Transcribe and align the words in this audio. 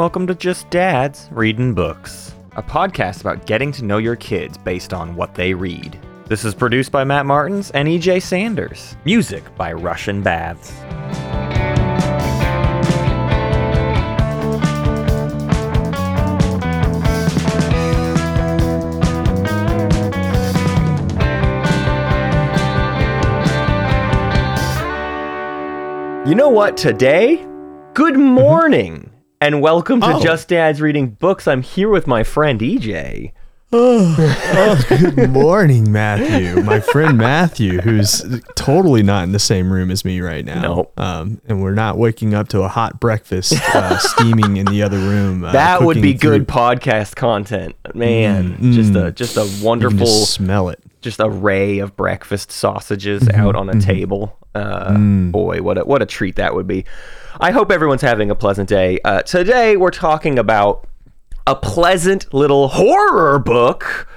Welcome 0.00 0.26
to 0.28 0.34
Just 0.34 0.70
Dads 0.70 1.28
Reading 1.30 1.74
Books, 1.74 2.34
a 2.52 2.62
podcast 2.62 3.20
about 3.20 3.44
getting 3.44 3.70
to 3.72 3.84
know 3.84 3.98
your 3.98 4.16
kids 4.16 4.56
based 4.56 4.94
on 4.94 5.14
what 5.14 5.34
they 5.34 5.52
read. 5.52 6.00
This 6.24 6.42
is 6.42 6.54
produced 6.54 6.90
by 6.90 7.04
Matt 7.04 7.26
Martins 7.26 7.70
and 7.72 7.86
EJ 7.86 8.22
Sanders. 8.22 8.96
Music 9.04 9.44
by 9.56 9.74
Russian 9.74 10.22
Baths. 10.22 10.72
You 26.26 26.34
know 26.34 26.48
what? 26.48 26.78
Today, 26.78 27.46
good 27.92 28.16
morning 28.16 29.09
and 29.40 29.62
welcome 29.62 30.00
to 30.02 30.14
Oh. 30.16 30.22
Just 30.22 30.48
Dads 30.48 30.80
Reading 30.82 31.10
Books. 31.10 31.48
I'm 31.48 31.62
here 31.62 31.88
with 31.88 32.06
my 32.06 32.22
friend 32.22 32.60
EJ. 32.60 33.32
Oh, 33.72 34.84
good 34.88 35.30
morning, 35.30 35.92
Matthew. 35.92 36.60
My 36.64 36.80
friend 36.80 37.16
Matthew, 37.16 37.80
who's 37.80 38.20
totally 38.56 39.04
not 39.04 39.22
in 39.22 39.30
the 39.30 39.38
same 39.38 39.72
room 39.72 39.92
as 39.92 40.04
me 40.04 40.20
right 40.20 40.44
now. 40.44 40.60
Nope. 40.60 41.00
Um, 41.00 41.40
and 41.46 41.62
we're 41.62 41.74
not 41.74 41.96
waking 41.96 42.34
up 42.34 42.48
to 42.48 42.62
a 42.62 42.68
hot 42.68 42.98
breakfast 42.98 43.52
uh, 43.72 43.96
steaming 44.00 44.56
in 44.56 44.66
the 44.66 44.82
other 44.82 44.98
room. 44.98 45.44
Uh, 45.44 45.52
That 45.52 45.82
would 45.82 46.02
be 46.02 46.14
cooking 46.14 46.18
through- 46.18 46.38
good 46.40 46.48
podcast 46.48 47.14
content, 47.14 47.76
man. 47.94 48.56
Mm, 48.58 48.72
just 48.72 48.92
mm. 48.92 49.06
a 49.06 49.12
just 49.12 49.36
a 49.36 49.44
You 49.44 49.50
can 49.56 49.64
wonderful, 49.64 49.98
just 49.98 50.32
smell 50.32 50.68
it. 50.70 50.82
Just 51.00 51.20
array 51.20 51.78
of 51.78 51.96
breakfast 51.96 52.50
sausages 52.52 53.22
Mm-hmm, 53.22 53.40
out 53.40 53.56
on 53.56 53.68
a 53.68 53.80
table. 53.80 54.36
Uh, 54.54 54.90
Mm. 54.92 55.30
Boy, 55.30 55.62
what 55.62 55.78
a 55.78 55.84
what 55.84 56.02
a 56.02 56.06
treat 56.06 56.36
that 56.36 56.54
would 56.54 56.66
be. 56.66 56.84
I 57.40 57.52
hope 57.52 57.70
everyone's 57.70 58.02
having 58.02 58.30
a 58.30 58.34
pleasant 58.34 58.68
day. 58.68 58.98
Uh, 59.04 59.22
today 59.22 59.76
we're 59.76 59.90
talking 59.90 60.38
about 60.38 60.86
a 61.46 61.54
pleasant 61.54 62.32
little 62.34 62.68
horror 62.68 63.38
book 63.38 64.08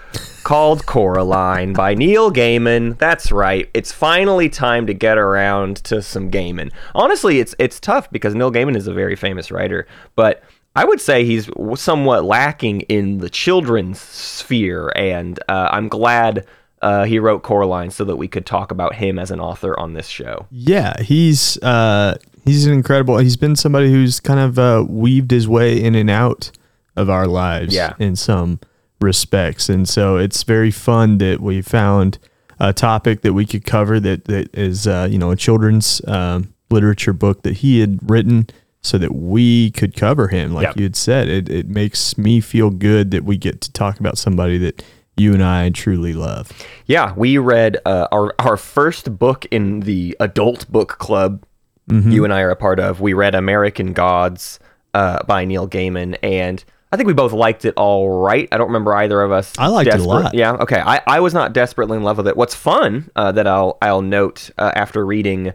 called 0.43 0.85
Coraline 0.85 1.73
by 1.73 1.93
Neil 1.93 2.31
Gaiman. 2.31 2.97
That's 2.97 3.31
right. 3.31 3.69
It's 3.73 3.91
finally 3.91 4.49
time 4.49 4.87
to 4.87 4.93
get 4.93 5.17
around 5.17 5.77
to 5.85 6.01
some 6.01 6.29
Gaiman. 6.31 6.71
Honestly, 6.95 7.39
it's 7.39 7.53
it's 7.59 7.79
tough 7.79 8.09
because 8.11 8.33
Neil 8.35 8.51
Gaiman 8.51 8.75
is 8.75 8.87
a 8.87 8.93
very 8.93 9.15
famous 9.15 9.51
writer, 9.51 9.87
but 10.15 10.43
I 10.75 10.85
would 10.85 10.99
say 10.99 11.23
he's 11.23 11.47
somewhat 11.75 12.25
lacking 12.25 12.81
in 12.81 13.19
the 13.19 13.29
children's 13.29 13.99
sphere, 13.99 14.91
and 14.95 15.39
uh, 15.47 15.69
I'm 15.71 15.87
glad 15.87 16.47
uh, 16.83 17.03
he 17.05 17.17
wrote 17.19 17.41
Coraline 17.43 17.89
so 17.91 18.03
that 18.03 18.15
we 18.17 18.27
could 18.27 18.45
talk 18.45 18.71
about 18.71 18.95
him 18.95 19.17
as 19.17 19.31
an 19.31 19.39
author 19.39 19.79
on 19.79 19.93
this 19.93 20.07
show. 20.07 20.45
Yeah, 20.51 21.01
he's 21.01 21.57
uh, 21.63 22.17
he's 22.45 22.65
an 22.67 22.73
incredible. 22.73 23.17
He's 23.17 23.37
been 23.37 23.55
somebody 23.55 23.89
who's 23.91 24.19
kind 24.19 24.39
of 24.39 24.59
uh, 24.59 24.85
weaved 24.87 25.31
his 25.31 25.47
way 25.47 25.81
in 25.81 25.95
and 25.95 26.09
out 26.09 26.51
of 26.95 27.09
our 27.09 27.25
lives. 27.27 27.73
Yeah. 27.73 27.93
in 27.99 28.15
some 28.15 28.59
respects, 29.01 29.69
and 29.69 29.87
so 29.87 30.17
it's 30.17 30.43
very 30.43 30.71
fun 30.71 31.17
that 31.17 31.39
we 31.41 31.61
found 31.61 32.19
a 32.59 32.71
topic 32.71 33.21
that 33.21 33.33
we 33.33 33.45
could 33.45 33.65
cover 33.65 33.99
that 33.99 34.25
that 34.25 34.53
is 34.55 34.85
uh, 34.87 35.07
you 35.09 35.17
know 35.17 35.31
a 35.31 35.35
children's 35.35 36.01
um, 36.07 36.53
literature 36.69 37.13
book 37.13 37.43
that 37.43 37.57
he 37.57 37.79
had 37.79 37.99
written. 38.09 38.47
So 38.85 38.97
that 38.97 39.15
we 39.15 39.71
could 39.71 39.95
cover 39.95 40.27
him, 40.27 40.53
like 40.53 40.65
Yep. 40.67 40.75
you 40.75 40.83
had 40.83 40.97
said, 40.97 41.29
it, 41.29 41.47
it 41.47 41.69
makes 41.69 42.17
me 42.17 42.41
feel 42.41 42.69
good 42.69 43.11
that 43.11 43.23
we 43.23 43.37
get 43.37 43.61
to 43.61 43.71
talk 43.71 43.97
about 43.97 44.17
somebody 44.17 44.57
that 44.57 44.83
you 45.17 45.33
and 45.33 45.43
I 45.43 45.69
truly 45.69 46.13
love. 46.13 46.51
Yeah, 46.85 47.13
we 47.15 47.37
read 47.37 47.77
uh, 47.85 48.07
our 48.11 48.33
our 48.39 48.57
first 48.57 49.17
book 49.17 49.45
in 49.51 49.81
the 49.81 50.15
adult 50.19 50.71
book 50.71 50.97
club. 50.99 51.43
Mm-hmm. 51.89 52.11
You 52.11 52.23
and 52.23 52.33
I 52.33 52.41
are 52.41 52.49
a 52.49 52.55
part 52.55 52.79
of. 52.79 53.01
We 53.01 53.13
read 53.13 53.35
American 53.35 53.93
Gods 53.93 54.59
uh, 54.93 55.23
by 55.23 55.45
Neil 55.45 55.67
Gaiman, 55.67 56.17
and 56.23 56.63
I 56.91 56.95
think 56.95 57.07
we 57.07 57.13
both 57.13 57.33
liked 57.33 57.65
it 57.65 57.73
all 57.75 58.21
right. 58.21 58.47
I 58.51 58.57
don't 58.57 58.67
remember 58.67 58.93
either 58.93 59.21
of 59.21 59.31
us. 59.31 59.51
I 59.57 59.67
liked 59.67 59.89
it 59.93 59.99
a 59.99 60.03
lot. 60.03 60.33
Yeah, 60.33 60.53
okay. 60.53 60.79
I, 60.79 61.01
I 61.07 61.19
was 61.19 61.33
not 61.33 61.51
desperately 61.51 61.97
in 61.97 62.03
love 62.03 62.17
with 62.17 62.27
it. 62.27 62.37
What's 62.37 62.55
fun 62.55 63.09
uh, 63.15 63.31
that 63.33 63.47
I'll 63.47 63.77
I'll 63.81 64.01
note 64.01 64.49
uh, 64.57 64.71
after 64.75 65.05
reading 65.05 65.53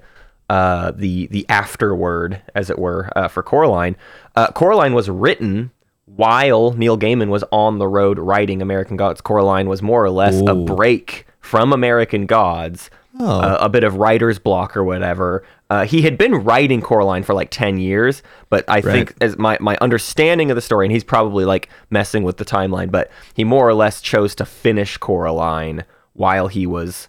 uh, 0.50 0.92
the 0.94 1.26
the 1.28 1.46
afterword, 1.48 2.42
as 2.54 2.70
it 2.70 2.78
were, 2.78 3.10
uh, 3.16 3.28
for 3.28 3.42
Coraline. 3.42 3.96
Uh, 4.34 4.50
Coraline 4.52 4.94
was 4.94 5.08
written 5.08 5.70
while 6.16 6.72
Neil 6.72 6.98
Gaiman 6.98 7.28
was 7.28 7.44
on 7.52 7.78
the 7.78 7.88
road 7.88 8.18
writing 8.18 8.60
American 8.62 8.96
Gods. 8.96 9.20
Coraline 9.20 9.68
was 9.68 9.82
more 9.82 10.04
or 10.04 10.10
less 10.10 10.40
a 10.46 10.54
break 10.54 11.26
from 11.40 11.72
American 11.72 12.26
Gods, 12.26 12.90
Oh. 13.20 13.40
uh, 13.40 13.58
a 13.60 13.68
bit 13.68 13.82
of 13.82 13.96
writer's 13.96 14.38
block 14.38 14.76
or 14.76 14.84
whatever. 14.84 15.44
Uh, 15.70 15.84
he 15.84 16.02
had 16.02 16.16
been 16.16 16.34
writing 16.36 16.80
Coraline 16.80 17.24
for 17.24 17.34
like 17.34 17.50
10 17.50 17.78
years, 17.78 18.22
but 18.48 18.64
I 18.68 18.80
think 18.80 19.14
as 19.20 19.36
my, 19.38 19.58
my 19.60 19.76
understanding 19.80 20.50
of 20.50 20.54
the 20.54 20.60
story, 20.60 20.86
and 20.86 20.92
he's 20.92 21.02
probably 21.04 21.44
like 21.44 21.68
messing 21.90 22.22
with 22.22 22.36
the 22.36 22.44
timeline, 22.44 22.90
but 22.92 23.10
he 23.34 23.42
more 23.44 23.68
or 23.68 23.74
less 23.74 24.00
chose 24.00 24.34
to 24.36 24.44
finish 24.44 24.96
Coraline 24.98 25.84
while 26.12 26.46
he 26.48 26.64
was 26.64 27.08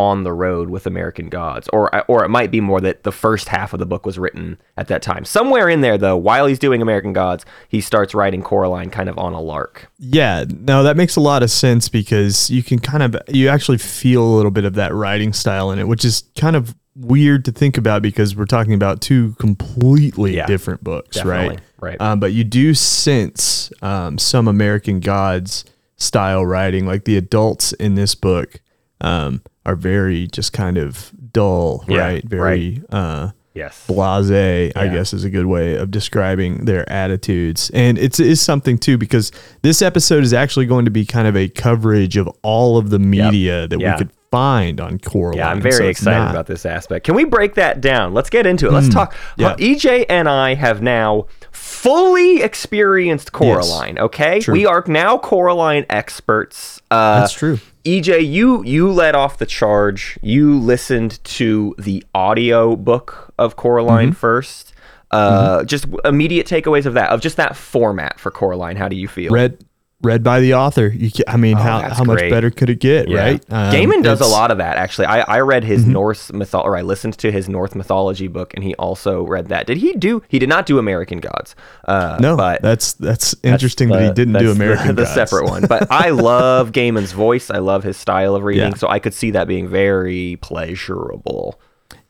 on 0.00 0.24
the 0.24 0.32
road 0.32 0.70
with 0.70 0.86
American 0.86 1.28
Gods. 1.28 1.68
Or, 1.72 1.94
or 2.10 2.24
it 2.24 2.30
might 2.30 2.50
be 2.50 2.60
more 2.60 2.80
that 2.80 3.02
the 3.02 3.12
first 3.12 3.48
half 3.48 3.72
of 3.74 3.78
the 3.78 3.86
book 3.86 4.06
was 4.06 4.18
written 4.18 4.58
at 4.76 4.88
that 4.88 5.02
time. 5.02 5.24
Somewhere 5.24 5.68
in 5.68 5.82
there, 5.82 5.98
though, 5.98 6.16
while 6.16 6.46
he's 6.46 6.58
doing 6.58 6.80
American 6.80 7.12
Gods, 7.12 7.44
he 7.68 7.80
starts 7.80 8.14
writing 8.14 8.42
Coraline 8.42 8.90
kind 8.90 9.08
of 9.08 9.18
on 9.18 9.34
a 9.34 9.40
lark. 9.40 9.90
Yeah, 9.98 10.44
no, 10.48 10.82
that 10.82 10.96
makes 10.96 11.16
a 11.16 11.20
lot 11.20 11.42
of 11.42 11.50
sense 11.50 11.88
because 11.88 12.50
you 12.50 12.62
can 12.62 12.78
kind 12.78 13.02
of 13.02 13.16
you 13.28 13.48
actually 13.48 13.78
feel 13.78 14.22
a 14.22 14.32
little 14.34 14.50
bit 14.50 14.64
of 14.64 14.74
that 14.74 14.94
writing 14.94 15.32
style 15.32 15.70
in 15.70 15.78
it, 15.78 15.86
which 15.86 16.04
is 16.04 16.24
kind 16.36 16.56
of 16.56 16.74
weird 16.96 17.44
to 17.44 17.52
think 17.52 17.76
about 17.78 18.02
because 18.02 18.34
we're 18.34 18.46
talking 18.46 18.74
about 18.74 19.00
two 19.00 19.34
completely 19.38 20.36
Yeah, 20.36 20.46
different 20.46 20.82
books, 20.82 21.22
right? 21.24 21.60
right. 21.80 22.00
Um, 22.00 22.20
but 22.20 22.32
you 22.32 22.44
do 22.44 22.74
sense 22.74 23.70
um, 23.82 24.18
some 24.18 24.48
American 24.48 25.00
Gods 25.00 25.64
style 25.96 26.44
writing, 26.44 26.86
like 26.86 27.04
the 27.04 27.16
adults 27.16 27.72
in 27.74 27.94
this 27.94 28.14
book 28.14 28.60
um, 29.00 29.42
are 29.66 29.76
very 29.76 30.26
just 30.28 30.52
kind 30.52 30.76
of 30.78 31.10
dull, 31.32 31.84
Yeah, 31.88 31.98
right? 31.98 32.24
Very. 32.24 32.82
Uh, 32.90 33.30
Yes. 33.52 33.84
blase 33.88 34.72
i 34.76 34.86
guess 34.86 35.12
is 35.12 35.24
a 35.24 35.28
good 35.28 35.44
way 35.46 35.74
of 35.74 35.90
describing 35.90 36.66
their 36.66 36.88
attitudes 36.90 37.68
and 37.74 37.98
it's 37.98 38.20
is 38.20 38.40
something 38.40 38.78
too 38.78 38.96
because 38.96 39.32
this 39.62 39.82
episode 39.82 40.22
is 40.22 40.32
actually 40.32 40.66
going 40.66 40.84
to 40.84 40.90
be 40.92 41.04
kind 41.04 41.26
of 41.26 41.36
a 41.36 41.48
coverage 41.48 42.16
of 42.16 42.28
all 42.42 42.78
of 42.78 42.90
the 42.90 43.00
media 43.00 43.66
that 43.66 43.80
Yeah. 43.80 43.94
we 43.94 43.98
could 43.98 44.10
find 44.30 44.80
on 44.80 45.00
Coraline. 45.00 45.38
Yeah, 45.38 45.48
I'm 45.50 45.60
very 45.60 45.88
it's 45.88 45.98
excited 45.98 46.16
not- 46.20 46.30
about 46.30 46.46
this 46.46 46.64
aspect. 46.64 47.04
Can 47.04 47.16
we 47.16 47.24
break 47.24 47.56
that 47.56 47.80
down? 47.80 48.14
Let's 48.14 48.30
get 48.30 48.46
into 48.46 48.68
it. 48.68 48.72
Let's 48.72 48.88
talk. 48.88 49.16
yeah. 49.36 49.56
EJ 49.58 50.06
and 50.08 50.28
I 50.28 50.54
have 50.54 50.80
now 50.80 51.26
fully 51.50 52.42
experienced 52.42 53.32
Coraline. 53.32 53.98
Okay, 53.98 54.38
True. 54.38 54.52
we 54.52 54.64
are 54.64 54.84
now 54.86 55.18
Coraline 55.18 55.84
experts. 55.90 56.80
Uh, 56.92 57.18
That's 57.20 57.32
true. 57.32 57.58
EJ, 57.84 58.30
you 58.30 58.62
you 58.64 58.90
led 58.90 59.14
off 59.14 59.38
the 59.38 59.46
charge. 59.46 60.18
You 60.22 60.58
listened 60.58 61.22
to 61.24 61.74
the 61.78 62.04
audio 62.14 62.76
book 62.76 63.32
of 63.38 63.56
Coraline 63.56 64.08
Mm-hmm. 64.10 64.14
first. 64.16 64.74
Uh, 65.10 65.64
Just 65.64 65.86
immediate 66.04 66.46
takeaways 66.46 66.86
of 66.86 66.94
that, 66.94 67.10
of 67.10 67.20
just 67.20 67.36
that 67.36 67.56
format 67.56 68.20
for 68.20 68.30
Coraline. 68.30 68.76
How 68.76 68.88
do 68.88 68.94
you 68.94 69.08
feel? 69.08 69.32
read 69.32 69.58
read 70.02 70.22
by 70.22 70.40
the 70.40 70.54
author 70.54 70.86
you 70.88 71.10
i 71.28 71.36
mean 71.36 71.56
how, 71.58 71.78
Oh, 71.78 71.82
that's 71.82 71.98
how 71.98 72.04
much 72.04 72.18
great. 72.20 72.30
better 72.30 72.50
could 72.50 72.70
it 72.70 72.80
get 72.80 73.08
Yeah. 73.08 73.18
right 73.22 73.44
Um, 73.50 73.72
Gaiman 73.74 74.02
does 74.02 74.20
a 74.20 74.24
Mm-hmm. 74.24 74.32
lot 74.32 74.50
of 74.50 74.58
that 74.58 74.76
actually. 74.78 75.06
I, 75.06 75.20
I 75.20 75.40
read 75.40 75.62
his 75.64 75.84
Norse 75.86 76.32
mythology, 76.32 76.66
or 76.68 76.76
I 76.76 76.82
listened 76.82 77.18
to 77.18 77.30
his 77.30 77.48
Norse 77.48 77.74
mythology 77.74 78.28
book, 78.28 78.54
and 78.54 78.62
he 78.64 78.74
also 78.76 79.22
read 79.26 79.48
that. 79.48 79.66
Did 79.66 79.76
he 79.78 79.92
do? 79.94 80.22
He 80.28 80.38
did 80.38 80.48
not 80.48 80.64
do 80.66 80.78
American 80.78 81.18
Gods. 81.20 81.54
Uh, 81.84 82.16
no 82.20 82.36
but 82.36 82.62
that's 82.62 82.94
that's 82.94 83.34
interesting 83.42 83.88
that 83.90 84.02
he 84.02 84.10
didn't 84.12 84.34
do 84.34 84.46
that's 84.46 84.58
the- 84.58 84.64
american 84.64 84.94
the, 84.96 85.04
separate 85.06 85.46
one. 85.46 85.66
But 85.66 85.90
I 85.90 86.10
love 86.30 86.72
Gaiman's 86.72 87.12
voice. 87.12 87.50
I 87.50 87.58
love 87.58 87.82
his 87.84 87.96
style 87.96 88.34
of 88.34 88.42
reading, 88.44 88.70
Yeah. 88.72 88.74
so 88.76 88.88
I 88.88 88.98
could 89.00 89.12
see 89.14 89.30
that 89.32 89.46
being 89.48 89.68
very 89.68 90.36
pleasurable. 90.40 91.60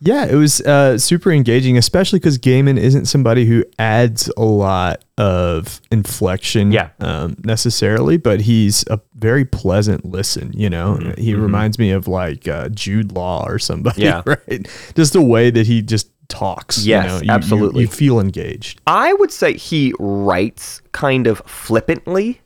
Yeah, 0.02 0.24
it 0.26 0.34
was 0.34 0.60
uh, 0.62 0.96
super 0.98 1.30
engaging, 1.30 1.76
especially 1.76 2.18
because 2.18 2.38
Gaiman 2.38 2.78
isn't 2.78 3.04
somebody 3.06 3.44
who 3.44 3.64
adds 3.78 4.30
a 4.36 4.44
lot 4.44 5.04
of 5.18 5.80
inflection 5.90 6.72
Yeah. 6.72 6.90
um, 7.00 7.36
necessarily, 7.44 8.16
but 8.16 8.40
he's 8.40 8.82
a 8.88 8.98
very 9.14 9.44
pleasant 9.44 10.04
listen. 10.06 10.52
You 10.54 10.70
know, 10.70 10.94
Mm-hmm. 10.98 11.20
he 11.20 11.34
reminds 11.34 11.78
me 11.78 11.90
of 11.90 12.08
like 12.08 12.48
uh, 12.48 12.70
Jude 12.70 13.12
Law 13.12 13.44
or 13.46 13.58
somebody, 13.58 14.02
Yeah. 14.02 14.22
right? 14.26 14.66
Just 14.94 15.12
the 15.12 15.20
way 15.22 15.50
that 15.50 15.66
he 15.66 15.82
just 15.82 16.10
talks. 16.28 16.84
Yes, 16.86 17.04
you 17.04 17.08
know, 17.08 17.16
you- 17.16 17.24
you- 17.26 17.30
absolutely. 17.32 17.80
You, 17.82 17.88
feel 17.88 18.20
engaged. 18.20 18.80
I 18.86 19.12
would 19.14 19.30
say 19.32 19.54
he 19.56 19.92
writes 19.98 20.80
kind 20.92 21.26
of 21.26 21.42
flippantly 21.46 22.40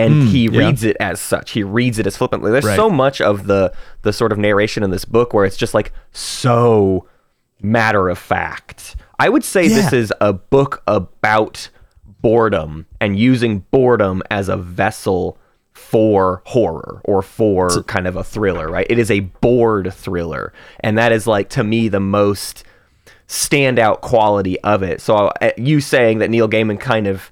and 0.00 0.28
he 0.28 0.48
Mm, 0.48 0.52
yeah. 0.54 0.58
reads 0.66 0.84
it 0.84 0.96
as 1.00 1.20
such. 1.20 1.52
He 1.52 1.62
reads 1.62 1.98
it 1.98 2.06
as 2.06 2.16
flippantly. 2.16 2.50
There's 2.50 2.64
Right. 2.64 2.76
so 2.76 2.90
much 2.90 3.20
of 3.20 3.46
the 3.46 3.72
the 4.02 4.12
sort 4.12 4.32
of 4.32 4.38
narration 4.38 4.82
in 4.82 4.90
this 4.90 5.04
book 5.04 5.32
where 5.34 5.44
it's 5.44 5.56
just 5.56 5.74
like 5.74 5.92
so 6.12 7.06
matter 7.62 8.08
of 8.08 8.18
fact. 8.18 8.96
I 9.18 9.28
would 9.28 9.44
say 9.44 9.68
this 9.68 9.92
is 9.92 10.12
a 10.20 10.32
book 10.32 10.82
about 10.86 11.68
boredom 12.22 12.86
and 13.00 13.18
using 13.18 13.60
boredom 13.70 14.22
as 14.30 14.48
a 14.48 14.56
vessel 14.56 15.38
for 15.72 16.42
horror 16.46 17.00
or 17.04 17.22
for 17.22 17.82
kind 17.84 18.06
of 18.06 18.16
a 18.16 18.24
thriller, 18.24 18.70
right? 18.70 18.86
It 18.90 18.98
is 18.98 19.10
a 19.10 19.20
bored 19.20 19.92
thriller. 19.94 20.52
And 20.80 20.96
that 20.98 21.12
is 21.12 21.26
like 21.26 21.48
to 21.50 21.64
me 21.64 21.88
the 21.88 22.00
most 22.00 22.64
standout 23.28 24.00
quality 24.00 24.58
of 24.60 24.82
it. 24.82 25.00
So 25.00 25.14
uh, 25.40 25.50
you 25.56 25.80
saying 25.80 26.18
that 26.18 26.30
Neil 26.30 26.48
Gaiman 26.48 26.78
kind 26.80 27.06
of 27.06 27.30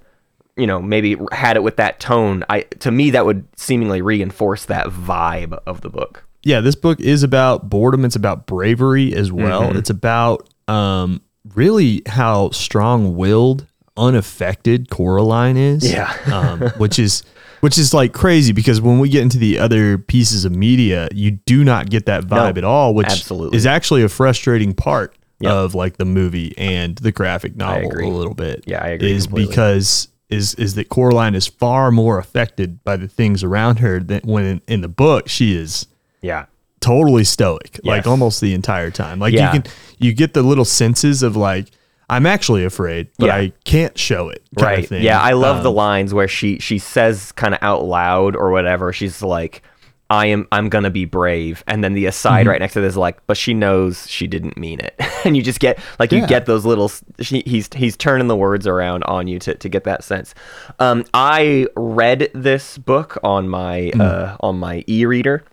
you 0.59 0.67
know 0.67 0.83
maybe 0.83 1.17
had 1.33 1.57
it 1.57 1.63
with 1.63 1.77
that 1.77 2.01
tone 2.01 2.45
i 2.51 2.61
to 2.81 2.91
me 2.91 3.11
that 3.11 3.25
would 3.25 3.47
seemingly 3.57 4.03
reinforce 4.03 4.65
that 4.67 4.87
vibe 4.89 5.59
of 5.67 5.81
the 5.81 5.89
book 5.89 6.25
yeah, 6.45 6.61
this 6.61 6.77
book 6.77 7.01
is 7.01 7.23
about 7.23 7.69
boredom. 7.69 8.05
It's 8.05 8.17
about 8.17 8.47
bravery 8.47 9.15
as 9.15 9.33
well. 9.33 9.63
Mm-hmm. 9.65 9.79
It's 9.79 9.91
about 9.91 10.49
um, 10.69 11.21
really 11.55 12.03
how 12.07 12.51
strong 12.51 13.17
willed, 13.17 13.67
unaffected 13.97 14.89
Coraline 14.89 15.57
is. 15.57 15.91
Yeah. 15.91 16.15
um, 16.33 16.61
which 16.79 16.99
is 16.99 17.23
which 17.61 17.77
is 17.77 17.93
like 17.93 18.13
crazy 18.13 18.53
because 18.53 18.81
when 18.81 19.01
we 19.01 19.09
get 19.09 19.23
into 19.23 19.37
the 19.37 19.59
other 19.59 19.99
pieces 19.99 20.45
of 20.45 20.53
media, 20.53 21.09
you 21.13 21.33
do 21.33 21.65
not 21.65 21.91
get 21.91 22.07
that 22.07 22.23
vibe 22.23 22.55
No, 22.55 22.59
at 22.59 22.65
all, 22.65 22.95
which 22.95 23.09
absolutely. 23.09 23.57
is 23.57 23.67
actually 23.67 24.03
a 24.03 24.09
frustrating 24.09 24.75
part 24.75 25.15
Yep. 25.41 25.53
of 25.53 25.75
like 25.77 25.99
the 25.99 26.05
movie 26.05 26.53
and 26.59 26.97
the 26.99 27.13
graphic 27.13 27.55
novel 27.55 27.93
a 27.93 28.09
little 28.09 28.35
bit. 28.35 28.65
Yeah, 28.67 28.83
I 28.83 28.89
agree 28.89 29.13
Is 29.13 29.27
completely. 29.27 29.51
because 29.53 30.09
is 30.31 30.55
is 30.55 30.75
that 30.75 30.89
Coraline 30.89 31.35
is 31.35 31.47
far 31.47 31.91
more 31.91 32.19
affected 32.19 32.83
by 32.85 32.97
the 32.97 33.09
things 33.09 33.43
around 33.43 33.79
her 33.79 34.01
than 34.01 34.21
when 34.25 34.45
in, 34.45 34.61
in 34.69 34.81
the 34.83 34.89
book 34.89 35.29
she 35.29 35.55
is 35.57 35.87
yeah 36.23 36.47
totally 36.81 37.25
stoic 37.25 37.81
like 37.83 38.07
almost 38.07 38.41
the 38.41 38.55
entire 38.55 38.91
time 38.91 39.19
like 39.19 39.33
Yeah. 39.35 39.53
you 39.55 39.61
can 39.63 39.73
you 39.99 40.13
get 40.13 40.35
the 40.35 40.43
little 40.43 40.65
senses 40.65 41.23
of 41.25 41.35
like 41.37 41.71
i'm 42.09 42.25
actually 42.25 42.65
afraid 42.65 43.09
but 43.19 43.27
Yeah. 43.27 43.37
i 43.37 43.53
can't 43.65 43.99
show 43.99 44.29
it 44.29 44.43
kind 44.57 44.67
right 44.67 44.79
of 44.85 44.89
thing. 44.89 45.03
yeah 45.03 45.21
i 45.21 45.33
love 45.33 45.63
the 45.65 45.71
Um, 45.71 45.77
lines 45.77 46.15
where 46.15 46.29
she 46.29 46.59
she 46.61 46.79
says 46.79 47.33
kind 47.33 47.53
of 47.55 47.59
out 47.63 47.85
loud 47.85 48.37
or 48.37 48.51
whatever 48.51 48.93
she's 48.93 49.23
like 49.23 49.63
i 50.11 50.27
am 50.27 50.47
i'm 50.53 50.69
gonna 50.69 50.91
be 50.91 51.05
brave 51.05 51.63
and 51.67 51.83
then 51.85 51.93
the 51.93 52.07
aside 52.07 52.41
Mm-hmm. 52.41 52.49
right 52.51 52.61
next 52.61 52.73
to 52.75 52.81
this 52.81 52.93
is 52.93 52.97
like 52.97 53.25
but 53.27 53.37
she 53.37 53.53
knows 53.55 54.09
she 54.09 54.27
didn't 54.27 54.57
mean 54.57 54.81
it 54.81 54.95
and 55.25 55.37
you 55.37 55.43
just 55.43 55.61
get 55.61 55.79
like 55.99 56.13
you 56.13 56.27
get 56.27 56.47
those 56.47 56.65
little 56.65 56.91
she, 57.21 57.43
he's 57.47 57.69
he's 57.75 57.97
turning 57.97 58.27
the 58.29 58.37
words 58.37 58.67
around 58.67 59.05
on 59.05 59.27
you 59.29 59.39
to, 59.41 59.55
to 59.55 59.69
get 59.69 59.85
that 59.85 60.03
sense 60.05 60.35
um 60.79 61.05
i 61.15 61.67
read 61.77 62.31
this 62.35 62.79
book 62.79 63.19
on 63.23 63.49
my 63.49 63.91
Mm. 63.95 64.01
uh 64.01 64.37
on 64.41 64.59
my 64.59 64.85
e-reader 64.87 65.45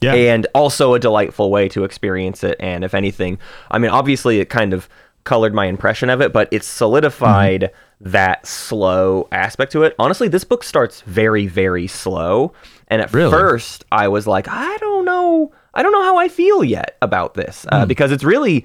yeah 0.00 0.12
and 0.14 0.46
also 0.54 0.92
a 0.94 0.98
delightful 0.98 1.50
way 1.50 1.68
to 1.70 1.84
experience 1.84 2.44
it. 2.44 2.56
And 2.60 2.84
if 2.84 2.92
anything, 2.94 3.38
I 3.70 3.78
mean, 3.78 3.90
obviously 3.90 4.38
it 4.40 4.50
kind 4.50 4.74
of 4.74 4.86
colored 5.24 5.54
my 5.54 5.64
impression 5.64 6.10
of 6.10 6.20
it, 6.20 6.30
but 6.32 6.48
it 6.52 6.62
solidified 6.62 7.62
Mm-hmm. 7.62 8.10
that 8.10 8.46
slow 8.46 9.28
aspect 9.32 9.72
to 9.72 9.82
it. 9.84 9.94
Honestly, 9.98 10.28
this 10.28 10.44
book 10.44 10.62
starts 10.62 11.00
very, 11.02 11.46
very 11.46 11.86
slow. 11.86 12.52
And 12.94 13.02
at 13.02 13.12
Really? 13.12 13.32
first, 13.32 13.84
I 13.90 14.06
was 14.06 14.24
like, 14.28 14.46
I 14.48 14.76
don't 14.78 15.04
know. 15.04 15.52
I 15.74 15.82
don't 15.82 15.90
know 15.90 16.04
how 16.04 16.16
I 16.16 16.28
feel 16.28 16.62
yet 16.62 16.96
about 17.02 17.34
this 17.34 17.66
uh, 17.72 17.84
because 17.86 18.12
it's 18.12 18.22
really, 18.22 18.64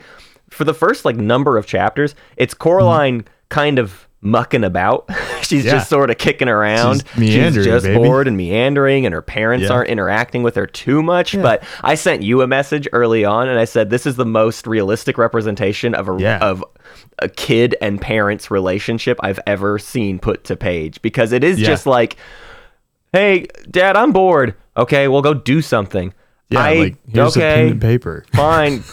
for 0.52 0.64
the 0.66 0.74
first 0.76 1.04
like 1.04 1.16
number 1.16 1.58
of 1.58 1.66
chapters, 1.66 2.14
it's 2.38 2.54
Coraline 2.54 3.26
kind 3.50 3.80
of 3.80 4.08
mucking 4.22 4.64
about. 4.64 5.10
She's. 5.42 5.66
Yeah. 5.66 5.72
just 5.72 5.90
sort 5.90 6.12
of 6.12 6.20
kicking 6.20 6.48
around. 6.48 7.04
She's 7.16 7.18
meandering, 7.18 7.66
just 7.66 7.86
baby. 7.88 7.98
bored 7.98 8.28
and 8.28 8.38
meandering, 8.38 9.08
and 9.08 9.14
her 9.14 9.22
parents 9.24 9.64
Yeah. 9.68 9.74
aren't 9.74 9.90
interacting 9.90 10.44
with 10.44 10.54
her 10.56 10.68
too 10.68 11.02
much. 11.02 11.34
But 11.42 11.64
I 11.81 11.96
sent 11.96 12.22
you 12.22 12.44
a 12.44 12.48
message 12.48 12.88
early 12.94 13.26
on, 13.26 13.50
and 13.50 13.58
I 13.58 13.66
said 13.66 13.90
this 13.90 14.06
is 14.06 14.16
the 14.16 14.26
most 14.28 14.68
realistic 14.68 15.18
representation 15.18 15.96
of 15.96 16.08
a 16.08 16.18
Yeah. 16.20 16.38
of 16.40 16.64
a 17.18 17.30
kid 17.30 17.76
and 17.81 18.00
parents 18.00 18.52
relationship 18.52 19.18
I've 19.24 19.40
ever 19.48 19.80
seen 19.80 20.20
put 20.20 20.44
to 20.44 20.56
page 20.56 21.02
because 21.02 21.31
it 21.31 21.44
is 21.44 21.60
Yeah. 21.60 21.66
just 21.68 21.88
like, 21.88 22.16
hey, 23.13 23.47
Dad, 23.69 23.95
I'm 23.97 24.11
bored. 24.11 24.56
Okay, 24.77 25.07
we'll 25.07 25.21
go 25.21 25.33
do 25.33 25.61
something. 25.61 26.13
yeah 26.50 26.59
I, 26.59 26.73
like 26.75 26.95
here's 27.07 27.35
a 27.35 27.39
pen 27.39 27.59
okay, 27.65 27.71
and 27.71 27.81
paper 27.81 28.25
fine. 28.33 28.83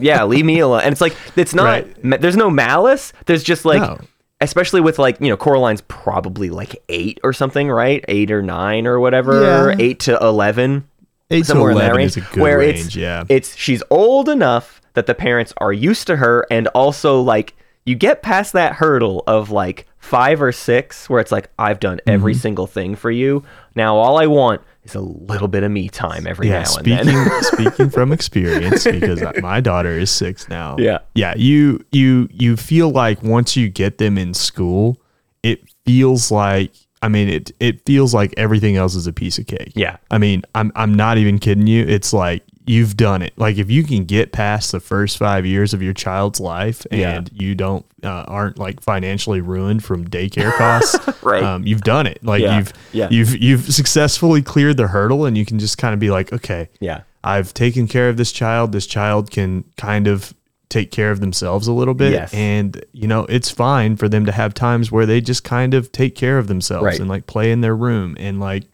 yeah, 0.00 0.24
leave 0.24 0.44
me 0.44 0.58
alone. 0.60 0.82
And 0.84 0.92
it's 0.92 1.00
like 1.00 1.16
it's 1.36 1.54
not. 1.54 1.64
Right. 1.64 2.04
ma- 2.04 2.16
There's 2.18 2.36
no 2.36 2.50
malice. 2.50 3.12
There's 3.26 3.42
just 3.42 3.64
like, 3.64 3.80
No. 3.82 3.98
especially 4.40 4.80
with 4.80 4.98
like 4.98 5.20
you 5.20 5.28
know, 5.28 5.36
Coraline's 5.36 5.82
probably 5.82 6.50
like 6.50 6.76
eight 6.88 7.18
or 7.24 7.32
something, 7.32 7.68
right? 7.70 8.04
Eight 8.08 8.30
or 8.30 8.42
nine 8.42 8.86
or 8.86 9.00
whatever. 9.00 9.70
Yeah. 9.70 9.76
Eight 9.78 10.00
to 10.00 10.16
eleven. 10.24 10.86
Eight 11.30 11.40
to 11.40 11.44
somewhere 11.46 11.70
in 11.70 11.78
that 11.78 11.84
11 11.92 11.96
range. 11.96 12.10
is 12.10 12.16
a 12.18 12.20
good 12.20 12.42
where 12.42 12.58
range, 12.58 12.80
it's 12.86 12.96
yeah. 12.96 13.24
it's 13.28 13.56
she's 13.56 13.82
old 13.90 14.28
enough 14.28 14.80
that 14.92 15.06
the 15.06 15.14
parents 15.14 15.52
are 15.56 15.72
used 15.72 16.06
to 16.06 16.16
her, 16.16 16.46
and 16.50 16.68
also 16.68 17.20
like 17.20 17.54
you 17.86 17.94
get 17.96 18.22
past 18.22 18.52
that 18.52 18.74
hurdle 18.74 19.24
of 19.26 19.50
like 19.50 19.86
five 20.04 20.42
or 20.42 20.52
six, 20.52 21.08
where 21.08 21.20
it's 21.20 21.32
like 21.32 21.48
I've 21.58 21.80
done 21.80 22.00
every 22.06 22.32
Mm-hmm. 22.34 22.40
single 22.40 22.66
thing 22.66 22.94
for 22.94 23.10
you. 23.10 23.42
Now 23.74 23.96
all 23.96 24.18
I 24.18 24.26
want 24.26 24.60
is 24.84 24.94
a 24.94 25.00
little 25.00 25.48
bit 25.48 25.62
of 25.62 25.70
me 25.70 25.88
time 25.88 26.26
every 26.26 26.48
yeah 26.48 26.58
now 26.58 26.64
speaking 26.64 26.98
and 26.98 27.08
then. 27.08 27.42
speaking 27.54 27.88
from 27.90 28.12
experience 28.18 28.84
because 28.84 29.22
my 29.40 29.60
daughter 29.60 29.90
is 29.98 30.10
six 30.10 30.46
now 30.50 30.76
Yeah. 30.78 30.98
yeah 31.14 31.32
you 31.38 31.82
you 31.90 32.28
you 32.30 32.56
feel 32.58 32.90
like 32.90 33.22
once 33.22 33.56
you 33.56 33.70
get 33.70 33.96
them 33.96 34.18
in 34.18 34.34
school 34.34 35.00
it 35.42 35.60
feels 35.86 36.30
like 36.30 36.72
i 37.00 37.08
mean 37.08 37.30
it 37.30 37.50
it 37.60 37.80
feels 37.86 38.12
like 38.12 38.34
everything 38.36 38.76
else 38.76 38.94
is 38.94 39.06
a 39.06 39.12
piece 39.12 39.38
of 39.38 39.46
cake 39.46 39.72
Yeah. 39.74 39.96
i 40.10 40.18
mean 40.18 40.42
i'm 40.54 40.70
i'm 40.76 40.92
not 40.92 41.16
even 41.16 41.38
kidding 41.38 41.66
you 41.66 41.82
it's 41.86 42.12
like 42.12 42.42
you've 42.66 42.96
done 42.96 43.20
it 43.22 43.32
like 43.36 43.58
if 43.58 43.70
you 43.70 43.82
can 43.84 44.04
get 44.04 44.32
past 44.32 44.72
the 44.72 44.80
first 44.80 45.18
five 45.18 45.44
years 45.44 45.74
of 45.74 45.82
your 45.82 45.92
child's 45.92 46.40
life 46.40 46.86
and 46.90 47.00
Yeah. 47.00 47.20
you 47.32 47.54
don't 47.54 47.84
uh, 48.02 48.24
aren't 48.26 48.58
like 48.58 48.80
financially 48.80 49.40
ruined 49.40 49.84
from 49.84 50.06
daycare 50.08 50.52
costs 50.56 50.96
Right. 51.22 51.42
um, 51.42 51.66
you've 51.66 51.82
done 51.82 52.06
it 52.06 52.24
like 52.24 52.40
Yeah. 52.42 52.56
you've 52.58 52.72
Yeah. 52.92 53.08
you've 53.10 53.36
you've 53.36 53.72
successfully 53.72 54.40
cleared 54.42 54.76
the 54.78 54.86
hurdle 54.88 55.26
and 55.26 55.36
you 55.36 55.44
can 55.44 55.58
just 55.58 55.76
kind 55.78 55.92
of 55.94 56.00
be 56.00 56.10
like 56.10 56.32
okay 56.32 56.68
yeah. 56.80 57.02
I've 57.22 57.54
taken 57.54 57.88
care 57.88 58.10
of 58.10 58.18
this 58.18 58.32
child. 58.32 58.72
This 58.72 58.86
child 58.86 59.30
can 59.30 59.64
kind 59.78 60.06
of 60.06 60.34
take 60.68 60.90
care 60.90 61.10
of 61.10 61.20
themselves 61.20 61.66
a 61.66 61.72
little 61.72 61.94
bit. 61.94 62.12
Yes. 62.12 62.34
And, 62.34 62.84
you 62.92 63.08
know, 63.08 63.24
it's 63.30 63.50
fine 63.50 63.96
for 63.96 64.10
them 64.10 64.26
to 64.26 64.32
have 64.32 64.52
times 64.52 64.92
where 64.92 65.06
they 65.06 65.22
just 65.22 65.42
kind 65.42 65.72
of 65.72 65.90
take 65.90 66.14
care 66.16 66.36
of 66.36 66.48
themselves 66.48 66.84
Right. 66.84 67.00
and 67.00 67.08
like 67.08 67.26
play 67.26 67.50
in 67.50 67.62
their 67.62 67.74
room 67.76 68.14
and 68.20 68.40
like 68.40 68.64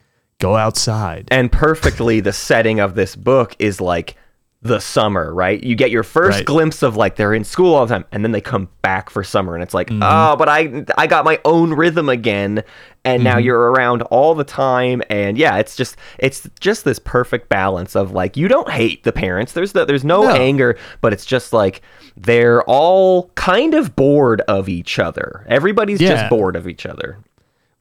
go 0.40 0.56
outside. 0.56 1.28
and 1.30 1.50
perfectly 1.52 2.20
the 2.20 2.32
setting 2.32 2.80
of 2.80 2.94
this 2.94 3.14
book 3.16 3.54
is 3.58 3.80
like 3.80 4.16
the 4.62 4.78
summer, 4.78 5.32
right? 5.32 5.62
You 5.64 5.74
get 5.74 5.90
your 5.90 6.02
first 6.02 6.38
Right. 6.40 6.44
glimpse 6.44 6.82
of 6.82 6.94
like 6.94 7.16
they're 7.16 7.32
in 7.32 7.44
school 7.44 7.74
all 7.74 7.86
the 7.86 7.94
time 7.94 8.04
and 8.12 8.22
then 8.22 8.32
they 8.32 8.42
come 8.42 8.68
back 8.82 9.08
for 9.08 9.24
summer 9.24 9.54
and 9.54 9.62
it's 9.62 9.72
like, 9.72 9.88
Mm-hmm. 9.88 10.02
"Oh, 10.04 10.36
but 10.36 10.50
I 10.50 10.84
I 10.98 11.06
got 11.06 11.24
my 11.24 11.40
own 11.46 11.72
rhythm 11.72 12.10
again 12.10 12.62
and 13.02 13.24
now 13.24 13.36
Mm-hmm. 13.36 13.44
you're 13.46 13.70
around 13.72 14.02
all 14.02 14.34
the 14.34 14.44
time 14.44 15.00
and 15.08 15.38
yeah, 15.38 15.56
it's 15.56 15.76
just 15.76 15.96
it's 16.18 16.46
just 16.60 16.84
this 16.84 16.98
perfect 16.98 17.48
balance 17.48 17.96
of 17.96 18.12
like 18.12 18.36
you 18.36 18.48
don't 18.48 18.68
hate 18.70 19.02
the 19.04 19.12
parents. 19.12 19.52
There's 19.52 19.74
no, 19.74 19.86
there's 19.86 20.04
no, 20.04 20.24
No. 20.24 20.34
anger, 20.34 20.76
but 21.00 21.14
it's 21.14 21.24
just 21.24 21.54
like 21.54 21.80
they're 22.18 22.62
all 22.64 23.30
kind 23.36 23.72
of 23.72 23.96
bored 23.96 24.42
of 24.42 24.68
each 24.68 24.98
other. 24.98 25.46
Everybody's 25.48 26.02
Yeah. 26.02 26.16
just 26.16 26.28
bored 26.28 26.54
of 26.54 26.68
each 26.68 26.84
other. 26.84 27.16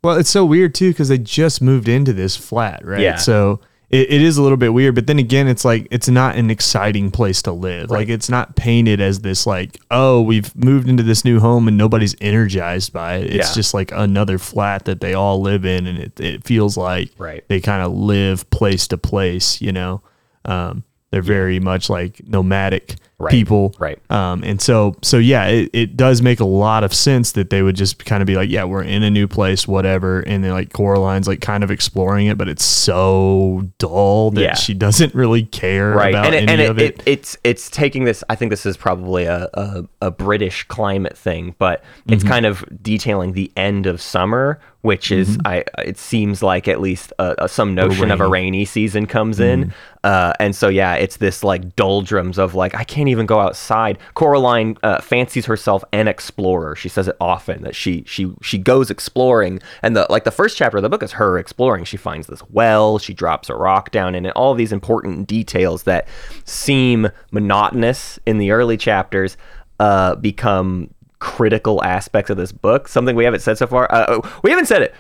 Well, 0.04 0.18
it's 0.18 0.30
so 0.30 0.46
weird 0.46 0.74
too 0.76 0.92
because 0.92 1.10
they 1.10 1.18
just 1.18 1.62
moved 1.62 1.88
into 1.88 2.14
this 2.14 2.36
flat, 2.36 2.86
right? 2.86 3.02
Yeah. 3.02 3.18
So 3.18 3.60
it, 3.90 4.10
it 4.12 4.22
is 4.22 4.38
a 4.38 4.42
little 4.44 4.58
bit 4.58 4.72
weird, 4.74 4.96
but 4.96 5.08
then 5.08 5.20
again, 5.20 5.48
it's 5.48 5.66
like 5.66 5.88
it's 5.92 6.08
not 6.08 6.36
an 6.36 6.50
exciting 6.50 7.12
place 7.12 7.42
to 7.42 7.52
live. 7.52 7.90
Like 7.90 8.08
it's 8.08 8.30
not 8.30 8.56
painted 8.56 9.02
as 9.02 9.22
this 9.22 9.46
like, 9.48 9.78
oh, 9.92 10.22
we've 10.22 10.56
moved 10.56 10.88
into 10.88 11.04
this 11.04 11.26
new 11.26 11.40
home 11.40 11.68
and 11.68 11.78
nobody's 11.78 12.16
energized 12.22 12.94
by 12.94 13.16
it. 13.16 13.34
It's 13.34 13.50
Yeah. 13.50 13.56
just 13.56 13.74
like 13.74 13.92
another 13.92 14.38
flat 14.38 14.86
that 14.86 15.02
they 15.02 15.14
all 15.16 15.42
live 15.42 15.66
in, 15.66 15.86
and 15.88 15.98
it 16.00 16.20
it 16.20 16.44
feels 16.46 16.78
like 16.78 17.10
Right. 17.18 17.44
they 17.50 17.60
kind 17.60 17.82
of 17.84 17.92
live 17.92 18.50
place 18.52 18.88
to 18.90 18.98
place. 18.98 19.60
You 19.60 19.72
know, 19.74 20.02
um, 20.46 20.84
they're 21.12 21.22
very 21.22 21.60
much 21.60 21.90
like 21.90 22.22
nomadic 22.28 22.96
Right. 23.20 23.32
people, 23.32 23.76
Right. 23.80 24.00
um, 24.10 24.44
and 24.46 24.62
so, 24.62 24.96
so 25.02 25.18
yeah, 25.18 25.46
it, 25.48 25.70
it 25.74 25.98
does 25.98 26.22
make 26.22 26.40
a 26.40 26.46
lot 26.46 26.86
of 26.86 26.94
sense 26.94 27.34
that 27.34 27.50
they 27.50 27.62
would 27.62 27.76
just 27.76 28.06
kind 28.06 28.22
of 28.24 28.28
be 28.28 28.36
like, 28.36 28.50
yeah, 28.50 28.64
we're 28.64 28.82
in 28.84 29.04
a 29.04 29.10
new 29.10 29.28
place, 29.28 29.68
whatever. 29.68 30.22
And 30.22 30.42
then 30.44 30.52
like 30.52 30.72
Coraline's 30.72 31.28
like 31.28 31.42
kind 31.42 31.62
of 31.64 31.70
exploring 31.70 32.28
it, 32.28 32.38
but 32.38 32.48
it's 32.48 32.64
so 32.64 33.68
dull 33.78 34.32
that 34.32 34.42
Yeah. 34.42 34.56
she 34.56 34.74
doesn't 34.74 35.14
really 35.14 35.44
care 35.44 35.92
right 35.92 36.10
about 36.14 36.28
and, 36.28 36.36
it, 36.36 36.38
any 36.44 36.52
and 36.52 36.62
it, 36.62 36.70
of 36.70 36.80
it. 36.80 37.00
it, 37.00 37.04
it's 37.06 37.38
it's 37.44 37.70
taking 37.70 38.04
this 38.06 38.24
i 38.30 38.36
think 38.36 38.50
this 38.50 38.66
is 38.66 38.76
probably 38.78 39.26
a, 39.26 39.48
a, 39.54 39.84
a 40.02 40.12
british 40.12 40.64
climate 40.68 41.18
thing 41.18 41.56
but 41.60 41.84
it's 42.08 42.24
Mm-hmm. 42.24 42.30
kind 42.34 42.46
of 42.46 42.64
detailing 42.82 43.34
the 43.34 43.52
end 43.56 43.86
of 43.86 44.02
summer 44.02 44.60
which 44.82 45.12
is 45.12 45.38
Mm-hmm. 45.38 45.48
i 45.48 45.64
it 45.84 45.98
seems 45.98 46.42
like 46.44 46.68
at 46.68 46.80
least 46.82 47.12
uh, 47.20 47.36
uh, 47.38 47.48
some 47.48 47.76
notion 47.76 48.12
of 48.12 48.20
a 48.22 48.24
rainy. 48.24 48.32
rainy 48.60 48.66
season 48.66 49.06
comes 49.06 49.40
Mm-hmm. 49.40 49.64
in 49.64 49.74
uh, 50.04 50.34
and 50.40 50.56
so 50.56 50.70
yeah 50.70 50.96
it's 50.96 51.18
this 51.18 51.44
like 51.44 51.76
doldrums 51.76 52.38
of 52.40 52.56
like 52.56 52.74
i 52.76 52.84
can't 52.84 53.09
even 53.10 53.26
go 53.26 53.40
outside. 53.40 53.98
Coraline 54.14 54.78
uh, 54.84 55.02
fancies 55.02 55.46
herself 55.46 55.84
an 55.92 56.08
explorer. 56.08 56.76
She 56.76 56.90
says 56.90 57.08
it 57.08 57.16
often 57.20 57.64
that 57.64 57.76
she 57.76 58.04
she 58.08 58.34
she 58.42 58.58
goes 58.58 58.90
exploring 58.90 59.60
and 59.82 59.96
the 59.96 60.06
like 60.10 60.24
the 60.24 60.32
first 60.32 60.58
chapter 60.58 60.78
of 60.78 60.84
the 60.84 60.90
book 60.90 61.04
is 61.04 61.14
her 61.14 61.38
exploring. 61.38 61.84
She 61.86 61.98
finds 61.98 62.28
this 62.28 62.42
well 62.50 62.98
she 62.98 63.14
drops 63.14 63.50
a 63.50 63.56
rock 63.56 63.92
down 63.92 64.16
in 64.16 64.26
it 64.26 64.32
all 64.36 64.54
these 64.54 64.72
important 64.72 65.28
details 65.28 65.84
that 65.84 66.08
seem 66.46 67.10
monotonous 67.32 68.20
in 68.26 68.38
the 68.38 68.52
early 68.52 68.78
chapters 68.78 69.38
uh, 69.80 70.16
become 70.16 70.94
critical 71.20 71.84
aspects 71.84 72.30
of 72.30 72.38
this 72.38 72.52
book. 72.52 72.88
Something 72.88 73.16
we 73.16 73.26
haven't 73.26 73.42
said 73.42 73.58
so 73.58 73.68
far 73.68 73.92
uh, 73.92 74.22
we 74.44 74.50
haven't 74.50 74.68
said 74.68 74.82
it 74.82 74.94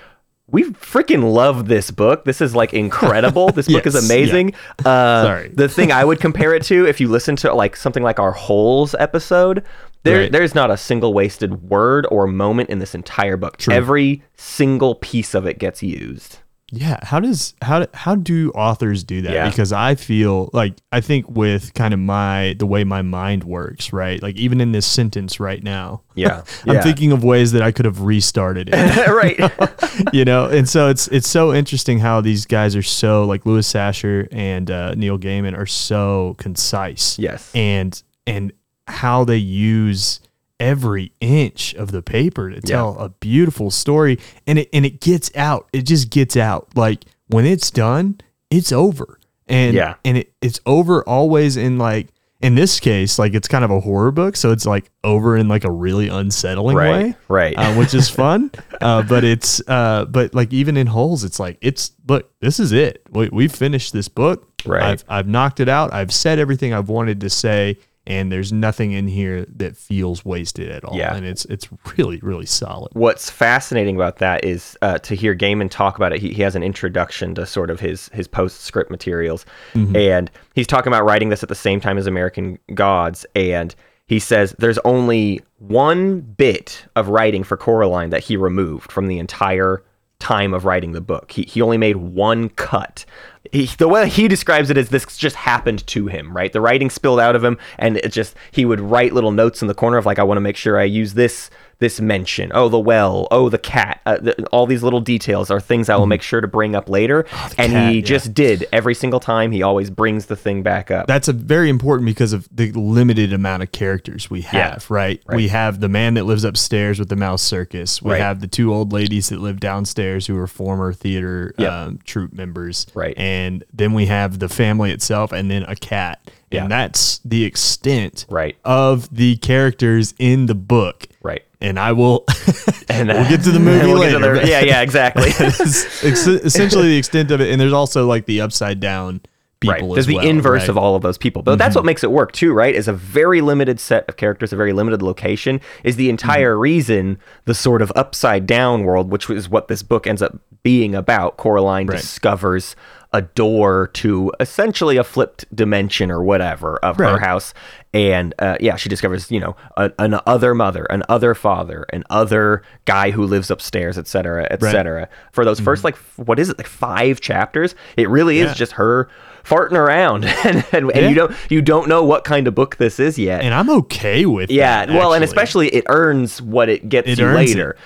we 0.51 0.63
freaking 0.71 1.31
love 1.33 1.67
this 1.67 1.91
book. 1.91 2.25
This 2.25 2.41
is 2.41 2.55
like 2.55 2.73
incredible. 2.73 3.49
This 3.59 3.67
book 3.67 3.85
is 3.85 3.93
Yes, 3.95 4.05
amazing. 4.05 4.53
Uh, 4.85 5.23
Sorry. 5.23 5.49
The 5.49 5.67
thing 5.69 5.91
I 5.91 6.03
would 6.05 6.19
compare 6.19 6.53
it 6.53 6.63
to, 6.63 6.85
if 6.87 6.99
you 6.99 7.07
listen 7.07 7.35
to 7.37 7.53
like 7.53 7.75
something 7.75 8.03
like 8.03 8.19
our 8.19 8.31
holes 8.31 8.95
episode, 8.99 9.63
There, 10.03 10.21
Right. 10.21 10.31
there's 10.31 10.55
not 10.55 10.71
a 10.71 10.77
single 10.77 11.13
wasted 11.13 11.69
word 11.69 12.07
or 12.09 12.25
moment 12.25 12.69
in 12.69 12.79
this 12.79 12.95
entire 12.95 13.35
book. 13.37 13.57
Every 13.69 14.23
single 14.37 14.95
piece 14.95 15.33
of 15.35 15.45
it 15.45 15.59
gets 15.59 15.83
used. 15.83 16.39
Yeah, 16.71 16.97
how 17.03 17.19
does 17.19 17.53
how 17.61 17.87
how 17.93 18.15
do 18.15 18.51
authors 18.51 19.03
do 19.03 19.21
that? 19.23 19.31
Yeah. 19.33 19.49
Because 19.49 19.73
I 19.73 19.95
feel 19.95 20.49
like 20.53 20.75
I 20.91 21.01
think 21.01 21.27
with 21.29 21.73
kind 21.73 21.93
of 21.93 21.99
my 21.99 22.55
the 22.59 22.65
way 22.67 22.83
my 22.83 23.01
mind 23.01 23.43
works, 23.43 23.91
right? 23.91 24.21
Like 24.21 24.35
even 24.35 24.61
in 24.61 24.71
this 24.71 24.85
sentence 24.85 25.39
right 25.39 25.63
now, 25.63 26.01
Yeah, 26.15 26.43
I'm 26.67 26.75
yeah. 26.75 26.81
thinking 26.81 27.11
of 27.11 27.23
ways 27.23 27.51
that 27.53 27.61
I 27.63 27.71
could 27.71 27.85
have 27.85 28.01
restarted 28.01 28.69
it. 28.71 29.07
right. 29.07 30.13
you 30.13 30.25
know, 30.25 30.45
and 30.47 30.69
so 30.69 30.89
it's 30.89 31.07
it's 31.07 31.27
so 31.27 31.53
interesting 31.53 31.99
how 31.99 32.21
these 32.21 32.45
guys 32.45 32.75
are 32.75 32.83
so 32.83 33.23
like 33.25 33.45
Louis 33.45 33.67
Sachar 33.67 34.27
and 34.31 34.69
uh, 34.69 34.93
Neil 34.95 35.17
Gaiman 35.17 35.57
are 35.57 35.65
so 35.65 36.35
concise. 36.37 37.17
Yes. 37.17 37.51
and 37.55 38.01
and 38.27 38.53
how 38.87 39.23
they 39.23 39.37
use 39.37 40.19
every 40.59 41.11
inch 41.21 41.73
of 41.75 41.91
the 41.91 42.01
paper 42.01 42.49
to 42.49 42.61
tell 42.61 42.97
a 42.99 43.09
beautiful 43.09 43.71
story. 43.71 44.19
And 44.47 44.59
it 44.59 44.69
and 44.73 44.85
it 44.85 44.99
gets 45.01 45.31
out. 45.35 45.67
It 45.73 45.83
just 45.83 46.09
gets 46.09 46.35
out. 46.37 46.69
Like 46.75 47.05
when 47.27 47.45
it's 47.45 47.71
done 47.71 48.19
it's 48.49 48.71
over. 48.71 49.19
And 49.47 49.75
Yeah. 49.75 49.95
and 50.03 50.17
it, 50.17 50.33
it's 50.41 50.59
over 50.65 51.03
always 51.03 51.55
in 51.57 51.77
like 51.77 52.07
in 52.41 52.55
this 52.55 52.79
case 52.79 53.19
like 53.19 53.33
it's 53.33 53.47
kind 53.49 53.65
of 53.65 53.69
a 53.71 53.81
horror 53.81 54.11
book 54.11 54.37
so 54.37 54.51
it's 54.53 54.65
like 54.65 54.89
over 55.03 55.35
in 55.35 55.49
like 55.49 55.65
a 55.65 55.71
really 55.71 56.07
unsettling 56.07 56.77
Right, 56.77 56.89
way 57.07 57.15
right. 57.27 57.53
uh, 57.57 57.73
which 57.75 57.93
is 57.93 58.09
fun. 58.09 58.51
Uh, 58.81 59.03
but 59.03 59.25
it's 59.25 59.61
uh, 59.67 60.05
but 60.05 60.33
like 60.33 60.53
even 60.53 60.77
in 60.77 60.87
holes 60.87 61.25
it's 61.25 61.37
like 61.37 61.57
it's 61.59 61.91
look 62.07 62.31
this 62.39 62.59
is 62.61 62.71
it. 62.71 63.01
We, 63.11 63.27
we've 63.29 63.51
finished 63.53 63.91
this 63.91 64.07
book. 64.07 64.47
Right. 64.65 64.81
I've, 64.83 65.03
I've 65.09 65.27
knocked 65.27 65.59
it 65.59 65.67
out. 65.67 65.93
I've 65.93 66.13
said 66.13 66.39
everything 66.39 66.73
i've 66.73 66.87
wanted 66.87 67.19
to 67.21 67.29
say 67.29 67.77
and 68.09 68.31
there's 68.31 68.51
nothing 68.51 68.91
in 68.91 69.07
here 69.07 69.45
that 69.55 69.77
feels 69.77 70.25
wasted 70.25 70.69
at 70.69 70.83
all 70.83 70.97
Yeah. 70.97 71.15
and 71.15 71.25
it's 71.25 71.45
it's 71.45 71.69
really 71.97 72.19
really 72.21 72.45
solid 72.45 72.91
What's 72.93 73.29
fascinating 73.29 73.95
about 73.95 74.17
that 74.17 74.43
is 74.43 74.77
uh, 74.81 74.97
to 74.99 75.15
hear 75.15 75.35
Gaiman 75.35 75.69
talk 75.69 75.95
about 75.95 76.11
it. 76.11 76.19
He, 76.21 76.33
he 76.33 76.41
has 76.41 76.55
an 76.55 76.63
introduction 76.63 77.35
to 77.35 77.45
sort 77.45 77.69
of 77.69 77.79
his 77.79 78.09
his 78.09 78.27
postscript 78.27 78.89
materials, 78.91 79.45
and 79.75 80.29
he's 80.55 80.67
talking 80.67 80.91
about 80.91 81.05
writing 81.05 81.29
this 81.29 81.43
at 81.43 81.49
the 81.49 81.55
same 81.55 81.79
time 81.79 81.97
as 81.97 82.07
American 82.07 82.57
Gods, 82.73 83.25
and 83.35 83.73
he 84.07 84.17
says 84.19 84.55
there's 84.57 84.79
only 84.79 85.41
one 85.59 86.21
bit 86.21 86.85
of 86.95 87.09
writing 87.09 87.43
for 87.43 87.55
Coraline 87.57 88.09
that 88.09 88.23
he 88.23 88.35
removed 88.35 88.91
from 88.91 89.07
the 89.07 89.19
entire 89.19 89.83
time 90.19 90.53
of 90.53 90.65
writing 90.65 90.91
the 90.93 91.01
book. 91.01 91.31
He, 91.31 91.43
he 91.43 91.61
only 91.61 91.77
made 91.77 91.95
one 91.97 92.49
cut. 92.49 93.05
He, 93.51 93.65
the 93.65 93.87
way 93.87 94.09
he 94.09 94.27
describes 94.27 94.69
it 94.69 94.77
is 94.77 94.89
this 94.89 95.17
just 95.17 95.35
happened 95.37 95.87
to 95.87 96.07
him, 96.07 96.35
right? 96.35 96.51
The 96.51 96.61
writing 96.61 96.89
spilled 96.89 97.19
out 97.19 97.35
of 97.35 97.43
him, 97.43 97.57
and 97.77 97.97
it 97.97 98.11
just 98.11 98.35
he 98.51 98.65
would 98.65 98.79
write 98.79 99.13
little 99.13 99.31
notes 99.31 99.61
in 99.61 99.67
the 99.67 99.73
corner 99.73 99.97
of 99.97 100.05
like, 100.05 100.19
I 100.19 100.23
want 100.23 100.37
to 100.37 100.41
make 100.41 100.57
sure 100.57 100.77
I 100.77 100.83
use 100.83 101.13
this 101.13 101.49
this 101.79 101.99
mention. 102.01 102.51
Oh, 102.53 102.69
the 102.69 102.79
well. 102.79 103.27
Oh, 103.31 103.49
the 103.49 103.57
cat. 103.57 104.01
Uh, 104.05 104.17
the, 104.17 104.45
all 104.47 104.65
these 104.65 104.83
little 104.83 104.99
details 104.99 105.49
are 105.49 105.59
things 105.61 105.89
I 105.89 105.95
will 105.95 106.07
make 106.07 106.21
sure 106.21 106.41
to 106.41 106.47
bring 106.47 106.75
up 106.75 106.89
later. 106.89 107.25
and 107.57 107.71
cat, 107.71 107.91
he 107.91 107.99
yeah. 107.99 108.05
just 108.05 108.33
did 108.33 108.67
every 108.73 108.93
single 108.93 109.19
time. 109.19 109.51
He 109.51 109.63
always 109.63 109.89
brings 109.89 110.25
the 110.27 110.35
thing 110.35 110.61
back 110.61 110.91
up. 110.91 111.07
that's 111.07 111.27
a 111.27 111.33
very 111.33 111.69
important 111.69 112.05
because 112.05 112.33
of 112.33 112.47
the 112.51 112.71
limited 112.73 113.31
amount 113.33 113.63
of 113.63 113.71
characters 113.71 114.29
we 114.29 114.41
Yeah. 114.41 114.71
have 114.71 114.91
right? 114.91 115.21
we 115.33 115.47
have 115.47 115.79
the 115.79 115.87
man 115.89 116.15
that 116.15 116.25
lives 116.25 116.43
upstairs 116.43 116.99
with 116.99 117.09
the 117.09 117.15
mouse 117.15 117.41
circus 117.41 118.01
we 118.01 118.11
Right. 118.11 118.21
have 118.21 118.41
the 118.41 118.47
two 118.47 118.73
old 118.73 118.91
ladies 118.93 119.29
that 119.29 119.39
live 119.39 119.59
downstairs 119.59 120.27
who 120.27 120.37
are 120.37 120.47
former 120.47 120.91
theater 120.93 121.53
Yep. 121.57 121.71
um, 121.71 121.99
troupe 122.03 122.33
members 122.33 122.85
Right. 122.93 123.13
and 123.17 123.63
then 123.73 123.93
we 123.93 124.05
have 124.07 124.39
the 124.39 124.49
family 124.49 124.91
itself 124.91 125.31
and 125.31 125.49
then 125.49 125.63
a 125.63 125.75
cat 125.75 126.19
Yeah. 126.51 126.63
and 126.63 126.71
that's 126.71 127.19
the 127.19 127.43
extent 127.45 128.25
Right. 128.29 128.57
of 128.65 129.13
the 129.15 129.37
characters 129.37 130.13
in 130.19 130.47
the 130.47 130.55
book 130.55 131.07
right. 131.21 131.43
and 131.61 131.79
I 131.79 131.91
will 131.91 132.25
And 132.89 133.09
we'll 133.09 133.29
get 133.29 133.43
to 133.43 133.51
the 133.51 133.57
uh, 133.57 133.59
movie 133.69 133.85
we'll 133.87 133.99
later. 133.99 134.39
the- 134.39 134.47
yeah, 134.47 134.61
yeah, 134.61 134.81
exactly. 134.81 135.29
Essentially 135.29 136.87
the 136.87 136.97
extent 136.97 137.31
of 137.31 137.41
it 137.41 137.51
and 137.51 137.61
there's 137.61 137.73
also 137.73 138.07
like 138.07 138.25
the 138.25 138.41
upside 138.41 138.79
down 138.79 139.21
people 139.59 139.73
Right. 139.89 139.93
There's 139.93 140.05
the 140.05 140.15
well, 140.15 140.25
inverse 140.25 140.61
right? 140.61 140.69
of 140.69 140.77
all 140.77 140.95
of 140.95 141.01
those 141.01 141.17
people. 141.17 141.41
But 141.41 141.57
that's 141.57 141.71
mm-hmm. 141.71 141.79
what 141.79 141.85
makes 141.85 142.03
it 142.03 142.11
work 142.11 142.31
too, 142.31 142.53
right? 142.53 142.73
Is 142.73 142.87
a 142.87 142.93
very 142.93 143.41
limited 143.41 143.79
set 143.79 144.07
of 144.07 144.17
characters, 144.17 144.53
a 144.53 144.55
very 144.55 144.73
limited 144.73 145.01
location, 145.01 145.59
is 145.83 145.97
the 145.97 146.09
entire 146.09 146.53
mm-hmm. 146.53 146.61
reason 146.61 147.19
the 147.45 147.53
sort 147.53 147.81
of 147.81 147.91
upside 147.95 148.47
down 148.47 148.83
world, 148.83 149.11
which 149.11 149.29
is 149.29 149.49
what 149.49 149.67
this 149.67 149.83
book 149.83 150.07
ends 150.07 150.21
up 150.21 150.37
being 150.63 150.95
about. 150.95 151.37
Coraline 151.37 151.87
Right. 151.87 151.99
discovers 151.99 152.75
a 153.11 153.21
door 153.23 153.87
to 153.93 154.31
essentially 154.39 154.97
a 154.97 155.03
flipped 155.03 155.43
dimension 155.55 156.11
or 156.11 156.21
whatever 156.23 156.77
of 156.85 156.97
her 156.97 157.17
house. 157.19 157.53
And 157.91 158.35
uh, 158.37 158.57
yeah, 158.59 158.75
she 158.75 158.87
discovers, 158.87 159.31
you 159.31 159.39
know, 159.39 159.55
a, 159.77 159.91
an 159.97 160.19
other 160.27 160.53
mother, 160.53 160.85
an 160.91 161.01
other 161.09 161.33
father, 161.33 161.87
an 161.91 162.03
other 162.11 162.61
guy 162.85 163.09
who 163.09 163.25
lives 163.25 163.49
upstairs, 163.49 163.97
et 163.97 164.07
cetera, 164.07 164.47
et 164.51 164.61
Right. 164.61 164.71
cetera. 164.71 165.09
For 165.31 165.43
those 165.43 165.59
first, 165.59 165.83
like, 165.83 165.95
what 166.17 166.37
is 166.37 166.49
it, 166.49 166.59
like 166.59 166.67
five 166.67 167.19
chapters? 167.19 167.73
It 167.97 168.07
really 168.09 168.37
Yeah. 168.39 168.51
is 168.51 168.55
just 168.57 168.73
her 168.73 169.09
farting 169.43 169.71
around, 169.71 170.25
and, 170.43 170.63
and, 170.71 170.91
and 170.91 171.09
you 171.09 171.15
don't 171.15 171.35
you 171.49 171.61
don't 171.63 171.87
know 171.89 172.03
what 172.03 172.25
kind 172.25 172.47
of 172.47 172.53
book 172.53 172.75
this 172.75 172.99
is 172.99 173.17
yet. 173.17 173.41
and 173.41 173.55
I'm 173.55 173.71
okay 173.71 174.27
with 174.27 174.51
it. 174.51 174.53
yeah, 174.53 174.85
that, 174.85 174.93
well, 174.95 175.13
and 175.13 175.23
especially 175.23 175.69
it 175.69 175.85
earns 175.87 176.39
what 176.43 176.69
it 176.69 176.87
gets 176.89 177.07
It 177.07 177.17
you 177.17 177.25
later. 177.25 177.71
It 177.71 177.77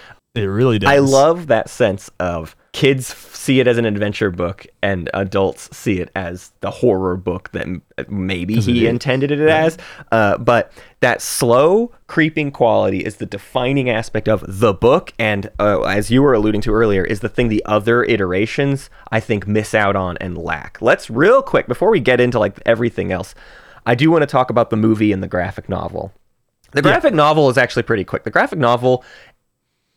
really 0.41 0.79
does. 0.79 0.89
I 0.89 0.97
love 0.97 1.47
that 1.47 1.69
sense 1.69 2.09
of 2.19 2.55
kids 2.71 3.05
see 3.07 3.59
it 3.59 3.67
as 3.67 3.77
an 3.77 3.85
adventure 3.85 4.31
book 4.31 4.65
and 4.81 5.07
adults 5.13 5.69
see 5.77 5.99
it 5.99 6.09
as 6.15 6.53
the 6.61 6.71
horror 6.71 7.15
book 7.15 7.51
that 7.51 7.67
maybe 8.09 8.59
he 8.59 8.85
is. 8.85 8.89
intended 8.89 9.29
it 9.29 9.39
as. 9.41 9.77
Uh, 10.11 10.39
but 10.39 10.71
that 11.01 11.21
slow 11.21 11.91
creeping 12.07 12.49
quality 12.49 13.01
is 13.01 13.17
the 13.17 13.27
defining 13.27 13.91
aspect 13.91 14.27
of 14.27 14.43
the 14.47 14.73
book. 14.73 15.13
And 15.19 15.51
uh, 15.59 15.81
as 15.81 16.09
you 16.09 16.23
were 16.23 16.33
alluding 16.33 16.61
to 16.61 16.73
earlier, 16.73 17.05
is 17.05 17.19
the 17.19 17.29
thing 17.29 17.49
the 17.49 17.63
other 17.65 18.03
iterations 18.03 18.89
I 19.11 19.19
think 19.19 19.45
miss 19.45 19.75
out 19.75 19.95
on 19.95 20.17
and 20.17 20.35
lack. 20.35 20.81
Let's 20.81 21.11
real 21.11 21.43
quick 21.43 21.67
before 21.67 21.91
we 21.91 21.99
get 21.99 22.19
into 22.19 22.39
like 22.39 22.59
everything 22.65 23.11
else. 23.11 23.35
I 23.85 23.93
do 23.93 24.09
want 24.09 24.23
to 24.23 24.27
talk 24.27 24.49
about 24.49 24.71
the 24.71 24.77
movie 24.77 25.11
and 25.11 25.21
the 25.21 25.27
graphic 25.27 25.69
novel. 25.69 26.11
The 26.73 26.81
graphic 26.81 27.13
novel 27.13 27.49
is 27.49 27.57
actually 27.57 27.83
pretty 27.83 28.03
quick. 28.03 28.23
The 28.23 28.31
graphic 28.31 28.57
novel 28.57 29.03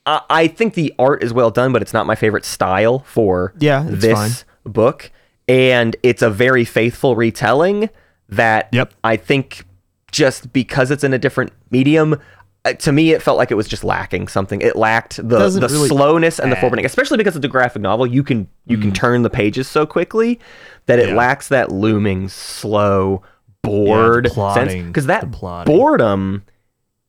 I 0.06 0.20
I 0.30 0.46
think 0.48 0.74
the 0.74 0.94
art 0.98 1.22
is 1.22 1.32
well 1.32 1.50
done, 1.50 1.72
but 1.72 1.82
it's 1.82 1.92
not 1.92 2.06
my 2.06 2.14
favorite 2.14 2.44
style 2.44 3.00
for 3.00 3.52
Yeah, 3.58 3.84
this 3.88 4.12
fine. 4.12 4.72
book. 4.72 5.10
And 5.48 5.94
it's 6.02 6.22
a 6.22 6.30
very 6.30 6.64
faithful 6.64 7.14
retelling 7.16 7.90
that 8.28 8.68
Yep. 8.72 8.94
I 9.04 9.16
think 9.16 9.64
just 10.12 10.52
because 10.52 10.90
it's 10.90 11.04
in 11.04 11.12
a 11.12 11.18
different 11.18 11.52
medium, 11.70 12.18
uh, 12.64 12.72
to 12.72 12.90
me 12.90 13.12
it 13.12 13.22
felt 13.22 13.36
like 13.38 13.50
it 13.50 13.54
was 13.54 13.68
just 13.68 13.84
lacking 13.84 14.26
something. 14.28 14.60
It 14.60 14.74
lacked 14.76 15.16
the, 15.16 15.38
Doesn't 15.38 15.60
the 15.60 15.68
really 15.68 15.88
slowness 15.88 16.38
and 16.40 16.50
the 16.50 16.56
add. 16.56 16.60
foreboding, 16.62 16.84
especially 16.86 17.16
because 17.18 17.36
it's 17.36 17.44
a 17.44 17.48
graphic 17.48 17.82
novel. 17.82 18.06
You 18.06 18.22
can 18.24 18.48
you 18.66 18.78
can 18.78 18.92
turn 18.92 19.22
the 19.22 19.30
pages 19.30 19.68
so 19.68 19.86
quickly 19.86 20.40
that 20.86 20.98
it 20.98 21.06
Mm. 21.06 21.10
Yeah. 21.10 21.16
lacks 21.16 21.48
that 21.48 21.70
looming, 21.70 22.28
slow, 22.28 23.22
bored 23.62 24.26
sense. 24.26 24.34
plotting, 24.34 24.86
Because 24.88 25.06
that 25.06 25.30
boredom 25.30 26.42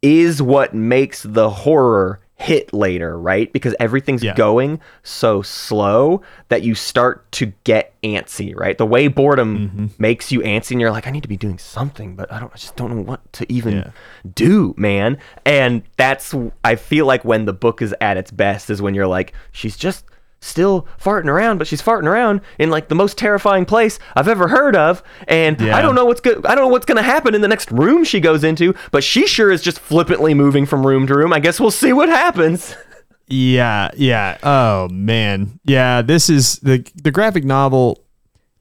is 0.04 0.42
what 0.42 0.74
makes 0.75 1.24
the 1.24 1.50
horror 1.50 2.20
hit 2.39 2.72
later, 2.72 3.20
right? 3.20 3.51
Because 3.51 3.75
everything's 3.79 4.24
Yeah. 4.24 4.36
going 4.36 4.79
so 5.01 5.41
slow 5.41 6.22
that 6.50 6.62
you 6.62 6.75
start 6.75 7.29
to 7.34 7.48
get 7.63 7.94
antsy, 8.03 8.56
right? 8.56 8.77
The 8.77 8.86
way 8.86 9.08
boredom 9.08 9.58
Mm-hmm. 9.58 9.86
makes 9.98 10.32
you 10.32 10.41
antsy 10.41 10.72
and 10.72 10.79
you're 10.82 10.91
like, 10.91 11.08
I 11.08 11.12
need 11.12 11.24
to 11.24 11.27
be 11.27 11.36
doing 11.38 11.58
something, 11.58 12.15
but 12.15 12.32
I 12.32 12.39
don't 12.39 12.51
I 12.53 12.58
just 12.58 12.75
don't 12.75 12.96
know 12.96 13.01
what 13.01 13.34
to 13.34 13.51
even 13.51 13.74
Yeah. 13.77 13.89
do, 14.36 14.75
man. 14.77 15.17
And 15.46 15.82
that's 15.98 16.36
I 16.63 16.75
feel 16.75 17.08
like 17.08 17.25
when 17.25 17.46
the 17.46 17.53
book 17.53 17.82
is 17.82 17.94
at 18.01 18.17
its 18.17 18.29
best 18.29 18.70
is 18.70 18.82
when 18.84 18.94
you're 18.94 19.08
like, 19.08 19.34
she's 19.51 19.75
just 19.75 20.06
still 20.39 20.88
farting 21.01 21.25
around, 21.25 21.58
but 21.58 21.67
she's 21.67 21.82
farting 21.82 22.06
around 22.06 22.41
in 22.60 22.70
like 22.70 22.89
the 22.89 22.96
most 22.96 23.17
terrifying 23.17 23.65
place 23.65 23.98
I've 24.15 24.27
ever 24.27 24.48
heard 24.48 24.75
of. 24.75 25.01
And 25.27 25.60
Yeah. 25.60 25.75
I 25.75 25.82
don't 25.82 25.96
know 25.96 26.06
what's 26.06 26.22
good 26.22 26.46
I 26.46 26.53
don't 26.56 26.65
know 26.65 26.70
what's 26.70 26.86
gonna 26.86 27.01
happen 27.01 27.34
in 27.36 27.41
the 27.41 27.48
next 27.48 27.72
room 27.72 28.03
she 28.03 28.20
goes 28.20 28.44
into, 28.44 28.74
but 28.91 29.03
she 29.03 29.25
sure 29.27 29.51
is 29.51 29.62
just 29.62 29.79
flippantly 29.79 30.34
moving 30.34 30.65
from 30.65 30.86
room 30.86 31.08
to 31.08 31.15
room. 31.15 31.34
I 31.34 31.39
guess 31.39 31.60
we'll 31.60 31.72
see 31.72 31.94
what 31.94 32.10
happens. 32.10 32.75
Yeah, 33.29 33.89
yeah. 33.98 34.38
Oh 34.41 34.88
man, 34.88 35.60
yeah. 35.65 36.01
This 36.01 36.29
is 36.29 36.60
the 36.60 36.89
the 36.96 37.12
graphic 37.12 37.44
novel. 37.44 38.01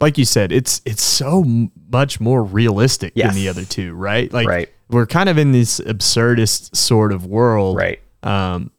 Like 0.00 0.18
you 0.18 0.24
said, 0.24 0.50
it's 0.50 0.82
it's 0.84 1.04
so 1.04 1.44
much 1.92 2.18
more 2.18 2.42
realistic 2.42 3.12
Yes. 3.14 3.28
than 3.28 3.36
the 3.36 3.48
other 3.48 3.64
two, 3.64 3.94
right? 3.94 4.32
Like 4.32 4.48
Right. 4.48 4.68
we're 4.90 5.06
kind 5.06 5.28
of 5.28 5.38
in 5.38 5.52
this 5.52 5.78
absurdist 5.78 6.74
sort 6.74 7.12
of 7.12 7.24
world, 7.24 7.76
Right. 7.76 8.00
Um, 8.24 8.72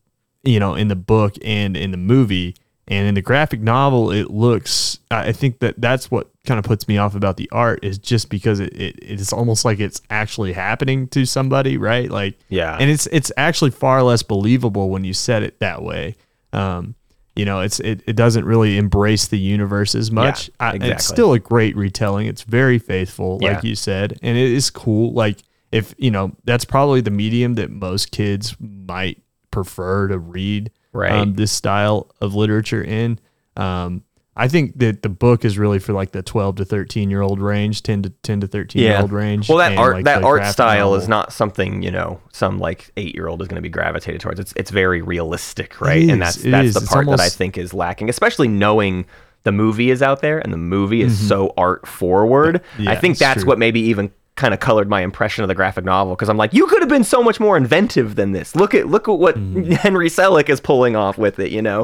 you 0.43 0.59
know, 0.59 0.75
in 0.75 0.89
the 0.89 0.95
book 0.97 1.35
and 1.41 1.77
in 1.77 1.91
the 1.91 1.97
movie, 1.97 2.55
and 2.87 3.07
in 3.07 3.15
the 3.15 3.21
graphic 3.21 3.59
novel, 3.59 4.11
it 4.11 4.29
looks. 4.31 4.99
I 5.11 5.31
think 5.33 5.59
that 5.59 5.75
that's 5.79 6.09
what 6.09 6.29
kind 6.45 6.57
of 6.57 6.63
puts 6.63 6.87
me 6.87 6.97
off 6.97 7.15
about 7.15 7.35
the 7.37 7.49
art 7.51 7.83
is 7.83 7.97
just 7.97 8.29
because 8.29 8.59
it, 8.61 8.73
it 8.73 8.95
it's 9.01 9.33
almost 9.33 9.65
like 9.65 9.79
it's 9.79 10.01
actually 10.09 10.53
happening 10.53 11.07
to 11.09 11.25
somebody, 11.25 11.77
right? 11.77 12.09
Like 12.09 12.39
Yeah. 12.49 12.77
and 12.79 12.89
it's 12.89 13.05
it's 13.07 13.31
actually 13.35 13.71
far 13.71 14.01
less 14.03 14.23
believable 14.23 14.89
when 14.89 15.03
you 15.03 15.13
said 15.13 15.43
it 15.43 15.59
that 15.59 15.83
way. 15.83 16.15
Um, 16.53 16.95
you 17.35 17.43
know, 17.45 17.59
it's 17.59 17.79
it, 17.81 18.01
it 18.07 18.15
doesn't 18.15 18.45
really 18.45 18.77
embrace 18.77 19.27
the 19.27 19.37
universe 19.37 19.93
as 19.93 20.09
much. 20.09 20.47
Yeah, 20.59 20.67
I, 20.67 20.75
It's 20.81 21.05
still 21.05 21.33
a 21.33 21.39
great 21.39 21.75
retelling. 21.75 22.25
It's 22.27 22.43
very 22.43 22.79
faithful, 22.79 23.37
like 23.39 23.63
you 23.63 23.75
said, 23.75 24.17
and 24.23 24.37
it 24.37 24.51
is 24.51 24.69
cool. 24.69 25.13
Like 25.13 25.39
if 25.71 25.93
you 25.97 26.09
know 26.09 26.31
that's 26.45 26.63
probably 26.65 27.01
the 27.01 27.11
medium 27.11 27.55
that 27.55 27.69
most 27.69 28.11
kids 28.11 28.55
might 28.59 29.21
prefer 29.51 30.07
to 30.07 30.17
read 30.17 30.71
Right. 30.97 31.11
um, 31.11 31.35
this 31.35 31.51
style 31.51 32.09
of 32.21 32.33
literature 32.35 32.83
in. 32.83 33.19
Um, 33.55 34.03
I 34.39 34.47
think 34.47 34.77
that 34.77 35.01
the 35.01 35.09
book 35.09 35.43
is 35.45 35.57
really 35.57 35.79
for 35.79 35.93
like 35.93 36.11
the 36.11 36.21
12 36.21 36.57
to 36.57 36.65
13 36.65 37.09
year 37.09 37.21
old 37.21 37.41
range, 37.41 37.81
10 37.81 38.03
to 38.03 38.09
10 38.21 38.41
to 38.41 38.47
13 38.47 38.81
year 38.83 38.99
old 39.01 39.11
range. 39.11 39.49
Well, 39.49 39.57
that 39.57 39.75
art 39.77 39.95
like, 39.95 40.05
that 40.05 40.23
art 40.23 40.45
style 40.45 40.93
is 40.93 41.07
not 41.07 41.33
something 41.33 41.81
you 41.81 41.89
know 41.89 42.21
some 42.33 42.59
like 42.59 42.91
eight 42.97 43.15
year 43.15 43.27
old 43.27 43.41
is 43.41 43.47
going 43.47 43.55
to 43.55 43.61
be 43.63 43.69
gravitated 43.69 44.21
towards. 44.21 44.39
It's 44.39 44.53
it's 44.55 44.69
very 44.69 45.01
realistic, 45.01 45.81
right? 45.81 46.07
and 46.07 46.21
that's 46.21 46.35
that's 46.35 46.67
is. 46.67 46.73
the 46.75 46.81
part 46.85 47.07
that 47.07 47.19
I 47.19 47.29
think 47.29 47.57
is 47.57 47.73
lacking, 47.73 48.09
especially 48.09 48.47
knowing 48.47 49.05
the 49.43 49.51
movie 49.51 49.89
is 49.89 50.03
out 50.03 50.21
there 50.21 50.37
and 50.39 50.53
the 50.53 50.57
movie 50.57 51.01
is 51.01 51.17
so 51.27 51.53
art 51.57 51.87
forward. 51.87 52.57
I 52.57 52.59
Mm-hmm. 52.83 53.01
Think 53.01 53.17
that's 53.17 53.41
true. 53.41 53.47
what 53.47 53.57
maybe 53.57 53.79
even 53.81 54.11
kind 54.37 54.53
of 54.53 54.59
colored 54.61 54.87
my 54.87 55.01
impression 55.01 55.43
of 55.43 55.47
the 55.49 55.55
graphic 55.55 55.83
novel 55.83 56.15
because 56.15 56.29
I'm 56.29 56.37
like, 56.37 56.53
you 56.53 56.65
could 56.67 56.81
have 56.81 56.89
been 56.89 57.03
so 57.03 57.21
much 57.21 57.39
more 57.39 57.57
inventive 57.57 58.15
than 58.15 58.31
this. 58.31 58.55
Look 58.55 58.73
at 58.73 58.87
look 58.87 59.09
at 59.09 59.19
what 59.19 59.35
Mm-hmm. 59.35 59.71
Henry 59.83 60.09
Selick 60.09 60.47
is 60.49 60.61
pulling 60.61 60.95
off 60.95 61.17
with 61.17 61.39
it. 61.39 61.51
You 61.51 61.61
know, 61.61 61.83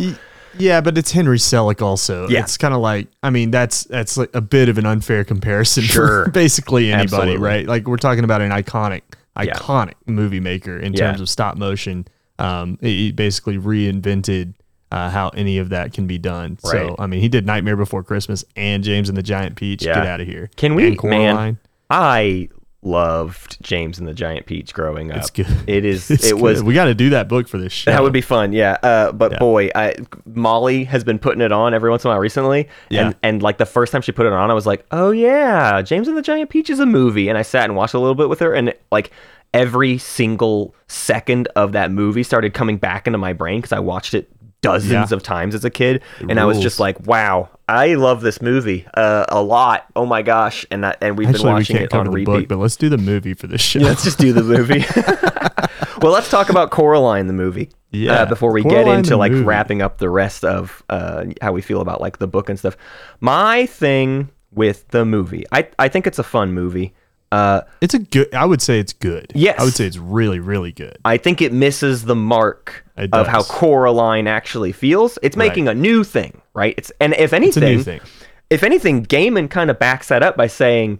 Yeah, 0.57 0.79
but 0.81 0.97
it's 0.97 1.11
Henry 1.11 1.37
Selick 1.39 1.81
also. 1.81 2.27
Yeah. 2.29 2.39
It's 2.41 2.57
kind 2.57 2.73
of 2.73 2.79
like 2.79 3.07
I 3.21 3.29
mean 3.29 3.51
that's 3.51 3.83
that's 3.85 4.15
like 4.17 4.29
a 4.33 4.41
bit 4.41 4.69
of 4.69 4.77
an 4.77 4.85
unfair 4.85 5.23
comparison 5.23 5.83
Sure. 5.83 6.25
for 6.25 6.31
basically 6.43 6.91
anybody, 6.93 7.13
Absolutely. 7.15 7.37
right? 7.37 7.65
Like 7.67 7.87
we're 7.87 7.97
talking 7.97 8.23
about 8.23 8.41
an 8.41 8.51
iconic 8.51 9.01
Yeah. 9.35 9.53
iconic 9.55 9.95
movie 10.05 10.39
maker 10.39 10.77
in 10.77 10.93
Yeah. 10.93 11.07
terms 11.07 11.21
of 11.21 11.27
stop 11.29 11.57
motion. 11.57 12.05
Um, 12.39 12.77
he 12.81 13.11
basically 13.11 13.57
reinvented 13.57 14.53
uh, 14.91 15.09
how 15.09 15.29
any 15.29 15.57
of 15.57 15.69
that 15.69 15.91
can 15.91 16.05
be 16.05 16.19
done. 16.19 16.57
Right. 16.63 16.71
So 16.71 16.95
I 16.99 17.07
mean, 17.07 17.19
he 17.21 17.29
did 17.29 17.45
Nightmare 17.47 17.75
Before 17.75 18.03
Christmas 18.03 18.45
and 18.55 18.83
James 18.83 19.09
and 19.09 19.17
the 19.17 19.23
Giant 19.23 19.55
Peach. 19.55 19.83
Yeah. 19.83 19.95
Get 19.95 20.05
out 20.05 20.21
of 20.21 20.27
here. 20.27 20.49
Can 20.55 20.75
we, 20.75 20.95
man? 21.03 21.57
I 21.93 22.49
loved 22.81 23.61
James 23.63 23.97
and 23.99 24.07
the 24.07 24.13
Giant 24.13 24.45
Peach 24.45 24.73
growing 24.73 25.11
up. 25.11 25.17
It's 25.19 25.29
good. 25.29 25.47
It 25.67 25.85
is. 25.85 26.09
It's 26.11 26.25
it 26.25 26.37
was. 26.37 26.59
good. 26.59 26.67
We 26.67 26.73
got 26.73 26.85
to 26.85 26.93
do 26.95 27.11
that 27.11 27.29
book 27.29 27.47
for 27.47 27.57
this 27.57 27.71
show. 27.71 27.91
That 27.91 28.01
would 28.03 28.11
be 28.13 28.21
fun, 28.21 28.51
yeah. 28.51 28.77
Uh, 28.83 29.11
but 29.11 29.39
boy, 29.39 29.69
I, 29.75 29.95
Molly 30.25 30.83
has 30.85 31.03
been 31.03 31.19
putting 31.19 31.41
it 31.41 31.51
on 31.51 31.73
every 31.73 31.89
once 31.89 32.03
in 32.03 32.09
a 32.09 32.11
while 32.13 32.19
recently, 32.19 32.67
Yeah. 32.89 33.05
and 33.07 33.15
and 33.23 33.43
like 33.43 33.57
the 33.57 33.65
first 33.65 33.91
time 33.91 34.01
she 34.01 34.11
put 34.11 34.25
it 34.25 34.33
on, 34.33 34.49
I 34.51 34.53
was 34.53 34.65
like, 34.65 34.85
oh 34.91 35.11
yeah, 35.11 35.81
James 35.81 36.07
and 36.07 36.17
the 36.17 36.21
Giant 36.21 36.49
Peach 36.49 36.69
is 36.69 36.79
a 36.79 36.85
movie, 36.85 37.29
and 37.29 37.37
I 37.37 37.41
sat 37.43 37.65
and 37.65 37.75
watched 37.75 37.93
a 37.93 37.99
little 37.99 38.15
bit 38.15 38.27
with 38.27 38.39
her, 38.39 38.53
and 38.53 38.73
like 38.91 39.11
every 39.53 39.97
single 39.99 40.73
second 40.87 41.47
of 41.55 41.73
that 41.73 41.91
movie 41.91 42.23
started 42.23 42.53
coming 42.55 42.77
back 42.77 43.05
into 43.07 43.19
my 43.19 43.33
brain 43.33 43.59
because 43.61 43.71
I 43.71 43.79
watched 43.79 44.13
it 44.15 44.29
dozens 44.63 44.91
Yeah. 45.11 45.15
of 45.15 45.21
times 45.21 45.53
as 45.53 45.63
a 45.63 45.69
kid, 45.69 46.01
and 46.27 46.39
I 46.39 46.45
was 46.45 46.59
just 46.59 46.79
like, 46.79 47.05
wow, 47.05 47.49
I 47.69 47.93
love 47.93 48.21
this 48.21 48.41
movie 48.41 48.87
uh, 48.95 49.25
a 49.29 49.41
lot. 49.43 49.85
Oh 49.95 50.07
my 50.07 50.23
gosh, 50.23 50.65
and 50.71 50.83
that, 50.83 50.97
and 51.01 51.15
we've 51.17 51.27
been 51.27 51.35
Actually, 51.35 51.49
we 51.49 51.53
watching 51.53 51.77
can't 51.77 51.93
it 51.93 51.95
on 51.95 52.09
repeat. 52.09 52.25
book, 52.25 52.47
but 52.47 52.57
let's 52.57 52.75
do 52.75 52.89
the 52.89 52.97
movie 52.97 53.35
for 53.35 53.45
this 53.45 53.61
show. 53.61 53.79
Let's 53.79 54.03
just 54.03 54.17
do 54.17 54.33
the 54.33 54.41
movie. 54.43 54.83
well, 56.01 56.11
let's 56.11 56.29
talk 56.29 56.49
about 56.49 56.71
Coraline 56.71 57.27
the 57.27 57.33
movie. 57.33 57.69
Yeah, 57.91 58.21
Uh, 58.21 58.25
before 58.25 58.51
we 58.51 58.63
Coraline 58.63 58.85
get 58.85 58.97
into 58.97 59.17
like 59.17 59.31
movie. 59.31 59.43
wrapping 59.45 59.81
up 59.83 59.99
the 59.99 60.09
rest 60.09 60.43
of 60.43 60.81
uh, 60.89 61.25
how 61.41 61.51
we 61.51 61.61
feel 61.61 61.79
about 61.81 62.01
like 62.01 62.17
the 62.17 62.27
book 62.27 62.49
and 62.49 62.57
stuff. 62.57 62.75
My 63.19 63.67
thing 63.67 64.29
with 64.51 64.87
the 64.89 65.05
movie, 65.05 65.45
I 65.51 65.67
I 65.77 65.87
think 65.89 66.07
it's 66.07 66.17
a 66.19 66.23
fun 66.23 66.53
movie. 66.53 66.93
Uh, 67.33 67.61
It's 67.81 67.93
a 67.93 67.99
good. 67.99 68.33
I 68.33 68.45
would 68.45 68.61
say 68.61 68.79
it's 68.79 68.93
good. 68.93 69.31
Yes. 69.33 69.59
I 69.59 69.63
would 69.63 69.73
say 69.73 69.85
it's 69.85 69.97
really, 69.97 70.39
really 70.39 70.71
good. 70.71 70.97
I 71.05 71.17
think 71.17 71.41
it 71.41 71.51
misses 71.51 72.03
the 72.05 72.15
mark 72.15 72.85
of 72.97 73.27
how. 73.27 73.41
Coraline 73.43 74.27
actually 74.27 74.71
feels. 74.71 75.17
It's 75.21 75.35
making 75.35 75.67
a 75.67 75.73
new 75.73 76.03
thing, 76.03 76.41
right? 76.53 76.75
It's 76.77 76.91
and 76.99 77.13
if 77.13 77.19
It's 77.19 77.33
a 77.33 77.35
anything, 77.35 77.77
new 77.77 77.83
thing. 77.83 78.01
if 78.49 78.63
anything, 78.63 79.05
Gaiman 79.05 79.49
kind 79.49 79.69
of 79.71 79.79
backs 79.79 80.07
that 80.09 80.21
up 80.23 80.37
by 80.37 80.47
saying, 80.47 80.99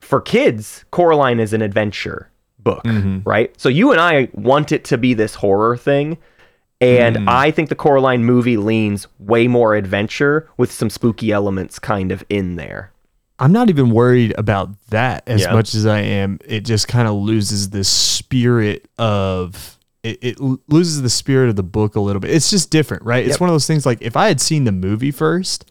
for 0.00 0.20
kids, 0.20 0.84
Coraline 0.90 1.40
is 1.40 1.52
an 1.52 1.62
adventure 1.62 2.30
book, 2.58 2.84
Mm-hmm. 2.84 3.20
right? 3.28 3.58
So 3.58 3.68
you 3.70 3.90
and 3.92 4.00
I 4.00 4.28
want 4.34 4.72
it 4.72 4.84
to 4.84 4.98
be 4.98 5.14
this 5.14 5.34
horror 5.36 5.76
thing. 5.76 6.18
And 6.82 7.16
Mm. 7.16 7.28
I 7.28 7.50
think 7.50 7.68
the 7.68 7.74
Coraline 7.74 8.24
movie 8.24 8.56
leans 8.56 9.06
way 9.18 9.46
more 9.48 9.74
adventure 9.74 10.48
with 10.56 10.72
some 10.72 10.88
spooky 10.90 11.30
elements 11.32 11.78
kind 11.78 12.10
of 12.12 12.24
in 12.30 12.56
there. 12.56 12.90
I'm 13.40 13.52
not 13.52 13.70
even 13.70 13.90
worried 13.90 14.34
about 14.38 14.70
that 14.90 15.24
as 15.26 15.40
Yeah. 15.42 15.52
much 15.54 15.74
as 15.74 15.86
I 15.86 16.00
am. 16.00 16.38
It 16.46 16.60
just 16.64 16.86
kind 16.88 17.08
of 17.08 17.14
loses 17.14 17.70
the 17.70 17.84
spirit 17.84 18.88
of 18.98 19.78
it, 20.02 20.18
it 20.22 20.40
loses 20.68 21.02
the 21.02 21.10
spirit 21.10 21.48
of 21.50 21.56
the 21.56 21.62
book 21.62 21.94
a 21.96 22.00
little 22.00 22.20
bit. 22.20 22.30
It's 22.30 22.48
just 22.50 22.70
different, 22.70 23.02
right? 23.04 23.26
It's 23.26 23.38
one 23.40 23.50
of 23.50 23.54
those 23.54 23.66
things 23.66 23.84
like 23.84 23.98
if 24.00 24.16
I 24.16 24.28
had 24.28 24.40
seen 24.40 24.64
the 24.64 24.72
movie 24.72 25.10
first, 25.10 25.70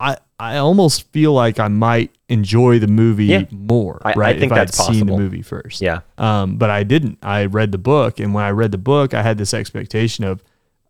I 0.00 0.16
I 0.38 0.56
almost 0.56 1.10
feel 1.12 1.32
like 1.32 1.60
I 1.60 1.68
might 1.68 2.10
enjoy 2.28 2.78
the 2.80 2.88
movie 2.88 3.26
Yeah. 3.26 3.44
more, 3.52 4.00
I- 4.04 4.10
I 4.10 4.14
right? 4.16 4.38
think 4.38 4.50
if 4.52 4.56
that's 4.56 4.80
I'd 4.80 4.92
seen 4.94 5.06
the 5.06 5.16
movie 5.16 5.42
first. 5.42 5.80
Yeah. 5.80 6.00
Um, 6.18 6.56
but 6.56 6.68
I 6.70 6.82
didn't. 6.82 7.18
I 7.22 7.44
read 7.44 7.70
the 7.72 7.78
book, 7.78 8.18
and 8.18 8.34
when 8.34 8.42
I 8.42 8.50
read 8.50 8.72
the 8.72 8.78
book, 8.78 9.14
I 9.14 9.22
had 9.22 9.38
this 9.38 9.54
expectation 9.54 10.24
of 10.24 10.42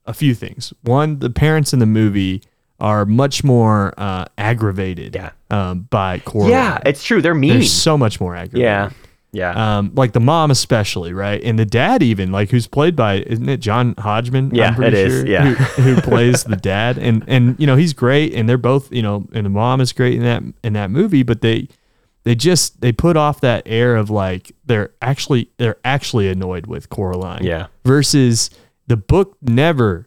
a 0.07 0.15
few 0.15 0.35
things. 0.35 0.73
One, 0.83 1.19
the 1.19 1.31
parents 1.31 1.73
in 1.75 1.81
the 1.81 1.87
movie 1.87 2.43
are 2.83 3.07
much 3.07 3.42
more 3.45 3.95
uh, 3.97 4.27
aggravated 4.37 5.14
Yeah. 5.14 5.31
um, 5.51 5.87
by 5.88 6.18
Coraline. 6.18 6.51
Yeah, 6.53 6.79
it's 6.85 7.03
true. 7.03 7.23
They're 7.23 7.35
mean. 7.35 7.55
They're 7.55 7.62
so 7.62 7.97
much 7.97 8.21
more 8.21 8.37
aggravated. 8.37 8.62
yeah. 8.62 8.90
Yeah. 9.35 9.79
Um, 9.79 9.92
like 9.95 10.12
the 10.12 10.21
mom 10.21 10.51
especially, 10.51 11.14
right? 11.14 11.42
And 11.42 11.59
the 11.59 11.64
dad 11.64 12.03
even, 12.03 12.33
like 12.33 12.51
who's 12.51 12.66
played 12.66 12.95
by 12.95 13.21
isn't 13.21 13.49
it 13.49 13.61
John 13.61 13.95
Hodgman? 13.97 14.55
Yeah, 14.55 14.66
I'm 14.68 14.75
pretty 14.75 14.99
it 14.99 15.07
is, 15.07 15.12
sure, 15.21 15.27
yeah. 15.27 15.55
Who, 15.55 15.83
who 15.95 16.01
plays 16.03 16.45
the 16.45 16.57
dad. 16.57 16.99
And 16.99 17.25
and 17.27 17.59
you 17.59 17.66
know, 17.66 17.77
he's 17.77 17.95
great 17.95 18.35
and 18.35 18.47
they're 18.47 18.59
both, 18.59 18.92
you 18.92 19.01
know, 19.01 19.27
and 19.33 19.47
the 19.47 19.51
mom 19.51 19.81
is 19.81 19.95
great 19.95 20.16
in 20.16 20.23
that 20.25 20.42
in 20.62 20.75
that 20.75 20.90
movie, 20.90 21.23
but 21.23 21.40
they 21.40 21.68
they 22.25 22.35
just 22.35 22.83
they 22.83 22.92
put 22.92 23.16
off 23.16 23.40
that 23.40 23.62
air 23.64 23.97
of 23.97 24.11
like 24.11 24.53
they're 24.66 24.90
actually 25.01 25.49
they're 25.57 25.79
actually 25.83 26.29
annoyed 26.29 26.66
with 26.66 26.90
Coraline. 26.90 27.42
Yeah. 27.42 27.68
Versus 27.87 28.51
the 28.87 28.99
book 28.99 29.38
never 29.40 30.07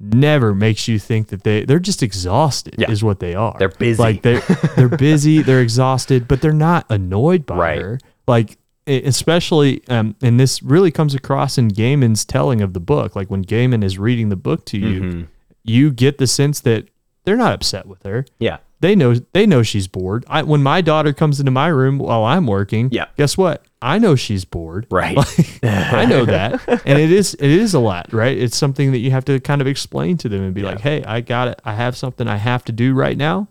never 0.00 0.54
makes 0.54 0.88
you 0.88 0.98
think 0.98 1.28
that 1.28 1.44
they 1.44 1.64
they're 1.64 1.78
just 1.78 2.02
exhausted 2.02 2.74
Yeah. 2.78 2.90
is 2.90 3.02
what 3.04 3.20
they 3.20 3.34
are. 3.34 3.54
They're 3.58 3.68
busy. 3.68 4.02
Like 4.02 4.22
they're 4.22 4.40
they're 4.76 4.88
busy, 5.10 5.42
they're 5.42 5.60
exhausted, 5.62 6.26
but 6.28 6.40
they're 6.42 6.52
not 6.52 6.84
annoyed 6.90 7.46
by 7.46 7.56
Right. 7.56 7.80
her. 7.80 7.98
Like 8.26 8.58
especially 8.86 9.82
um 9.88 10.14
and 10.22 10.38
this 10.38 10.62
really 10.62 10.90
comes 10.90 11.14
across 11.14 11.56
in 11.58 11.68
Gaiman's 11.70 12.24
telling 12.24 12.60
of 12.60 12.72
the 12.72 12.80
book. 12.80 13.14
Like 13.16 13.30
when 13.30 13.44
Gaiman 13.44 13.82
is 13.84 13.98
reading 13.98 14.28
the 14.28 14.36
book 14.36 14.64
to 14.66 14.78
you, 14.78 15.00
Mm-hmm. 15.02 15.22
you 15.64 15.90
get 15.90 16.18
the 16.18 16.26
sense 16.26 16.60
that 16.60 16.88
they're 17.24 17.36
not 17.36 17.52
upset 17.52 17.86
with 17.86 18.02
her. 18.04 18.26
yeah. 18.38 18.58
They 18.84 18.94
know 18.94 19.14
they 19.32 19.46
know 19.46 19.62
she's 19.62 19.88
bored. 19.88 20.26
I, 20.28 20.42
when 20.42 20.62
my 20.62 20.82
daughter 20.82 21.14
comes 21.14 21.40
into 21.40 21.50
my 21.50 21.68
room 21.68 21.98
while 21.98 22.22
I'm 22.22 22.46
working, 22.46 22.90
Yeah. 22.92 23.06
guess 23.16 23.38
what? 23.38 23.64
I 23.80 23.98
know 23.98 24.14
she's 24.14 24.44
bored. 24.44 24.86
Right. 24.90 25.16
I 25.62 26.04
know 26.04 26.26
that, 26.26 26.60
and 26.84 26.98
it 26.98 27.10
is 27.10 27.32
it 27.34 27.50
is 27.50 27.72
a 27.72 27.78
lot, 27.80 28.12
right? 28.12 28.36
It's 28.36 28.56
something 28.56 28.92
that 28.92 28.98
you 28.98 29.10
have 29.10 29.24
to 29.24 29.40
kind 29.40 29.62
of 29.62 29.66
explain 29.66 30.18
to 30.18 30.28
them 30.28 30.42
and 30.42 30.52
be 30.54 30.60
like, 30.62 30.80
"Hey, 30.80 31.02
I 31.04 31.22
got 31.22 31.48
it. 31.48 31.62
I 31.64 31.74
have 31.74 31.96
something 31.96 32.28
I 32.28 32.36
have 32.36 32.62
to 32.66 32.72
do 32.72 32.92
right 32.94 33.16
now." 33.16 33.48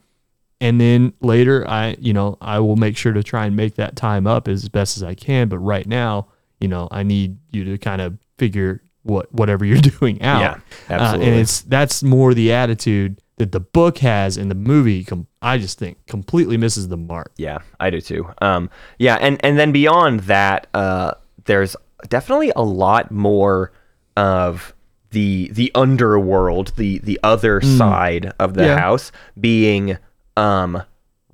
And 0.62 0.80
then 0.80 1.13
later, 1.22 1.67
I 1.67 1.96
you 2.00 2.13
know 2.13 2.38
I 2.39 2.60
will 2.60 2.76
make 2.76 2.96
sure 2.96 3.12
to 3.13 3.24
try 3.24 3.46
and 3.48 3.56
make 3.56 3.74
that 3.76 3.96
time 3.96 4.28
up 4.28 4.48
as 4.48 4.69
best 4.69 4.98
as 4.98 5.04
I 5.04 5.15
can. 5.15 5.50
But 5.50 5.58
right 5.60 5.88
now, 5.88 6.28
you 6.60 6.67
know, 6.67 6.88
I 6.91 7.02
need 7.04 7.38
you 7.52 7.63
to 7.65 7.78
kind 7.80 8.02
of 8.02 8.17
figure 8.38 8.82
what 9.04 9.34
whatever 9.34 9.65
you're 9.65 9.82
doing 10.00 10.22
out. 10.22 10.41
Yeah, 10.41 10.52
Uh, 10.89 11.02
absolutely. 11.02 11.28
and 11.32 11.39
it's 11.41 11.62
that's 11.62 12.04
more 12.04 12.34
the 12.34 12.54
attitude 12.54 13.19
that 13.44 13.52
the 13.52 13.60
book 13.60 13.98
has, 13.98 14.38
and 14.38 14.50
the 14.50 14.56
movie. 14.56 15.04
Com- 15.04 15.28
I 15.42 15.58
just 15.58 15.78
think 15.78 15.98
completely 16.08 16.56
misses 16.56 16.88
the 16.88 16.96
mark. 16.98 17.32
Yeah, 17.38 17.60
I 17.80 17.90
do 17.90 18.00
too. 18.00 18.30
Um, 18.42 18.70
yeah, 18.98 19.16
and 19.20 19.38
and 19.44 19.60
then 19.60 19.72
beyond 19.74 20.22
that, 20.22 20.68
uh, 20.74 21.16
there's 21.46 21.76
definitely 22.08 22.52
a 22.56 22.62
lot 22.64 23.12
more 23.12 23.72
of 24.16 24.74
the 25.12 25.50
the 25.54 25.72
underworld, 25.76 26.74
the 26.78 27.00
the 27.00 27.20
other 27.24 27.60
side 27.62 28.32
of 28.40 28.54
the 28.54 28.64
Yeah. 28.66 28.80
house 28.80 29.12
being 29.40 29.98
um 30.38 30.82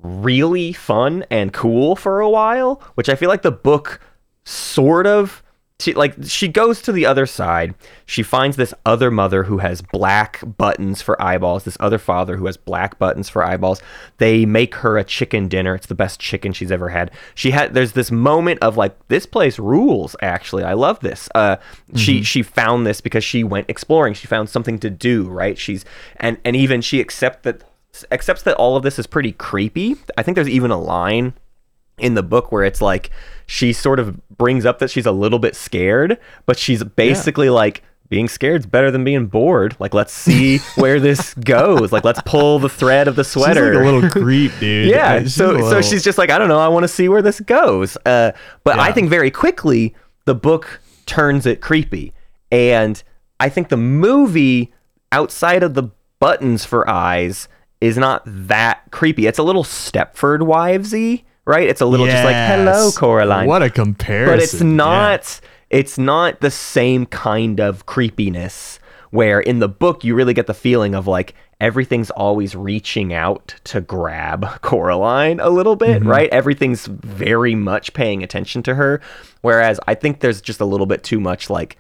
really 0.02 0.74
fun 0.74 1.24
and 1.30 1.54
cool 1.54 1.96
for 1.96 2.20
a 2.22 2.30
while, 2.30 2.82
which 2.96 3.10
I 3.10 3.16
feel 3.16 3.30
like 3.30 3.42
the 3.44 3.52
book 3.52 4.00
sort 4.46 5.06
of 5.06 5.44
she, 5.80 5.94
like 5.94 6.16
she 6.26 6.50
goes 6.50 6.82
to 6.82 6.92
the 6.92 7.06
other 7.06 7.26
side. 7.26 7.74
She 8.06 8.22
finds 8.22 8.58
this 8.58 8.74
other 8.86 9.10
mother 9.10 9.44
who 9.44 9.60
has 9.60 9.82
black 9.82 10.42
buttons 10.58 11.02
for 11.02 11.22
eyeballs. 11.22 11.64
This 11.64 11.78
other 11.80 11.98
father 11.98 12.36
who 12.36 12.48
has 12.48 12.58
black 12.58 13.00
buttons 13.00 13.30
for 13.30 13.44
eyeballs. 13.44 13.82
They 14.18 14.46
make 14.46 14.76
her 14.76 14.98
a 14.98 15.06
chicken 15.06 15.48
dinner. 15.48 15.76
It's 15.76 15.88
the 15.88 15.96
best 15.96 16.20
chicken 16.20 16.52
she's 16.52 16.72
ever 16.72 16.90
had. 16.90 17.12
She 17.34 17.52
had. 17.52 17.74
There's 17.74 17.94
this 17.94 18.12
moment 18.12 18.60
of 18.62 18.76
like 18.76 18.96
this 19.08 19.26
place 19.26 19.58
rules. 19.58 20.18
Actually, 20.22 20.66
I 20.66 20.74
love 20.74 21.00
this. 21.00 21.30
Uh, 21.34 21.56
she 21.96 22.24
she 22.24 22.42
found 22.42 22.86
this 22.86 23.00
because 23.00 23.24
she 23.24 23.46
went 23.46 23.70
exploring. 23.70 24.16
She 24.16 24.28
found 24.28 24.50
something 24.50 24.80
to 24.80 24.90
do. 24.90 25.30
Right. 25.30 25.58
She's 25.58 25.86
and 26.18 26.38
and 26.44 26.58
even 26.58 26.82
she 26.82 27.00
accept 27.00 27.44
that 27.44 27.64
accepts 28.12 28.44
that 28.44 28.56
all 28.56 28.76
of 28.76 28.84
this 28.84 29.00
is 29.00 29.08
pretty 29.08 29.32
creepy. 29.32 29.96
I 30.18 30.24
think 30.24 30.36
there's 30.36 30.50
even 30.50 30.72
a 30.72 30.80
line 30.80 31.34
in 32.02 32.14
the 32.16 32.24
book 32.24 32.52
where 32.52 32.64
it's 32.64 32.82
like 32.82 33.10
she 33.46 33.74
sort 33.74 34.00
of 34.00 34.20
brings 34.38 34.66
up 34.66 34.80
that 34.80 34.90
she's 34.92 35.06
a 35.06 35.12
little 35.12 35.40
bit 35.40 35.56
scared, 35.56 36.18
but 36.46 36.58
she's 36.58 36.84
basically 36.84 37.50
like 37.50 37.84
being 38.10 38.28
scared's 38.28 38.66
better 38.66 38.90
than 38.90 39.04
being 39.04 39.28
bored. 39.28 39.76
Like, 39.80 39.94
let's 39.94 40.12
see 40.14 40.58
where 40.76 41.00
this 41.00 41.34
goes. 41.36 41.92
Like, 41.92 42.04
let's 42.04 42.22
pull 42.26 42.58
the 42.60 42.70
thread 42.70 43.08
of 43.08 43.16
the 43.16 43.24
She's 43.24 43.34
sweater. 43.34 43.76
like 43.76 43.84
a 43.84 43.92
little 43.92 44.10
creep, 44.24 44.52
dude. 44.60 44.90
yeah. 44.90 45.20
She's 45.22 45.36
So, 45.36 45.60
so 45.70 45.82
she's 45.82 46.04
just 46.04 46.18
like, 46.18 46.30
I 46.32 46.38
don't 46.40 46.48
know. 46.48 46.60
I 46.60 46.68
want 46.70 46.84
to 46.84 46.88
see 46.88 47.08
where 47.08 47.22
this 47.22 47.40
goes. 47.40 47.98
Uh, 48.06 48.32
but 48.64 48.80
I 48.80 48.92
think 48.92 49.10
very 49.10 49.30
quickly 49.30 49.96
the 50.26 50.34
book 50.36 50.82
turns 51.06 51.46
it 51.46 51.62
creepy, 51.62 52.14
and 52.52 53.02
I 53.40 53.50
think 53.50 53.70
the 53.70 53.78
movie, 53.78 54.74
outside 55.12 55.64
of 55.64 55.74
the 55.76 55.90
buttons 56.20 56.66
for 56.66 56.90
eyes, 56.90 57.48
is 57.80 57.98
not 57.98 58.24
that 58.26 58.82
creepy. 58.92 59.26
It's 59.28 59.40
a 59.40 59.44
little 59.44 59.64
Stepford 59.64 60.40
Wivesy, 60.40 61.24
right? 61.46 61.68
It's 61.68 61.82
a 61.82 61.86
little 61.86 62.06
just 62.06 62.24
like, 62.24 62.36
hello, 62.36 62.86
Yes. 62.86 62.98
Coraline 62.98 63.48
What 63.48 63.64
a 63.64 63.70
comparison. 63.70 64.34
but 64.36 64.44
it's 64.44 64.54
yeah. 64.62 64.68
not 64.68 65.42
it's 65.70 65.98
not 65.98 66.42
the 66.42 66.50
same 66.52 67.06
kind 67.06 67.60
of 67.60 67.86
creepiness 67.86 68.80
where 69.12 69.40
in 69.40 69.60
the 69.60 69.68
book 69.70 70.04
you 70.04 70.16
really 70.16 70.34
get 70.34 70.48
the 70.48 70.54
feeling 70.54 70.96
of 70.96 71.08
like 71.08 71.34
everything's 71.60 72.10
always 72.12 72.56
reaching 72.56 73.14
out 73.14 73.54
to 73.66 73.82
grab 73.82 74.46
Coraline 74.62 75.40
a 75.40 75.50
little 75.50 75.76
bit, 75.76 76.00
Mm-hmm. 76.02 76.10
right? 76.10 76.30
Everything's 76.32 76.86
very 76.86 77.54
much 77.56 77.94
paying 77.94 78.24
attention 78.24 78.64
to 78.64 78.76
her 78.76 79.02
whereas 79.42 79.80
I 79.88 79.96
think 79.96 80.20
there's 80.22 80.42
just 80.42 80.60
a 80.62 80.66
little 80.66 80.86
bit 80.86 81.04
too 81.04 81.20
much 81.20 81.50
like 81.50 81.78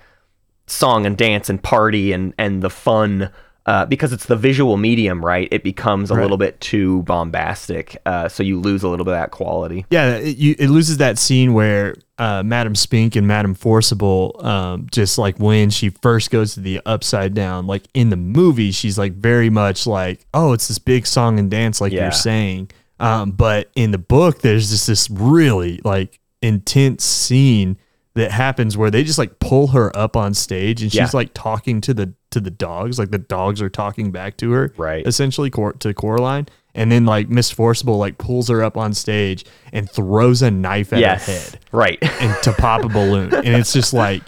song 0.67 1.06
and 1.06 1.17
dance 1.17 1.50
and 1.50 1.62
party 1.62 2.12
and 2.12 2.34
and 2.38 2.62
the 2.62 2.69
fun 2.69 3.32
uh, 3.65 3.86
because 3.86 4.12
it's 4.13 4.26
the 4.26 4.36
visual 4.36 4.78
medium, 4.78 5.24
right? 5.24 5.48
It 5.52 5.63
becomes 5.63 6.10
a 6.12 6.15
Right. 6.15 6.22
little 6.24 6.38
bit 6.38 6.60
too 6.60 7.04
bombastic, 7.04 7.98
uh, 8.06 8.28
so 8.30 8.41
you 8.43 8.60
lose 8.60 8.84
a 8.84 8.88
little 8.89 9.06
bit 9.06 9.13
of 9.13 9.19
that 9.19 9.32
quality. 9.32 9.86
Yeah, 9.91 10.15
it, 10.15 10.38
you, 10.38 10.56
it 10.58 10.69
loses 10.69 10.98
that 10.98 11.17
scene 11.19 11.54
where 11.54 11.95
uh, 12.17 12.43
Madam 12.43 12.76
Spink 12.76 13.15
and 13.15 13.28
Madam 13.28 13.54
Forcible, 13.54 14.43
um, 14.45 14.88
just 14.91 15.17
like 15.17 15.38
when 15.39 15.69
she 15.69 15.89
first 15.89 16.32
goes 16.32 16.54
to 16.56 16.60
the 16.60 16.82
upside 16.86 17.34
down, 17.34 17.67
like 17.67 17.84
in 17.93 18.10
the 18.10 18.17
movie, 18.17 18.72
she's 18.72 18.98
like 18.98 19.13
very 19.13 19.50
much 19.50 19.86
like, 19.88 20.26
oh, 20.34 20.54
it's 20.54 20.67
this 20.67 20.80
big 20.80 21.06
song 21.08 21.39
and 21.39 21.50
dance, 21.52 21.80
like 21.80 21.91
Yeah. 21.93 22.04
you're 22.04 22.12
saying. 22.12 22.72
Um, 23.00 23.32
but 23.32 23.69
in 23.76 23.91
the 23.91 23.98
book, 23.98 24.41
there's 24.41 24.69
just 24.72 24.88
this 24.88 25.10
really 25.10 25.80
like 25.86 26.19
intense 26.41 27.04
scene 27.06 27.78
that 28.19 28.32
happens 28.32 28.77
where 28.77 28.91
they 28.91 29.03
just 29.03 29.17
like 29.17 29.39
pull 29.39 29.67
her 29.67 29.95
up 29.97 30.15
on 30.15 30.34
stage 30.34 30.82
and 30.84 30.91
she's 30.91 30.99
Yeah. 30.99 31.10
like 31.13 31.32
talking 31.34 31.82
to 31.82 31.93
the 31.93 32.13
to 32.32 32.39
the 32.39 32.51
dogs, 32.51 32.99
like 32.99 33.10
the 33.12 33.17
dogs 33.17 33.60
are 33.62 33.69
talking 33.69 34.12
back 34.12 34.38
to 34.38 34.51
her, 34.51 34.71
Right. 34.77 35.05
essentially 35.08 35.49
Cor- 35.49 35.73
to 35.73 35.93
Coraline. 35.93 36.47
And 36.75 36.91
then 36.91 37.05
like 37.05 37.27
Miss 37.29 37.49
Forcible 37.51 37.97
like 37.97 38.19
pulls 38.19 38.47
her 38.49 38.63
up 38.63 38.77
on 38.77 38.93
stage 38.93 39.43
and 39.73 39.89
throws 39.89 40.41
a 40.43 40.51
knife 40.51 40.93
at 40.93 40.99
yes, 40.99 41.25
her 41.25 41.32
head 41.34 41.60
right. 41.71 41.97
and 42.21 42.43
to 42.43 42.53
pop 42.53 42.86
a 42.86 42.89
balloon. 42.89 43.34
And 43.34 43.47
it's 43.47 43.73
just 43.73 43.93
like 43.93 44.21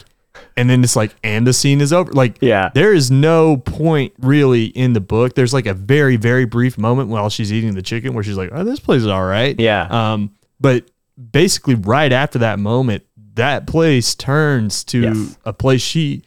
and 0.58 0.70
then 0.70 0.84
it's 0.84 0.96
like 0.96 1.14
and 1.24 1.46
the 1.46 1.54
scene 1.54 1.80
is 1.80 1.94
over. 1.94 2.12
Like 2.12 2.38
Yeah. 2.42 2.72
there 2.74 2.94
is 2.94 3.12
no 3.12 3.58
point 3.58 4.14
really 4.20 4.66
in 4.66 4.94
the 4.94 5.00
book. 5.02 5.36
There's 5.36 5.54
like 5.54 5.68
a 5.68 5.74
very, 5.76 6.16
very 6.18 6.46
brief 6.46 6.78
moment 6.80 7.10
while 7.10 7.30
she's 7.30 7.54
eating 7.54 7.76
the 7.76 7.82
chicken 7.84 8.14
where 8.16 8.24
she's 8.24 8.38
like, 8.38 8.50
Oh, 8.52 8.64
this 8.64 8.80
place 8.80 9.02
is 9.02 9.08
all 9.08 9.24
right. 9.26 9.58
Yeah. 9.60 9.88
Um, 10.14 10.32
but 10.60 10.86
basically 11.32 11.76
right 11.76 12.12
after 12.12 12.40
that 12.40 12.58
moment, 12.58 13.04
that 13.36 13.68
place 13.68 14.16
turns 14.16 14.84
to 14.86 15.02
Yes. 15.02 15.38
a 15.46 15.54
place 15.54 15.82
she 15.82 16.24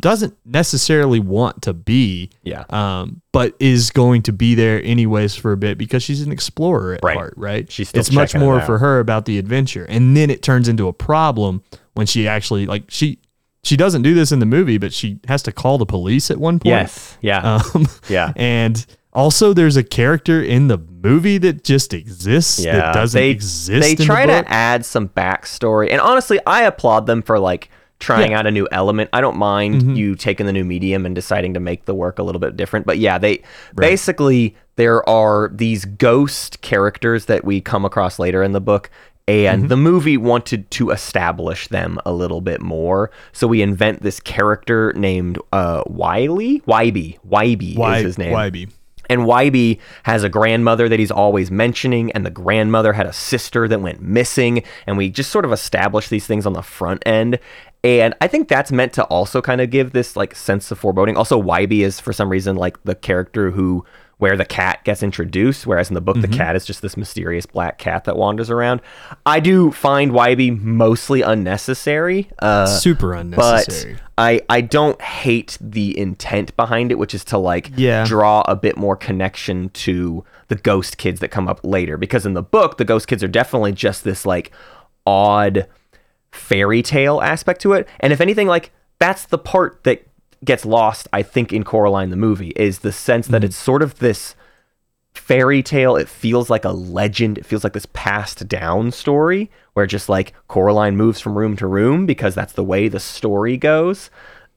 doesn't 0.00 0.34
necessarily 0.46 1.20
want 1.20 1.60
to 1.62 1.74
be 1.74 2.30
Yeah. 2.44 2.64
um, 2.70 3.20
but 3.30 3.54
is 3.60 3.90
going 3.90 4.22
to 4.22 4.32
be 4.32 4.54
there 4.54 4.82
anyways 4.82 5.34
for 5.34 5.52
a 5.52 5.56
bit 5.56 5.76
because 5.76 6.02
she's 6.02 6.22
an 6.22 6.32
explorer 6.32 6.94
at 6.94 7.00
Right. 7.02 7.14
heart, 7.16 7.34
right? 7.36 7.70
She's 7.70 7.90
still 7.90 8.00
it's 8.00 8.10
much 8.10 8.30
checking 8.32 8.40
it 8.42 8.44
more 8.46 8.60
for 8.62 8.78
her 8.78 9.00
about 9.00 9.26
the 9.26 9.38
adventure, 9.38 9.84
and 9.88 10.16
then 10.16 10.30
it 10.30 10.42
turns 10.42 10.66
into 10.66 10.88
a 10.88 10.92
problem 10.94 11.62
when 11.94 12.06
she 12.06 12.26
actually 12.26 12.64
like 12.66 12.84
she 12.88 13.18
she 13.64 13.76
doesn't 13.76 14.02
do 14.02 14.12
this 14.14 14.32
in 14.32 14.40
the 14.40 14.46
movie, 14.46 14.76
but 14.78 14.92
she 14.92 15.20
has 15.28 15.40
to 15.44 15.52
call 15.52 15.78
the 15.78 15.86
police 15.86 16.30
at 16.32 16.38
one 16.38 16.58
point. 16.58 16.70
Yes. 16.70 17.16
Yeah. 17.20 17.60
Um, 17.74 17.86
yeah. 18.08 18.32
and 18.36 18.84
also 19.12 19.52
there's 19.52 19.76
a 19.76 19.82
character 19.84 20.42
in 20.42 20.68
the 20.68 20.78
movie 20.78 21.38
that 21.38 21.64
just 21.64 21.92
exists 21.92 22.64
Yeah. 22.64 22.76
that 22.76 22.94
doesn't 22.94 23.20
they, 23.20 23.30
exist. 23.30 23.80
They 23.82 23.90
in 23.92 23.96
the 23.96 24.04
try 24.04 24.26
book. 24.26 24.46
to 24.46 24.52
add 24.52 24.84
some 24.84 25.08
backstory, 25.08 25.90
and 25.90 26.00
honestly, 26.00 26.40
I 26.46 26.62
applaud 26.62 27.06
them 27.06 27.22
for 27.22 27.38
like 27.38 27.70
trying 27.98 28.32
Yeah. 28.32 28.40
out 28.40 28.46
a 28.46 28.50
new 28.50 28.66
element. 28.72 29.10
I 29.12 29.20
don't 29.20 29.36
mind 29.36 29.76
Mm-hmm. 29.82 29.94
you 29.94 30.14
taking 30.16 30.46
the 30.46 30.52
new 30.52 30.64
medium 30.64 31.06
and 31.06 31.14
deciding 31.14 31.54
to 31.54 31.60
make 31.60 31.84
the 31.84 31.94
work 31.94 32.18
a 32.18 32.22
little 32.24 32.40
bit 32.40 32.56
different. 32.56 32.84
But 32.86 32.98
yeah, 32.98 33.18
they 33.18 33.42
basically 33.76 34.56
there 34.76 35.06
are 35.08 35.50
these 35.54 35.84
ghost 35.84 36.60
characters 36.62 37.26
that 37.26 37.44
we 37.44 37.60
come 37.60 37.84
across 37.84 38.18
later 38.18 38.42
in 38.42 38.52
the 38.52 38.60
book. 38.60 38.90
Mm-hmm. 39.28 39.46
And 39.62 39.68
the 39.68 39.76
movie 39.76 40.16
wanted 40.16 40.68
to 40.72 40.90
establish 40.90 41.68
them 41.68 41.98
a 42.04 42.12
little 42.12 42.40
bit 42.40 42.60
more. 42.60 43.10
So 43.32 43.46
we 43.46 43.62
invent 43.62 44.02
this 44.02 44.18
character 44.18 44.92
named 44.96 45.38
uh, 45.52 45.84
Wiley? 45.86 46.60
Wybie. 46.66 47.20
Wybie 47.24 47.96
is 47.98 48.02
his 48.02 48.18
name. 48.18 48.32
Wybie. 48.34 48.68
And 49.10 49.22
Wybie 49.22 49.78
has 50.04 50.24
a 50.24 50.28
grandmother 50.28 50.88
that 50.88 50.98
he's 50.98 51.10
always 51.10 51.50
mentioning, 51.50 52.12
and 52.12 52.24
the 52.24 52.30
grandmother 52.30 52.92
had 52.92 53.06
a 53.06 53.12
sister 53.12 53.68
that 53.68 53.80
went 53.80 54.00
missing, 54.00 54.62
and 54.86 54.96
we 54.96 55.10
just 55.10 55.30
sort 55.30 55.44
of 55.44 55.52
established 55.52 56.10
these 56.10 56.26
things 56.26 56.46
on 56.46 56.52
the 56.52 56.62
front 56.62 57.02
end. 57.06 57.38
And 57.84 58.14
I 58.20 58.28
think 58.28 58.48
that's 58.48 58.70
meant 58.70 58.92
to 58.94 59.04
also 59.04 59.42
kind 59.42 59.60
of 59.60 59.70
give 59.70 59.92
this 59.92 60.16
like 60.16 60.36
sense 60.36 60.70
of 60.70 60.78
foreboding. 60.78 61.16
Also, 61.16 61.42
Wybie 61.42 61.80
is 61.80 61.98
for 61.98 62.12
some 62.12 62.28
reason 62.28 62.56
like 62.56 62.82
the 62.84 62.94
character 62.94 63.50
who 63.50 63.84
where 64.22 64.36
the 64.36 64.44
cat 64.44 64.84
gets 64.84 65.02
introduced, 65.02 65.66
whereas 65.66 65.88
in 65.90 65.94
the 65.94 66.00
book 66.00 66.20
the 66.20 66.28
cat 66.28 66.54
is 66.54 66.64
just 66.64 66.80
this 66.80 66.96
mysterious 66.96 67.44
black 67.44 67.76
cat 67.76 68.04
that 68.04 68.16
wanders 68.16 68.50
around. 68.50 68.80
I 69.26 69.40
do 69.40 69.72
find 69.72 70.12
Wybie 70.12 70.60
mostly 70.62 71.22
unnecessary. 71.22 72.30
Uh, 72.38 72.66
Super 72.66 73.14
unnecessary. 73.14 73.94
but 73.94 74.00
I 74.16 74.40
I 74.48 74.60
don't 74.60 75.02
hate 75.02 75.58
the 75.60 75.98
intent 75.98 76.54
behind 76.54 76.92
it, 76.92 76.98
which 77.00 77.14
is 77.14 77.24
to 77.24 77.36
like 77.38 77.72
Yeah. 77.74 78.04
draw 78.06 78.42
a 78.46 78.54
bit 78.54 78.76
more 78.76 78.94
connection 78.94 79.70
to 79.70 80.24
the 80.46 80.54
ghost 80.54 80.98
kids 80.98 81.18
that 81.18 81.28
come 81.32 81.48
up 81.48 81.58
later. 81.64 81.96
Because 81.96 82.24
in 82.24 82.34
the 82.34 82.44
book, 82.44 82.78
the 82.78 82.84
ghost 82.84 83.08
kids 83.08 83.24
are 83.24 83.28
definitely 83.28 83.72
just 83.72 84.04
this 84.04 84.24
like 84.24 84.52
odd 85.04 85.66
fairy 86.30 86.80
tale 86.82 87.20
aspect 87.20 87.60
to 87.62 87.72
it. 87.72 87.88
And 87.98 88.12
if 88.12 88.20
anything, 88.20 88.46
like 88.46 88.70
that's 89.00 89.24
the 89.26 89.38
part 89.38 89.82
that 89.82 90.06
gets 90.44 90.64
lost, 90.64 91.08
I 91.12 91.22
think, 91.22 91.52
in 91.52 91.64
Coraline 91.64 92.10
the 92.10 92.16
movie, 92.16 92.52
is 92.56 92.80
the 92.80 92.92
sense 92.92 93.26
that 93.28 93.38
mm-hmm. 93.38 93.46
it's 93.46 93.56
sort 93.56 93.82
of 93.82 93.98
this 93.98 94.34
fairy 95.14 95.62
tale. 95.62 95.96
It 95.96 96.08
feels 96.08 96.50
like 96.50 96.64
a 96.64 96.70
legend. 96.70 97.38
It 97.38 97.46
feels 97.46 97.64
like 97.64 97.74
this 97.74 97.86
passed 97.92 98.48
down 98.48 98.90
story 98.92 99.50
where 99.74 99.86
just 99.86 100.08
like 100.08 100.34
Coraline 100.48 100.96
moves 100.96 101.20
from 101.20 101.36
room 101.36 101.56
to 101.56 101.66
room 101.66 102.06
because 102.06 102.34
that's 102.34 102.52
the 102.54 102.64
way 102.64 102.88
the 102.88 103.00
story 103.00 103.56
goes. 103.56 104.10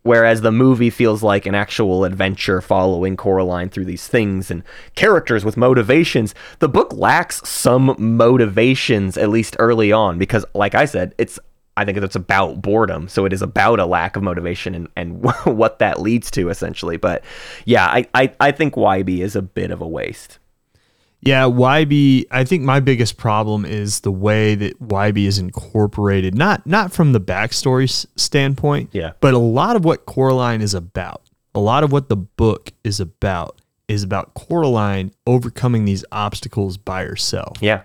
Whereas 0.04 0.42
the 0.42 0.52
movie 0.52 0.92
feels 0.92 1.24
like 1.24 1.48
an 1.48 1.56
actual 1.56 2.06
adventure 2.06 2.62
following 2.62 3.18
Coraline 3.18 3.70
through 3.70 3.86
these 3.86 4.08
things 4.08 4.52
and 4.52 4.62
characters 4.94 5.44
with 5.44 5.58
motivations. 5.58 6.36
The 6.60 6.70
book 6.70 6.94
lacks 6.94 7.42
some 7.50 7.96
motivations, 7.98 9.18
at 9.18 9.30
least 9.30 9.56
early 9.58 9.92
on, 9.92 10.20
because, 10.20 10.46
like 10.54 10.76
I 10.76 10.86
said, 10.86 11.16
it's 11.18 11.40
I 11.78 11.86
think 11.86 11.98
it's 11.98 12.16
about 12.16 12.62
boredom. 12.62 13.08
So 13.10 13.26
it 13.26 13.34
is 13.34 13.42
about 13.42 13.80
a 13.80 13.86
lack 13.86 14.16
of 14.16 14.24
motivation 14.24 14.76
and, 14.76 14.88
and 14.96 15.24
what 15.46 15.80
that 15.80 16.02
leads 16.02 16.32
to, 16.32 16.50
essentially. 16.50 16.98
But 16.98 17.24
yeah, 17.66 17.86
I, 17.86 18.08
I, 18.14 18.34
I 18.40 18.52
think 18.52 18.76
Wybie 18.76 19.20
is 19.20 19.36
a 19.36 19.42
bit 19.42 19.72
of 19.72 19.82
a 19.82 19.88
waste. 19.88 20.40
Yeah, 21.22 21.44
Wybie. 21.44 22.26
I 22.30 22.44
think 22.44 22.62
my 22.62 22.80
biggest 22.80 23.18
problem 23.18 23.66
is 23.66 24.02
the 24.02 24.12
way 24.12 24.54
that 24.56 24.80
Wybie 24.80 25.26
is 25.26 25.40
incorporated. 25.40 26.36
Not 26.36 26.68
not 26.68 26.92
from 26.92 27.14
the 27.14 27.20
backstory 27.20 27.86
s- 27.86 28.06
standpoint. 28.16 28.92
Yeah. 28.94 29.14
But 29.22 29.34
a 29.34 29.40
lot 29.40 29.76
of 29.76 29.84
what 29.84 30.06
Coraline 30.06 30.62
is 30.62 30.76
about, 30.76 31.24
a 31.56 31.60
lot 31.60 31.84
of 31.84 31.92
what 31.92 32.10
the 32.10 32.16
book 32.16 32.72
is 32.84 33.00
about, 33.00 33.60
is 33.88 34.04
about 34.04 34.36
Coraline 34.36 35.12
overcoming 35.26 35.86
these 35.86 36.06
obstacles 36.12 36.78
by 36.78 37.04
herself. 37.06 37.58
Yeah. 37.60 37.84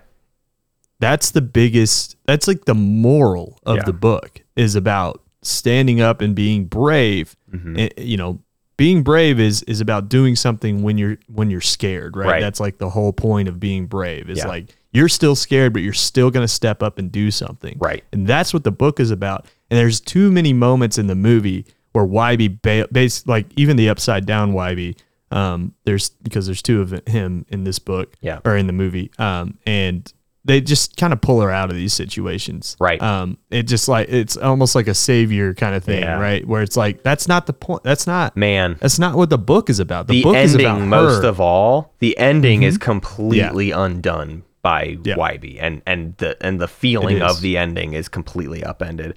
That's 1.01 1.31
the 1.31 1.41
biggest. 1.41 2.15
That's 2.25 2.47
like 2.47 2.63
the 2.65 2.73
moral 2.75 3.59
of 3.65 3.77
Yeah. 3.77 3.83
the 3.83 3.93
book 3.93 4.41
is 4.55 4.75
about 4.75 5.21
standing 5.41 5.99
up 5.99 6.21
and 6.21 6.33
being 6.35 6.65
brave. 6.65 7.35
Mm-hmm. 7.53 7.75
Eh, 7.79 7.89
you 7.97 8.15
know, 8.15 8.39
being 8.77 9.03
brave 9.03 9.39
is 9.39 9.61
is 9.63 9.81
about 9.81 10.07
doing 10.09 10.35
something 10.35 10.81
when 10.83 10.97
you're 10.97 11.17
when 11.27 11.49
you're 11.51 11.59
scared, 11.61 12.15
right? 12.15 12.27
Right. 12.27 12.41
That's 12.41 12.59
like 12.59 12.77
the 12.77 12.89
whole 12.89 13.11
point 13.13 13.47
of 13.49 13.59
being 13.59 13.87
brave. 13.87 14.29
Is 14.29 14.37
Yeah. 14.39 14.47
like 14.47 14.75
you're 14.93 15.09
still 15.09 15.35
scared, 15.35 15.73
but 15.73 15.81
you're 15.81 15.93
still 15.93 16.31
going 16.31 16.43
to 16.43 16.47
step 16.53 16.81
up 16.83 16.97
and 16.99 17.11
do 17.11 17.31
something. 17.31 17.77
Right. 17.79 18.03
And 18.13 18.27
that's 18.27 18.53
what 18.53 18.63
the 18.63 18.71
book 18.71 18.99
is 18.99 19.09
about. 19.11 19.45
And 19.69 19.77
there's 19.79 19.99
too 20.01 20.31
many 20.31 20.51
moments 20.53 20.97
in 20.97 21.07
the 21.07 21.15
movie 21.15 21.65
where 21.93 22.05
Wybie, 22.05 22.61
ba- 22.61 22.87
base, 22.91 23.25
like 23.25 23.45
even 23.55 23.77
the 23.77 23.87
upside 23.89 24.25
down 24.25 24.53
Wybie, 24.53 24.97
um, 25.31 25.73
there's 25.85 26.09
because 26.23 26.45
there's 26.45 26.61
two 26.61 26.81
of 26.81 26.91
him 27.07 27.45
in 27.49 27.63
this 27.63 27.79
book, 27.79 28.15
Yeah. 28.21 28.39
or 28.45 28.57
in 28.57 28.67
the 28.67 28.73
movie, 28.73 29.11
um, 29.17 29.57
and 29.65 30.11
they 30.43 30.59
just 30.59 30.97
kind 30.97 31.13
of 31.13 31.21
pull 31.21 31.39
her 31.41 31.51
out 31.51 31.69
of 31.69 31.75
these 31.75 31.93
situations, 31.93 32.75
Right. 32.79 33.01
Um, 33.01 33.37
it 33.51 33.63
just 33.63 33.87
like 33.87 34.09
it's 34.09 34.35
almost 34.37 34.73
like 34.73 34.87
a 34.87 34.93
savior 34.95 35.53
kind 35.53 35.75
of 35.75 35.83
thing, 35.83 36.01
Yeah. 36.01 36.19
right? 36.19 36.47
Where 36.47 36.61
it's 36.63 36.75
like 36.75 37.03
that's 37.03 37.27
not 37.27 37.45
the 37.45 37.53
point. 37.53 37.83
That's 37.83 38.07
not 38.07 38.35
Man. 38.35 38.77
that's 38.79 38.97
not 38.97 39.15
what 39.15 39.29
the 39.29 39.37
book 39.37 39.69
is 39.69 39.79
about. 39.79 40.07
The, 40.07 40.13
The 40.15 40.23
book 40.23 40.35
is 40.37 40.53
ending, 40.53 40.65
about 40.67 40.81
most 40.87 41.11
her. 41.11 41.17
Mm-hmm. 41.19 41.27
of 41.27 41.39
all, 41.41 41.93
the 41.99 42.17
ending 42.17 42.63
is 42.63 42.77
completely 42.77 43.69
undone 43.71 44.43
by 44.63 44.97
Yeah. 45.03 45.15
Wybie, 45.15 45.57
and 45.61 45.81
and 45.85 46.15
the 46.17 46.37
and 46.45 46.59
the 46.59 46.67
feeling 46.67 47.21
of 47.21 47.41
the 47.41 47.57
ending 47.57 47.93
is 47.93 48.07
completely 48.09 48.63
upended. 48.63 49.15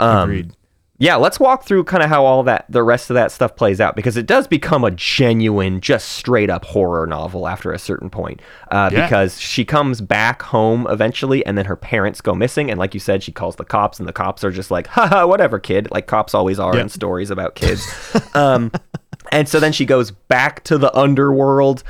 Um, 0.00 0.30
Agreed. 0.30 0.52
Yeah, 1.02 1.16
let's 1.16 1.40
walk 1.40 1.64
through 1.64 1.82
kind 1.82 2.00
of 2.00 2.08
how 2.08 2.24
all 2.24 2.44
that 2.44 2.64
the 2.68 2.84
rest 2.84 3.10
of 3.10 3.14
that 3.14 3.32
stuff 3.32 3.56
plays 3.56 3.80
out 3.80 3.96
because 3.96 4.16
it 4.16 4.24
does 4.24 4.46
become 4.46 4.84
a 4.84 4.90
genuine, 4.92 5.80
just 5.80 6.10
straight 6.10 6.48
up 6.48 6.64
horror 6.64 7.08
novel 7.08 7.48
after 7.48 7.72
a 7.72 7.78
certain 7.80 8.08
point. 8.08 8.40
Uh, 8.70 8.88
Yeah. 8.92 9.02
Because 9.06 9.40
she 9.40 9.64
comes 9.64 10.00
back 10.00 10.42
home 10.42 10.86
eventually, 10.88 11.44
and 11.44 11.58
then 11.58 11.64
her 11.64 11.74
parents 11.74 12.20
go 12.20 12.36
missing, 12.36 12.70
and 12.70 12.78
like 12.78 12.94
you 12.94 13.00
said, 13.00 13.24
she 13.24 13.32
calls 13.32 13.56
the 13.56 13.64
cops, 13.64 13.98
and 13.98 14.06
the 14.08 14.12
cops 14.12 14.44
are 14.44 14.52
just 14.52 14.70
like, 14.70 14.86
"Haha, 14.86 15.26
whatever, 15.26 15.58
kid." 15.58 15.88
Like 15.90 16.06
cops 16.06 16.34
always 16.34 16.60
are 16.60 16.76
Yeah. 16.76 16.82
in 16.82 16.88
stories 16.88 17.30
about 17.32 17.56
kids. 17.56 17.84
um, 18.36 18.70
and 19.32 19.48
so 19.48 19.58
then 19.58 19.72
she 19.72 19.84
goes 19.84 20.12
back 20.12 20.62
to 20.64 20.78
the 20.78 20.96
underworld. 20.96 21.82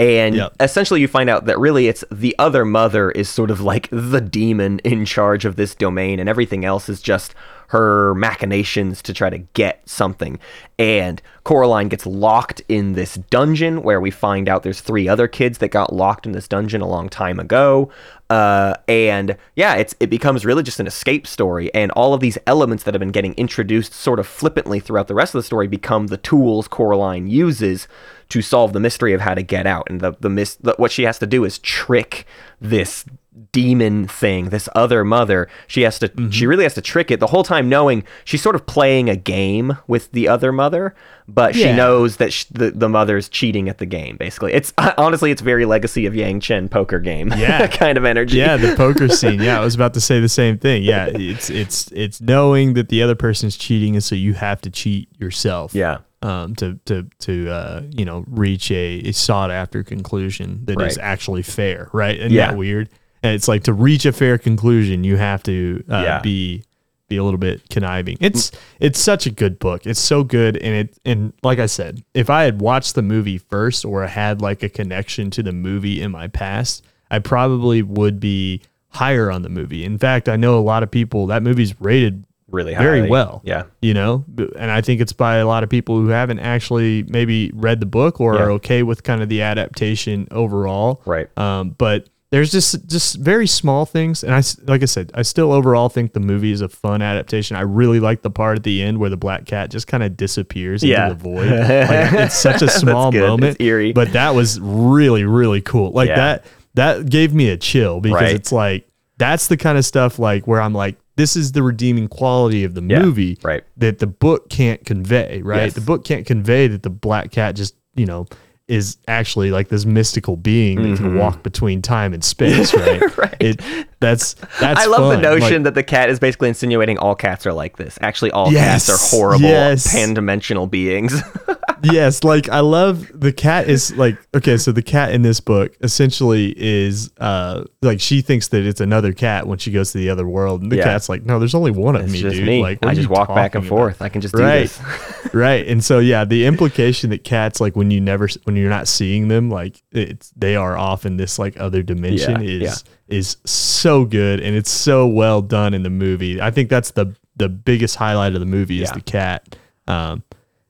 And 0.00 0.34
Yep. 0.34 0.54
essentially, 0.60 1.02
you 1.02 1.08
find 1.08 1.28
out 1.28 1.44
that 1.44 1.58
really 1.58 1.86
it's 1.86 2.02
the 2.10 2.34
other 2.38 2.64
mother 2.64 3.10
is 3.10 3.28
sort 3.28 3.50
of 3.50 3.60
like 3.60 3.86
the 3.92 4.20
demon 4.22 4.78
in 4.78 5.04
charge 5.04 5.44
of 5.44 5.56
this 5.56 5.74
domain, 5.74 6.18
and 6.18 6.26
everything 6.26 6.64
else 6.64 6.88
is 6.88 7.02
just 7.02 7.34
her 7.68 8.14
machinations 8.14 9.02
to 9.02 9.12
try 9.12 9.28
to 9.30 9.38
get 9.38 9.86
something. 9.88 10.38
And 10.78 11.20
Coraline 11.44 11.88
gets 11.88 12.06
locked 12.06 12.62
in 12.68 12.94
this 12.94 13.14
dungeon 13.14 13.82
where 13.82 14.00
we 14.00 14.10
find 14.10 14.48
out 14.48 14.62
there's 14.62 14.80
three 14.80 15.06
other 15.06 15.28
kids 15.28 15.58
that 15.58 15.68
got 15.68 15.92
locked 15.92 16.24
in 16.26 16.32
this 16.32 16.48
dungeon 16.48 16.80
a 16.80 16.88
long 16.88 17.08
time 17.10 17.38
ago. 17.38 17.90
Uh, 18.30 18.74
and 18.86 19.36
yeah, 19.56 19.74
it's 19.74 19.94
it 19.98 20.08
becomes 20.08 20.46
really 20.46 20.62
just 20.62 20.78
an 20.78 20.86
escape 20.86 21.26
story, 21.26 21.72
and 21.74 21.90
all 21.92 22.14
of 22.14 22.20
these 22.20 22.38
elements 22.46 22.84
that 22.84 22.94
have 22.94 23.00
been 23.00 23.10
getting 23.10 23.34
introduced 23.34 23.92
sort 23.92 24.20
of 24.20 24.26
flippantly 24.26 24.78
throughout 24.78 25.08
the 25.08 25.14
rest 25.14 25.34
of 25.34 25.40
the 25.40 25.42
story 25.42 25.66
become 25.66 26.06
the 26.06 26.16
tools 26.16 26.68
Coraline 26.68 27.26
uses 27.26 27.88
to 28.28 28.40
solve 28.40 28.72
the 28.72 28.78
mystery 28.78 29.12
of 29.12 29.20
how 29.20 29.34
to 29.34 29.42
get 29.42 29.66
out. 29.66 29.90
And 29.90 30.00
the 30.00 30.12
the, 30.20 30.30
mis- 30.30 30.54
the 30.54 30.74
what 30.78 30.92
she 30.92 31.02
has 31.02 31.18
to 31.18 31.26
do 31.26 31.44
is 31.44 31.58
trick 31.58 32.24
this 32.60 33.04
demon 33.52 34.06
thing, 34.06 34.50
this 34.50 34.68
other 34.74 35.04
mother. 35.04 35.48
She 35.66 35.82
has 35.82 35.98
to 36.00 36.08
Mm-hmm. 36.08 36.30
she 36.30 36.46
really 36.46 36.64
has 36.64 36.74
to 36.74 36.80
trick 36.80 37.10
it 37.10 37.20
the 37.20 37.28
whole 37.28 37.42
time 37.44 37.68
knowing 37.68 38.04
she's 38.24 38.42
sort 38.42 38.54
of 38.54 38.66
playing 38.66 39.08
a 39.08 39.16
game 39.16 39.76
with 39.86 40.10
the 40.12 40.26
other 40.28 40.50
mother, 40.52 40.94
but 41.28 41.54
she 41.54 41.72
knows 41.72 42.16
that 42.16 42.32
sh- 42.32 42.44
the 42.50 42.70
the 42.72 42.88
mother's 42.88 43.28
cheating 43.28 43.68
at 43.68 43.78
the 43.78 43.86
game 43.86 44.16
basically. 44.16 44.52
It's 44.52 44.72
honestly 44.98 45.30
it's 45.30 45.40
very 45.42 45.64
legacy 45.66 46.06
of 46.06 46.14
Yangchen 46.14 46.70
poker 46.70 46.98
game. 46.98 47.32
Yeah. 47.36 47.66
kind 47.68 47.96
of 47.96 48.04
energy. 48.04 48.38
Yeah, 48.38 48.56
the 48.56 48.74
poker 48.76 49.08
scene. 49.20 49.40
Yeah, 49.40 49.60
I 49.60 49.64
was 49.64 49.74
about 49.74 49.94
to 49.94 50.00
say 50.00 50.20
the 50.20 50.28
same 50.28 50.58
thing. 50.58 50.82
Yeah, 50.82 51.06
it's 51.06 51.48
it's 51.50 51.90
it's 51.92 52.20
knowing 52.20 52.74
that 52.74 52.88
the 52.88 53.02
other 53.02 53.14
person's 53.14 53.56
cheating, 53.56 53.94
and 53.94 54.02
so 54.04 54.14
you 54.14 54.34
have 54.34 54.60
to 54.62 54.70
cheat 54.70 55.08
yourself. 55.18 55.74
Yeah. 55.74 55.98
Um, 56.22 56.54
to 56.56 56.78
to 56.84 57.06
to 57.20 57.48
uh, 57.50 57.82
you 57.90 58.04
know 58.04 58.24
reach 58.28 58.70
a, 58.70 59.00
a 59.08 59.12
sought 59.12 59.50
after 59.50 59.82
conclusion 59.82 60.66
that 60.66 60.72
is 60.82 60.96
Right. 60.98 61.04
actually 61.04 61.40
fair, 61.42 61.88
right? 61.94 62.18
Isn't 62.18 62.32
Yeah. 62.32 62.48
that 62.50 62.58
weird? 62.58 62.90
And 63.22 63.34
it's 63.34 63.48
like 63.48 63.64
to 63.64 63.72
reach 63.72 64.06
a 64.06 64.12
fair 64.12 64.38
conclusion, 64.38 65.04
you 65.04 65.16
have 65.16 65.42
to 65.44 65.84
uh, 65.90 66.02
Yeah. 66.04 66.20
be 66.20 66.64
be 67.08 67.16
a 67.16 67.24
little 67.24 67.38
bit 67.38 67.68
conniving. 67.70 68.16
It's 68.20 68.52
it's 68.78 69.00
such 69.00 69.26
a 69.26 69.30
good 69.30 69.58
book. 69.58 69.84
It's 69.84 69.98
so 69.98 70.22
good, 70.22 70.56
and 70.58 70.74
it 70.76 70.98
and 71.04 71.32
like 71.42 71.58
I 71.58 71.66
said, 71.66 72.04
if 72.14 72.30
I 72.30 72.44
had 72.44 72.60
watched 72.60 72.94
the 72.94 73.02
movie 73.02 73.38
first 73.38 73.84
or 73.84 74.06
had 74.06 74.40
like 74.40 74.62
a 74.62 74.68
connection 74.68 75.28
to 75.32 75.42
the 75.42 75.52
movie 75.52 76.00
in 76.00 76.12
my 76.12 76.28
past, 76.28 76.84
I 77.10 77.18
probably 77.18 77.82
would 77.82 78.20
be 78.20 78.62
higher 78.90 79.28
on 79.30 79.42
the 79.42 79.48
movie. 79.48 79.84
In 79.84 79.98
fact, 79.98 80.28
I 80.28 80.36
know 80.36 80.56
a 80.58 80.62
lot 80.62 80.82
of 80.84 80.90
people 80.90 81.26
that 81.28 81.42
movie's 81.42 81.78
rated 81.80 82.24
Really 82.48 82.74
very 82.74 83.08
well. 83.08 83.42
Yeah. 83.44 83.64
You 83.80 83.94
know, 83.94 84.24
and 84.58 84.72
I 84.72 84.80
think 84.80 85.00
it's 85.00 85.12
by 85.12 85.36
a 85.36 85.46
lot 85.46 85.62
of 85.62 85.68
people 85.70 85.96
who 86.00 86.08
haven't 86.08 86.40
actually 86.40 87.04
maybe 87.04 87.52
read 87.54 87.78
the 87.78 87.86
book 87.86 88.20
or 88.20 88.34
Yeah. 88.34 88.40
are 88.42 88.50
okay 88.52 88.82
with 88.82 89.04
kind 89.04 89.22
of 89.22 89.28
the 89.28 89.42
adaptation 89.42 90.26
overall. 90.32 91.00
Right. 91.06 91.28
Um, 91.38 91.76
but 91.78 92.08
there's 92.30 92.52
just 92.52 92.86
just 92.88 93.16
very 93.16 93.46
small 93.46 93.84
things, 93.86 94.22
and 94.22 94.32
I 94.34 94.42
like 94.70 94.82
I 94.82 94.86
said, 94.86 95.10
I 95.14 95.22
still 95.22 95.52
overall 95.52 95.88
think 95.88 96.12
the 96.12 96.20
movie 96.20 96.52
is 96.52 96.60
a 96.60 96.68
fun 96.68 97.02
adaptation. 97.02 97.56
I 97.56 97.62
really 97.62 97.98
like 98.00 98.22
the 98.22 98.30
part 98.30 98.58
at 98.58 98.62
the 98.64 98.82
end 98.82 98.98
where 98.98 99.10
the 99.10 99.16
black 99.16 99.46
cat 99.46 99.70
just 99.70 99.86
kind 99.88 100.02
of 100.02 100.16
disappears 100.16 100.82
Yeah. 100.82 101.04
into 101.08 101.14
the 101.16 101.22
void. 101.22 101.48
Like, 101.50 102.12
it's 102.12 102.36
such 102.38 102.62
a 102.62 102.68
small 102.68 103.10
moment, 103.12 103.54
It's 103.54 103.60
eerie. 103.60 103.92
but 103.92 104.12
that 104.12 104.34
was 104.34 104.60
really 104.60 105.24
really 105.24 105.60
cool. 105.60 105.90
Like 105.90 106.08
Yeah. 106.08 106.16
that 106.16 106.44
that 106.74 107.10
gave 107.10 107.34
me 107.34 107.48
a 107.50 107.56
chill 107.56 108.00
because 108.00 108.20
Right. 108.22 108.34
it's 108.34 108.52
like 108.52 108.88
that's 109.18 109.48
the 109.48 109.56
kind 109.56 109.76
of 109.76 109.84
stuff 109.84 110.18
like 110.18 110.46
where 110.46 110.60
I'm 110.60 110.72
like 110.72 110.96
this 111.16 111.34
is 111.36 111.52
the 111.52 111.62
redeeming 111.62 112.06
quality 112.08 112.64
of 112.64 112.74
the 112.74 112.82
Yeah, 112.82 113.02
movie 113.02 113.38
right. 113.42 113.62
that 113.76 113.98
the 113.98 114.06
book 114.06 114.48
can't 114.48 114.82
convey, 114.86 115.42
right? 115.42 115.64
Yes. 115.64 115.74
The 115.74 115.80
book 115.82 116.02
can't 116.04 116.24
convey 116.24 116.66
that 116.68 116.82
the 116.82 116.88
black 116.88 117.30
cat 117.30 117.56
just, 117.56 117.74
you 117.94 118.06
know, 118.06 118.26
is 118.70 118.96
actually 119.08 119.50
like 119.50 119.68
this 119.68 119.84
mystical 119.84 120.36
being 120.36 120.80
that 120.82 120.96
can 120.98 121.16
walk 121.16 121.42
between 121.42 121.82
time 121.82 122.14
and 122.14 122.24
space, 122.24 122.72
right? 122.74 123.00
Mm-hmm. 123.00 123.20
Right. 123.20 123.36
It 123.40 123.60
that's 124.00 124.34
that's 124.60 124.80
I 124.80 124.86
love 124.86 125.10
the 125.10 125.18
notion 125.20 125.56
Like, 125.56 125.62
that 125.64 125.74
the 125.74 125.82
cat 125.82 126.08
is 126.08 126.18
basically 126.18 126.48
insinuating 126.48 126.96
all 126.98 127.14
cats 127.14 127.46
are 127.46 127.52
like 127.52 127.76
this. 127.76 127.98
Actually, 128.00 128.30
all 128.30 128.50
Yes, 128.52 128.86
cats 128.86 128.90
are 129.14 129.16
horrible, 129.16 129.44
yes. 129.48 129.92
pan-dimensional 129.92 130.66
beings. 130.68 131.20
yes, 131.82 132.24
like 132.24 132.48
I 132.48 132.60
love 132.60 133.10
the 133.12 133.32
cat 133.32 133.68
is 133.68 133.94
like 133.96 134.16
okay, 134.34 134.56
so 134.56 134.72
the 134.72 134.82
cat 134.82 135.12
in 135.12 135.22
this 135.22 135.40
book 135.40 135.76
essentially 135.82 136.54
is 136.56 137.10
uh 137.18 137.64
like 137.82 138.00
she 138.00 138.22
thinks 138.22 138.48
that 138.48 138.64
it's 138.64 138.80
another 138.80 139.12
cat 139.12 139.46
when 139.46 139.58
she 139.58 139.70
goes 139.70 139.92
to 139.92 139.98
the 139.98 140.08
other 140.10 140.26
world, 140.26 140.62
and 140.62 140.70
the 140.72 140.76
Yeah. 140.76 140.84
cat's 140.84 141.08
like, 141.08 141.24
no, 141.24 141.38
there's 141.38 141.54
only 141.54 141.70
one 141.72 141.96
of 141.96 142.04
it's 142.04 142.12
me, 142.12 142.20
just 142.22 142.36
dude. 142.36 142.46
me. 142.46 142.62
Like, 142.62 142.84
I 142.84 142.94
just 142.94 143.08
walk 143.08 143.28
back 143.28 143.54
and 143.54 143.64
about? 143.66 143.76
forth. 143.76 144.02
I 144.02 144.08
can 144.08 144.20
just 144.20 144.34
do 144.34 144.42
Right. 144.42 144.60
this. 144.68 144.80
right 145.34 145.66
and 145.68 145.84
so 145.84 145.98
yeah 146.00 146.24
the 146.24 146.44
implication 146.46 147.10
that 147.10 147.22
cats 147.22 147.60
like 147.60 147.76
when 147.76 147.90
you 147.90 148.00
never 148.00 148.26
when 148.44 148.56
you're 148.60 148.70
not 148.70 148.86
seeing 148.88 149.28
them 149.28 149.50
like 149.50 149.82
it's 149.92 150.30
they 150.36 150.56
are 150.56 150.76
off 150.76 151.06
in 151.06 151.16
this 151.16 151.38
like 151.38 151.58
other 151.58 151.82
dimension 151.82 152.42
Yeah, 152.42 152.68
is 152.68 152.84
is 153.08 153.36
so 153.44 154.04
good 154.04 154.40
and 154.40 154.54
it's 154.56 154.70
so 154.70 155.06
well 155.06 155.42
done 155.42 155.74
in 155.74 155.82
the 155.82 155.90
movie. 155.90 156.40
I 156.40 156.50
think 156.50 156.68
that's 156.70 156.90
the 156.92 157.14
the 157.36 157.48
biggest 157.48 157.96
highlight 157.96 158.34
of 158.34 158.40
the 158.40 158.46
movie 158.46 158.82
is 158.82 158.90
the 158.92 159.00
cat. 159.00 159.56
Um 159.88 160.22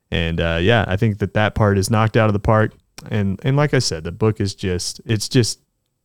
and 0.09 0.41
uh 0.41 0.57
yeah 0.61 0.83
i 0.87 0.97
think 0.97 1.19
that 1.19 1.33
that 1.35 1.55
part 1.55 1.77
is 1.77 1.89
knocked 1.89 2.17
out 2.17 2.27
of 2.27 2.33
the 2.33 2.39
park. 2.39 2.73
And 3.09 3.39
and 3.43 3.55
like 3.57 3.73
i 3.73 3.79
said 3.79 4.03
the 4.03 4.11
book 4.11 4.39
is 4.41 4.55
just 4.55 5.01
it's 5.05 5.27
just 5.29 5.59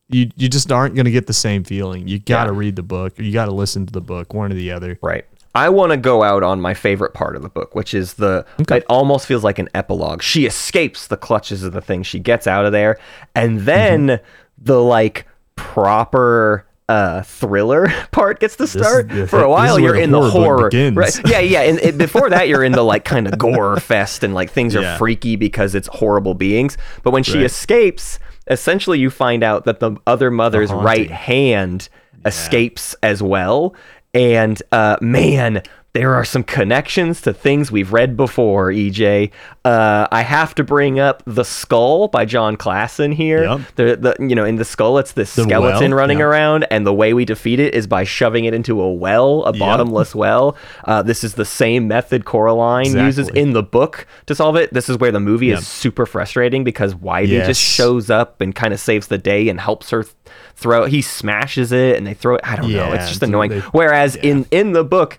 you 0.09 0.31
you 0.37 0.49
just 0.49 0.70
aren't 0.70 0.94
going 0.94 1.05
to 1.07 1.11
get 1.11 1.27
the 1.27 1.33
same 1.33 1.64
feeling. 1.64 2.07
You 2.07 2.20
got 2.20 2.44
to 2.44 2.53
Yeah. 2.53 2.59
read 2.59 2.77
the 2.77 2.85
book. 2.85 3.18
Or 3.18 3.22
you 3.22 3.33
got 3.33 3.46
to 3.46 3.53
listen 3.53 3.87
to 3.87 3.92
the 3.92 4.01
book 4.01 4.33
one 4.35 4.53
or 4.53 4.55
the 4.55 4.70
other. 4.70 4.96
Right. 5.03 5.25
I 5.57 5.69
want 5.71 5.90
to 5.90 5.97
go 5.97 6.23
out 6.23 6.42
on 6.42 6.61
my 6.61 6.75
favorite 6.75 7.14
part 7.14 7.35
of 7.35 7.42
the 7.42 7.49
book, 7.49 7.75
which 7.75 7.95
is 7.95 8.14
the. 8.14 8.45
It 8.71 8.85
almost 8.88 9.27
feels 9.27 9.42
like 9.42 9.59
an 9.59 9.69
epilogue. 9.75 10.23
She 10.23 10.47
escapes 10.47 11.07
the 11.09 11.16
clutches 11.16 11.62
of 11.62 11.73
the 11.73 11.81
thing. 11.81 12.03
She 12.03 12.19
gets 12.21 12.47
out 12.47 12.64
of 12.66 12.73
there, 12.73 12.99
and 13.35 13.61
then 13.61 14.07
Mm-hmm. 14.07 14.25
the 14.64 14.81
like 14.83 15.27
proper 15.57 16.66
uh 16.88 17.21
thriller 17.23 17.88
part 18.12 18.38
gets 18.38 18.55
to 18.57 18.66
start. 18.66 19.09
the- 19.09 19.27
For 19.27 19.42
a 19.42 19.51
while, 19.51 19.79
you're 19.81 19.97
in 19.97 20.11
the 20.12 20.31
horror. 20.31 20.71
Right. 20.73 21.21
Yeah, 21.29 21.40
yeah. 21.40 21.62
And 21.62 21.79
it, 21.81 21.99
before 21.99 22.31
that, 22.31 22.49
you're 22.49 22.62
in 22.62 22.73
the 22.73 22.83
like 22.85 23.05
kind 23.05 23.27
of 23.27 23.37
gore 23.47 23.81
fest, 23.81 24.23
and 24.23 24.35
like 24.35 24.51
things 24.51 24.77
are 24.77 24.83
Yeah. 24.83 24.97
freaky 24.99 25.37
because 25.37 25.75
it's 25.75 25.88
horrible 25.88 26.35
beings. 26.35 26.77
But 27.03 27.11
when 27.12 27.23
she 27.25 27.38
Right. 27.38 27.45
escapes, 27.47 28.19
essentially, 28.49 28.99
you 29.01 29.11
find 29.11 29.42
out 29.42 29.64
that 29.64 29.81
the 29.81 29.97
other 30.07 30.31
mother's 30.31 30.71
haunting. 30.71 30.85
right 30.87 31.11
hand 31.11 31.88
escapes 32.25 32.95
as 33.03 33.23
well. 33.23 33.75
And 34.16 34.62
uh, 34.72 34.96
man, 35.02 35.62
there 35.96 36.14
are 36.14 36.24
some 36.26 36.42
connections 36.44 37.22
to 37.22 37.32
things 37.32 37.72
we've 37.72 37.90
read 37.92 38.16
before, 38.18 38.70
EJ. 38.70 39.30
Uh, 39.64 40.06
I 40.12 40.20
have 40.22 40.54
to 40.56 40.62
bring 40.64 41.00
up 41.00 41.22
The 41.26 41.42
Skull 41.42 42.09
by 42.09 42.26
Jon 42.26 42.56
Klassen 42.59 43.14
here. 43.14 43.44
Yep. 43.44 43.61
The, 43.76 43.96
the 44.18 44.26
you 44.28 44.35
know 44.35 44.44
in 44.44 44.56
the 44.56 44.64
skull 44.64 44.98
it's 44.98 45.12
this 45.12 45.35
The 45.35 45.44
skeleton 45.44 45.92
well, 45.92 45.98
running 45.98 46.18
yeah. 46.18 46.24
around, 46.26 46.66
and 46.70 46.87
the 46.87 46.92
way 46.92 47.14
we 47.14 47.24
defeat 47.24 47.59
it 47.61 47.74
is 47.74 47.87
by 47.87 48.04
shoving 48.04 48.44
it 48.44 48.52
into 48.52 48.80
a 48.80 48.92
well, 48.92 49.42
a 49.44 49.52
bottomless 49.54 50.14
well. 50.14 50.56
Uh, 50.85 51.02
this 51.02 51.24
is 51.24 51.35
the 51.35 51.44
same 51.46 51.88
method 51.88 52.26
Coraline 52.26 52.94
uses 52.94 53.28
in 53.30 53.54
the 53.54 53.62
book 53.62 54.06
to 54.26 54.35
solve 54.35 54.56
it. 54.56 54.72
This 54.74 54.88
is 54.90 54.98
where 54.98 55.11
the 55.12 55.20
movie 55.20 55.46
Yep. 55.46 55.59
is 55.61 55.66
super 55.66 56.04
frustrating 56.04 56.62
because 56.62 56.94
Whitey 56.94 57.28
Yes. 57.28 57.46
just 57.46 57.62
shows 57.62 58.11
up 58.11 58.40
and 58.42 58.54
kind 58.54 58.74
of 58.74 58.80
saves 58.80 59.06
the 59.06 59.18
day 59.18 59.48
and 59.48 59.59
helps 59.61 59.88
her 59.90 60.02
th- 60.02 60.14
throw. 60.54 60.85
He 60.85 61.00
smashes 61.02 61.72
it 61.72 61.96
and 61.96 62.06
they 62.06 62.14
throw 62.14 62.35
it. 62.37 62.42
I 62.44 62.56
don't 62.56 62.70
know. 62.70 62.92
It's 62.92 63.09
just 63.09 63.22
annoying. 63.22 63.50
they- 63.50 63.61
Whereas 63.61 64.14
in 64.16 64.46
in 64.50 64.72
the 64.72 64.85
book. 64.85 65.18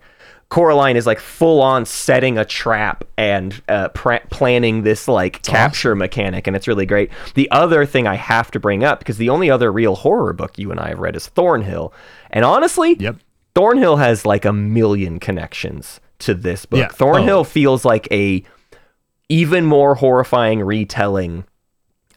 Coraline 0.49 0.95
is 0.95 1.05
like 1.05 1.19
full 1.19 1.61
on 1.61 1.85
setting 1.85 2.37
a 2.37 2.45
trap 2.45 3.03
and 3.17 3.61
uh, 3.67 3.89
pr- 3.89 4.25
planning 4.29 4.83
this 4.83 5.07
like 5.09 5.41
capture 5.43 5.93
mechanic, 5.93 6.47
and 6.47 6.55
it's 6.55 6.69
really 6.69 6.85
great. 6.85 7.11
The 7.35 7.51
other 7.51 7.85
thing 7.85 8.07
I 8.07 8.15
have 8.15 8.49
to 8.51 8.59
bring 8.59 8.85
up 8.85 8.99
because 8.99 9.17
the 9.17 9.27
only 9.29 9.49
other 9.51 9.71
real 9.73 9.95
horror 9.95 10.31
book 10.31 10.57
you 10.57 10.71
and 10.71 10.79
I 10.79 10.89
have 10.89 10.99
read 10.99 11.17
is 11.17 11.27
Thornhill, 11.27 11.93
and 12.31 12.45
honestly, 12.45 12.95
Yep. 12.97 13.17
Thornhill 13.55 13.97
has 13.97 14.25
like 14.25 14.45
a 14.45 14.53
million 14.53 15.19
connections 15.19 15.99
to 16.19 16.33
this 16.33 16.65
book. 16.65 16.79
Yeah. 16.79 16.87
Thornhill 16.87 17.39
Oh. 17.39 17.43
feels 17.43 17.83
like 17.83 18.07
a 18.11 18.41
even 19.27 19.65
more 19.65 19.95
horrifying 19.95 20.61
retelling 20.61 21.43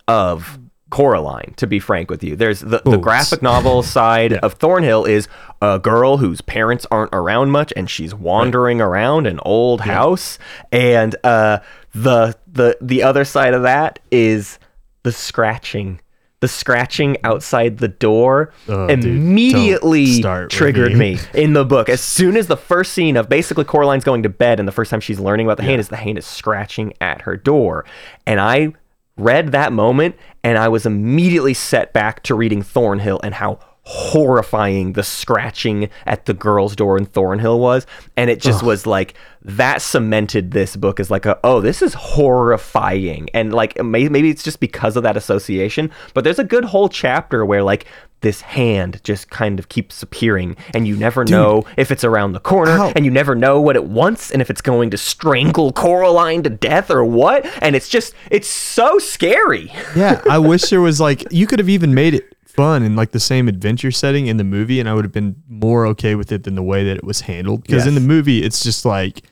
of 0.06 0.59
Coraline, 0.90 1.54
to 1.56 1.66
be 1.66 1.78
frank 1.78 2.10
with 2.10 2.22
you. 2.24 2.36
There's 2.36 2.60
the, 2.60 2.82
the 2.84 2.96
graphic 2.98 3.42
novel 3.42 3.82
side 3.98 4.32
Yeah. 4.32 4.38
of 4.42 4.54
Thornhill 4.54 5.04
is 5.04 5.28
a 5.62 5.78
girl 5.78 6.16
whose 6.18 6.40
parents 6.40 6.86
aren't 6.90 7.14
around 7.14 7.50
much 7.50 7.72
and 7.76 7.88
she's 7.88 8.14
wandering 8.14 8.80
around 8.80 9.26
an 9.26 9.38
old 9.44 9.82
house. 9.82 10.38
And 10.72 11.14
uh, 11.24 11.60
the 11.92 12.36
the 12.46 12.76
the 12.80 13.02
other 13.02 13.24
side 13.24 13.54
of 13.54 13.62
that 13.62 13.98
is 14.10 14.58
the 15.02 15.12
scratching 15.12 16.00
the 16.40 16.48
scratching 16.48 17.18
outside 17.22 17.76
the 17.78 17.88
door 17.88 18.50
Oh, 18.66 18.86
immediately 18.88 20.22
with 20.24 20.48
triggered 20.50 20.92
me. 20.96 21.14
me 21.16 21.20
in 21.34 21.52
the 21.52 21.64
book. 21.66 21.88
As 21.90 22.00
soon 22.00 22.36
as 22.36 22.46
the 22.46 22.56
first 22.56 22.92
scene 22.92 23.16
of 23.16 23.28
basically 23.28 23.64
Coraline's 23.64 24.04
going 24.04 24.22
to 24.22 24.28
bed 24.30 24.58
and 24.58 24.66
the 24.66 24.72
first 24.72 24.90
time 24.90 25.00
she's 25.00 25.20
learning 25.20 25.46
about 25.46 25.58
the 25.58 25.64
hand 25.64 25.80
is 25.80 25.88
the 25.88 25.96
hand 25.96 26.16
is 26.18 26.26
scratching 26.26 26.94
at 27.00 27.22
her 27.22 27.36
door. 27.36 27.84
And 28.26 28.40
I 28.40 28.72
read 29.16 29.52
that 29.52 29.72
moment 29.72 30.16
and 30.42 30.58
I 30.58 30.68
was 30.68 30.86
immediately 30.86 31.54
set 31.54 31.92
back 31.92 32.22
to 32.24 32.34
reading 32.34 32.62
Thornhill 32.62 33.20
and 33.22 33.34
how 33.34 33.58
horrifying 33.92 34.92
the 34.92 35.02
scratching 35.02 35.90
at 36.06 36.26
the 36.26 36.32
girl's 36.34 36.76
door 36.76 36.96
in 36.96 37.04
Thornhill 37.06 37.58
was. 37.58 37.86
And 38.16 38.30
it 38.30 38.40
just 38.40 38.62
was 38.62 38.86
like 38.86 39.14
that 39.42 39.82
cemented 39.82 40.52
this 40.52 40.76
book 40.76 41.00
as 41.00 41.10
like 41.10 41.26
a 41.26 41.38
oh 41.42 41.60
this 41.60 41.82
is 41.82 41.94
horrifying. 41.94 43.28
And 43.34 43.52
like 43.52 43.82
may- 43.82 44.08
maybe 44.08 44.30
it's 44.30 44.44
just 44.44 44.60
because 44.60 44.96
of 44.96 45.02
that 45.02 45.16
association 45.16 45.90
but 46.14 46.22
there's 46.24 46.38
a 46.38 46.44
good 46.44 46.64
whole 46.66 46.88
chapter 46.88 47.44
where 47.44 47.62
like 47.64 47.84
this 48.20 48.42
hand 48.42 49.00
just 49.02 49.30
kind 49.30 49.58
of 49.58 49.68
keeps 49.70 50.02
appearing 50.02 50.54
and 50.74 50.86
you 50.86 50.94
never 50.94 51.24
know 51.24 51.64
if 51.78 51.90
it's 51.90 52.04
around 52.04 52.32
the 52.32 52.40
corner 52.40 52.76
How- 52.76 52.92
and 52.94 53.04
you 53.04 53.10
never 53.10 53.34
know 53.34 53.60
what 53.60 53.74
it 53.76 53.84
wants 53.84 54.30
and 54.30 54.40
if 54.42 54.50
it's 54.50 54.60
going 54.60 54.90
to 54.90 54.98
strangle 54.98 55.72
Coraline 55.72 56.42
to 56.44 56.50
death 56.50 56.90
or 56.90 57.04
what. 57.04 57.44
And 57.62 57.74
it's 57.74 57.88
just 57.88 58.14
it's 58.30 58.48
so 58.48 58.98
scary. 58.98 59.72
Yeah, 59.96 60.22
I 60.30 60.38
wish 60.38 60.62
there 60.70 60.80
was 60.80 61.00
like 61.00 61.24
you 61.32 61.46
could 61.48 61.58
have 61.58 61.68
even 61.70 61.92
made 61.94 62.14
it 62.14 62.36
fun 62.60 62.82
in 62.82 62.94
like 62.96 63.10
the 63.12 63.20
same 63.20 63.48
adventure 63.48 63.90
setting 63.90 64.26
in 64.26 64.36
the 64.36 64.44
movie, 64.44 64.80
and 64.80 64.88
I 64.88 64.94
would 64.94 65.04
have 65.04 65.12
been 65.12 65.34
more 65.48 65.86
okay 65.92 66.14
with 66.14 66.30
it 66.32 66.44
than 66.44 66.54
the 66.54 66.62
way 66.62 66.84
that 66.84 66.96
it 66.96 67.04
was 67.04 67.22
handled. 67.22 67.62
Because 67.62 67.86
in 67.86 67.94
the 67.94 68.00
movie, 68.14 68.42
it's 68.42 68.62
just 68.62 68.84
like 68.84 69.22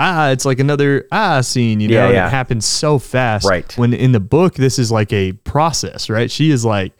ah, 0.00 0.30
it's 0.30 0.44
like 0.44 0.60
another 0.60 1.06
ah 1.10 1.40
scene, 1.40 1.80
you 1.80 1.88
know, 1.88 1.94
Yeah, 1.94 2.04
and 2.06 2.14
yeah. 2.14 2.26
it 2.28 2.30
happens 2.30 2.64
so 2.64 2.98
fast. 2.98 3.44
Right. 3.48 3.76
When 3.76 3.92
in 3.92 4.12
the 4.12 4.20
book, 4.20 4.54
this 4.54 4.78
is 4.78 4.92
like 4.92 5.12
a 5.12 5.32
process, 5.32 6.08
right? 6.08 6.30
She 6.30 6.50
is 6.50 6.64
like. 6.64 6.92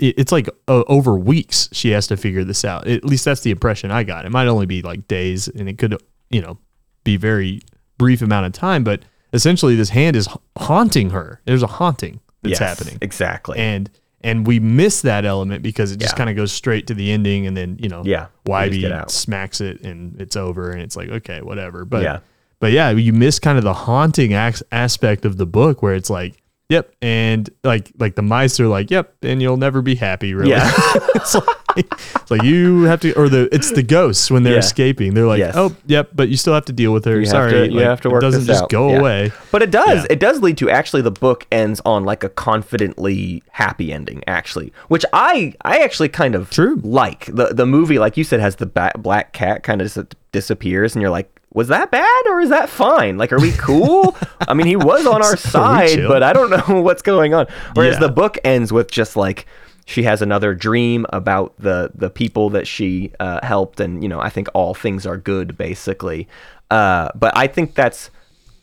It's 0.00 0.32
like 0.32 0.48
uh, 0.66 0.84
over 0.86 1.18
weeks 1.18 1.68
she 1.72 1.90
has 1.90 2.06
to 2.06 2.16
figure 2.16 2.42
this 2.44 2.64
out. 2.64 2.86
At 2.86 3.04
least 3.04 3.24
that's 3.26 3.42
the 3.42 3.50
impression 3.50 3.90
I 3.90 4.02
got. 4.04 4.24
It 4.24 4.30
might 4.30 4.46
only 4.46 4.64
be 4.64 4.80
like 4.80 5.06
days, 5.08 5.46
and 5.48 5.68
it 5.68 5.76
could, 5.76 6.00
you 6.30 6.40
know, 6.40 6.56
be 7.02 7.18
very 7.18 7.60
brief 7.98 8.22
amount 8.22 8.46
of 8.46 8.52
time. 8.52 8.82
But 8.82 9.02
essentially, 9.34 9.74
this 9.76 9.90
hand 9.90 10.16
is 10.16 10.26
haunting 10.56 11.10
her. 11.10 11.42
There's 11.44 11.62
a 11.62 11.66
haunting 11.66 12.20
that's 12.42 12.58
Yes, 12.60 12.78
happening 12.78 12.98
exactly 13.02 13.58
and 13.58 13.90
and 14.24 14.46
we 14.46 14.58
miss 14.58 15.02
that 15.02 15.24
element 15.24 15.62
because 15.62 15.92
it 15.92 15.98
just 16.00 16.14
Yeah. 16.14 16.18
kind 16.18 16.30
of 16.30 16.34
goes 16.34 16.50
straight 16.50 16.88
to 16.88 16.94
the 16.94 17.12
ending 17.12 17.46
and 17.46 17.56
then 17.56 17.76
you 17.80 17.88
know 17.88 18.02
Yeah, 18.04 18.26
Wybie 18.46 19.08
smacks 19.10 19.60
it 19.60 19.82
and 19.82 20.20
it's 20.20 20.34
over 20.34 20.70
and 20.70 20.80
it's 20.82 20.96
like 20.96 21.08
okay 21.10 21.40
whatever 21.42 21.84
but 21.84 22.02
Yeah. 22.02 22.18
but 22.58 22.72
yeah 22.72 22.90
you 22.90 23.12
miss 23.12 23.38
kind 23.38 23.58
of 23.58 23.64
the 23.64 23.74
haunting 23.74 24.32
ac- 24.32 24.64
aspect 24.72 25.24
of 25.24 25.36
the 25.36 25.46
book 25.46 25.82
where 25.82 25.94
it's 25.94 26.10
like 26.10 26.42
yep 26.70 26.94
and 27.02 27.50
like 27.62 27.92
like 27.98 28.14
the 28.14 28.22
mice 28.22 28.58
are 28.58 28.68
like 28.68 28.90
yep 28.90 29.14
and 29.22 29.42
you'll 29.42 29.56
never 29.58 29.82
be 29.82 29.94
happy 29.94 30.32
really 30.34 30.50
Yeah. 30.50 30.70
it's 31.14 31.34
like 31.34 31.46
it's 31.76 32.30
like 32.30 32.42
you 32.42 32.82
have 32.84 33.00
to 33.00 33.12
or 33.14 33.28
the 33.28 33.48
it's 33.54 33.72
the 33.72 33.82
ghosts 33.82 34.30
when 34.30 34.44
they're 34.44 34.54
Yeah. 34.54 34.58
escaping 34.60 35.12
they're 35.12 35.26
like 35.26 35.40
Yes. 35.40 35.54
oh 35.56 35.76
yep 35.86 36.10
but 36.14 36.28
you 36.30 36.36
still 36.38 36.54
have 36.54 36.64
to 36.66 36.72
deal 36.72 36.92
with 36.92 37.04
her 37.04 37.14
You 37.16 37.26
have 37.26 37.28
sorry 37.28 37.52
to- 37.52 37.64
you 37.66 37.72
Like, 37.78 37.84
have 37.84 38.00
to 38.02 38.10
work 38.10 38.22
it 38.22 38.26
doesn't 38.26 38.44
just 38.46 38.62
out. 38.62 38.70
go 38.70 38.88
Yeah. 38.90 38.98
away 38.98 39.32
But 39.50 39.62
it 39.62 39.70
does. 39.70 40.00
Yeah. 40.02 40.06
It 40.10 40.20
does 40.20 40.40
lead 40.40 40.56
to 40.58 40.70
actually 40.70 41.02
the 41.02 41.10
book 41.10 41.46
ends 41.52 41.80
on 41.84 42.04
like 42.04 42.24
a 42.24 42.28
confidently 42.30 43.42
happy 43.50 43.92
ending, 43.92 44.22
actually, 44.26 44.72
which 44.88 45.04
I 45.12 45.54
I 45.64 45.78
actually 45.78 46.08
kind 46.08 46.34
of 46.34 46.50
True. 46.50 46.80
like. 46.82 47.26
the 47.26 47.48
The 47.54 47.66
movie, 47.66 47.98
like 47.98 48.16
you 48.16 48.24
said, 48.24 48.40
has 48.40 48.56
the 48.56 48.66
ba- 48.66 48.92
black 48.98 49.32
cat 49.32 49.62
kind 49.62 49.80
of 49.80 49.92
dis- 49.92 50.06
disappears, 50.32 50.94
and 50.96 51.02
you're 51.02 51.10
like, 51.10 51.33
was 51.54 51.68
that 51.68 51.90
bad 51.90 52.22
or 52.28 52.40
is 52.40 52.50
that 52.50 52.68
fine? 52.68 53.16
Like, 53.16 53.32
are 53.32 53.40
we 53.40 53.52
cool? 53.52 54.14
I 54.46 54.52
mean, 54.54 54.66
he 54.66 54.76
was 54.76 55.06
on 55.06 55.22
our 55.22 55.36
So 55.36 55.48
side, 55.50 56.00
but 56.06 56.22
I 56.22 56.32
don't 56.34 56.50
know 56.50 56.80
what's 56.82 57.00
going 57.02 57.32
on. 57.32 57.46
Whereas 57.74 57.94
Yeah. 57.94 58.00
the 58.00 58.08
book 58.10 58.36
ends 58.44 58.72
with 58.72 58.90
just 58.90 59.16
like. 59.16 59.46
She 59.86 60.02
has 60.04 60.22
another 60.22 60.54
dream 60.54 61.04
about 61.10 61.52
the 61.58 61.90
the 61.94 62.08
people 62.08 62.48
that 62.50 62.66
she 62.66 63.12
uh, 63.20 63.40
helped, 63.46 63.80
and 63.80 64.02
you 64.02 64.08
know 64.08 64.18
I 64.18 64.30
think 64.30 64.48
all 64.54 64.72
things 64.72 65.06
are 65.06 65.18
good, 65.18 65.58
basically. 65.58 66.26
Uh, 66.70 67.10
but 67.14 67.36
I 67.36 67.46
think 67.48 67.74
that's 67.74 68.10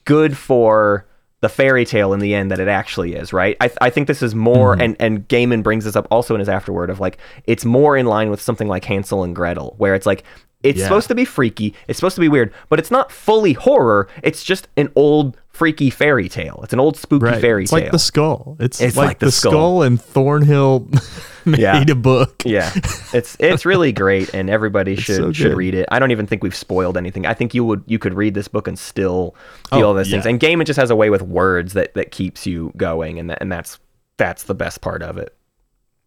good 0.05 0.35
for 0.35 1.05
the 1.41 1.47
fairy 1.49 1.85
tale 1.85 2.13
in 2.13 2.19
the 2.21 2.33
end 2.33 2.49
that 2.49 2.59
it 2.59 2.67
actually 2.67 3.13
is, 3.13 3.33
right? 3.33 3.55
I, 3.61 3.69
I 3.81 3.89
think 3.91 4.07
this 4.07 4.21
is 4.23 4.33
more, 4.35 4.73
Mm-hmm. 4.73 4.81
and, 4.81 4.95
and 4.99 5.27
Gaiman 5.27 5.61
brings 5.63 5.85
this 5.85 5.95
up 5.95 6.07
also 6.11 6.33
in 6.35 6.39
his 6.39 6.49
afterword 6.49 6.89
of 6.89 6.99
like, 6.99 7.17
it's 7.45 7.65
more 7.65 7.95
in 7.97 8.05
line 8.07 8.29
with 8.31 8.41
something 8.41 8.67
like 8.67 8.83
Hansel 8.85 9.23
and 9.23 9.35
Gretel, 9.35 9.73
where 9.77 9.93
it's 9.95 10.05
like, 10.07 10.23
it's 10.63 10.79
Yeah. 10.79 10.85
supposed 10.85 11.07
to 11.07 11.15
be 11.15 11.25
freaky, 11.25 11.73
it's 11.87 11.97
supposed 11.99 12.15
to 12.15 12.21
be 12.21 12.29
weird, 12.29 12.53
but 12.69 12.79
it's 12.79 12.91
not 12.91 13.11
fully 13.11 13.53
horror. 13.53 14.07
It's 14.23 14.43
just 14.43 14.67
an 14.77 14.89
old 14.95 15.37
freaky 15.49 15.89
fairy 15.89 16.29
tale. 16.29 16.59
It's 16.63 16.73
an 16.73 16.79
old 16.79 16.97
spooky 16.97 17.25
right 17.25 17.41
fairy 17.41 17.63
it's 17.63 17.71
tale. 17.71 17.79
It's 17.79 17.85
like 17.85 17.91
the 17.91 17.99
skull 17.99 18.55
it's, 18.59 18.81
It's 18.81 18.95
like, 18.95 19.07
like 19.07 19.19
the, 19.19 19.25
the 19.27 19.31
skull. 19.31 19.51
skull. 19.51 19.83
and 19.83 20.01
thornhill 20.01 20.87
made 21.45 21.59
Yeah. 21.59 21.83
a 21.89 21.95
book 21.95 22.43
yeah, 22.45 22.71
it's 23.13 23.35
it's 23.39 23.65
really 23.65 23.91
great, 23.91 24.33
and 24.33 24.49
everybody 24.49 24.95
should 24.95 25.15
so 25.17 25.31
should 25.33 25.55
read 25.57 25.73
it. 25.75 25.87
I 25.91 25.99
don't 25.99 26.11
even 26.11 26.25
think 26.27 26.41
we've 26.43 26.55
spoiled 26.55 26.97
anything. 26.97 27.25
I 27.25 27.33
think 27.33 27.53
you 27.53 27.65
would 27.65 27.83
you 27.85 27.99
could 27.99 28.13
read 28.13 28.33
this 28.33 28.47
book 28.47 28.67
and 28.67 28.77
still 28.79 29.35
feel 29.69 29.79
Oh, 29.79 29.87
all 29.87 29.93
those 29.93 30.09
things. 30.09 30.25
yeah. 30.25 30.31
And 30.31 30.39
Gaiman 30.39 30.65
just 30.65 30.79
has 30.79 30.89
a 30.89 30.95
way 30.95 31.09
with 31.09 31.21
words 31.21 31.73
that 31.73 31.93
that 31.95 32.11
keeps 32.11 32.45
you 32.47 32.71
going, 32.77 33.19
and 33.19 33.29
that, 33.29 33.39
and 33.41 33.51
that's 33.51 33.79
that's 34.17 34.43
the 34.43 34.53
best 34.55 34.81
part 34.81 35.01
of 35.03 35.17
it. 35.17 35.35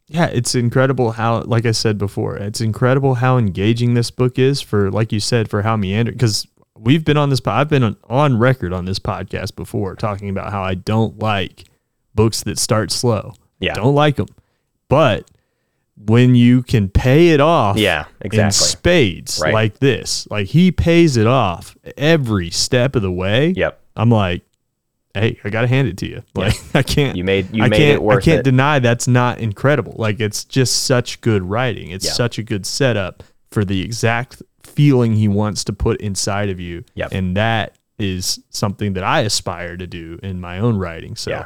Yeah 0.09 0.27
it's 0.27 0.55
incredible 0.55 1.13
how 1.13 1.41
like 1.43 1.65
i 1.67 1.71
said 1.71 1.97
before 1.99 2.37
it's 2.37 2.61
incredible 2.61 3.15
how 3.17 3.39
engaging 3.39 3.95
this 3.95 4.11
book 4.11 4.39
is 4.39 4.61
for 4.61 4.91
like 4.91 5.13
you 5.13 5.21
said 5.21 5.49
for 5.49 5.63
how 5.63 5.77
meander 5.77 6.13
because 6.13 6.47
we've 6.79 7.05
been 7.05 7.17
on 7.17 7.31
this 7.31 7.41
po- 7.41 7.53
i've 7.53 7.69
been 7.69 7.83
on, 7.83 7.97
on 8.05 8.39
record 8.39 8.73
on 8.73 8.85
this 8.85 8.99
podcast 8.99 9.57
before 9.57 9.95
talking 9.97 10.29
about 10.29 10.51
how 10.53 10.63
i 10.63 10.75
don't 10.75 11.19
like 11.21 11.65
books 12.15 12.43
that 12.43 12.59
start 12.59 12.91
slow 12.93 13.33
Yeah. 13.61 13.75
don't 13.75 13.95
like 13.95 14.17
them 14.17 14.29
but 14.89 15.31
when 15.97 16.35
you 16.35 16.63
can 16.65 16.89
pay 16.89 17.29
it 17.29 17.41
off 17.41 17.77
Yeah, 17.77 18.07
in 18.21 18.27
exactly. 18.27 18.51
spades 18.53 19.41
Right. 19.43 19.55
like 19.55 19.79
this 19.79 20.27
like 20.31 20.49
he 20.49 20.71
pays 20.73 21.17
it 21.17 21.27
off 21.27 21.77
every 21.97 22.51
step 22.51 22.95
of 22.97 23.03
the 23.03 23.13
way 23.13 23.51
Yep. 23.57 23.81
i'm 23.97 24.11
like 24.11 24.43
hey 25.15 25.39
i 25.45 25.51
gotta 25.51 25.67
hand 25.69 25.87
it 25.89 25.97
to 25.97 26.09
you 26.09 26.23
like 26.35 26.55
i 26.75 26.83
can't 26.83 27.17
You 27.17 27.25
made 27.25 27.55
you 27.55 27.63
I 27.63 27.69
made 27.69 27.77
can't, 27.79 27.95
it 27.95 28.03
worth 28.03 28.19
I 28.19 28.21
can't 28.25 28.41
it. 28.41 28.45
deny 28.45 28.79
that's 28.81 29.07
not 29.09 29.39
incredible. 29.39 29.95
Like 29.97 30.21
it's 30.21 30.45
just 30.45 30.85
such 30.85 31.21
good 31.21 31.43
writing. 31.45 31.91
It's 31.91 32.05
Yeah. 32.07 32.13
such 32.13 32.39
a 32.39 32.43
good 32.43 32.67
setup 32.67 33.23
for 33.51 33.65
the 33.65 33.83
exact 33.83 34.43
feeling 34.65 35.15
he 35.15 35.29
wants 35.29 35.63
to 35.65 35.73
put 35.73 36.01
inside 36.01 36.49
of 36.51 36.59
you. 36.59 36.85
Yep. 36.95 37.13
And 37.13 37.37
that 37.37 37.77
is 37.99 38.41
something 38.51 38.95
that 38.95 39.05
I 39.05 39.21
aspire 39.21 39.77
to 39.77 39.87
do 39.87 40.19
in 40.23 40.41
my 40.41 40.59
own 40.59 40.77
writing. 40.79 41.15
So 41.15 41.31
Yeah. 41.31 41.45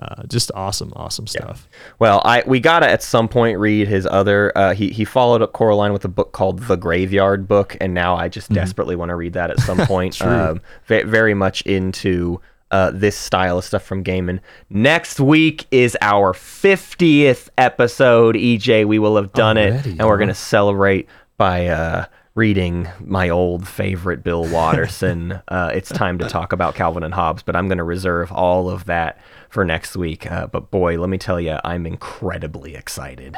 uh, 0.00 0.22
just 0.26 0.50
awesome, 0.54 0.90
awesome 0.96 1.26
stuff. 1.26 1.68
Well, 1.98 2.22
I 2.24 2.42
we 2.46 2.58
gotta 2.60 2.88
at 2.88 3.02
some 3.02 3.28
point 3.28 3.58
read 3.58 3.86
his 3.86 4.06
other. 4.06 4.50
Uh, 4.56 4.72
he 4.72 4.88
he 4.90 5.04
followed 5.04 5.42
up 5.42 5.52
Coraline 5.52 5.92
with 5.92 6.06
a 6.06 6.08
book 6.08 6.32
called 6.32 6.60
The 6.60 6.76
Graveyard 6.76 7.46
Book, 7.46 7.76
and 7.82 7.92
now 7.92 8.16
I 8.16 8.28
just 8.28 8.50
desperately 8.50 8.96
want 8.96 9.10
to 9.10 9.14
read 9.16 9.34
that 9.34 9.50
at 9.50 9.60
some 9.60 9.76
point. 9.86 10.14
Mm-hmm. 10.14 10.28
True. 10.30 10.50
Um, 10.52 10.60
ve- 10.86 11.02
very 11.02 11.34
much 11.34 11.60
into. 11.62 12.40
Uh, 12.70 12.90
this 12.92 13.16
style 13.16 13.58
of 13.58 13.64
stuff 13.64 13.82
from 13.82 14.04
Gaiman. 14.04 14.38
Next 14.68 15.18
week 15.18 15.66
is 15.72 15.96
our 16.00 16.32
50th 16.32 17.48
episode, 17.58 18.36
EJ. 18.36 18.86
We 18.86 19.00
will 19.00 19.16
have 19.16 19.32
done 19.32 19.56
it, 19.56 19.72
Already, 19.72 19.90
and 19.90 20.06
we're 20.06 20.18
going 20.18 20.28
to 20.28 20.34
celebrate 20.34 21.08
by 21.36 21.66
uh, 21.66 22.04
reading 22.34 22.88
my 23.00 23.28
old 23.28 23.66
favorite 23.66 24.22
Bill 24.22 24.48
Watterson. 24.48 25.40
uh, 25.48 25.70
it's 25.74 25.88
time 25.88 26.18
to 26.18 26.28
talk 26.28 26.52
about 26.52 26.74
Calvin 26.74 27.02
and 27.02 27.12
Hobbes, 27.12 27.42
but 27.42 27.56
I'm 27.56 27.66
going 27.66 27.78
to 27.78 27.84
reserve 27.84 28.30
all 28.30 28.70
of 28.70 28.84
that 28.86 29.18
for 29.48 29.64
next 29.64 29.96
week. 29.96 30.30
Uh, 30.30 30.46
but 30.46 30.70
boy, 30.70 30.98
let 30.98 31.10
me 31.10 31.18
tell 31.18 31.40
you, 31.40 31.58
I'm 31.64 31.86
incredibly 31.86 32.76
excited. 32.76 33.36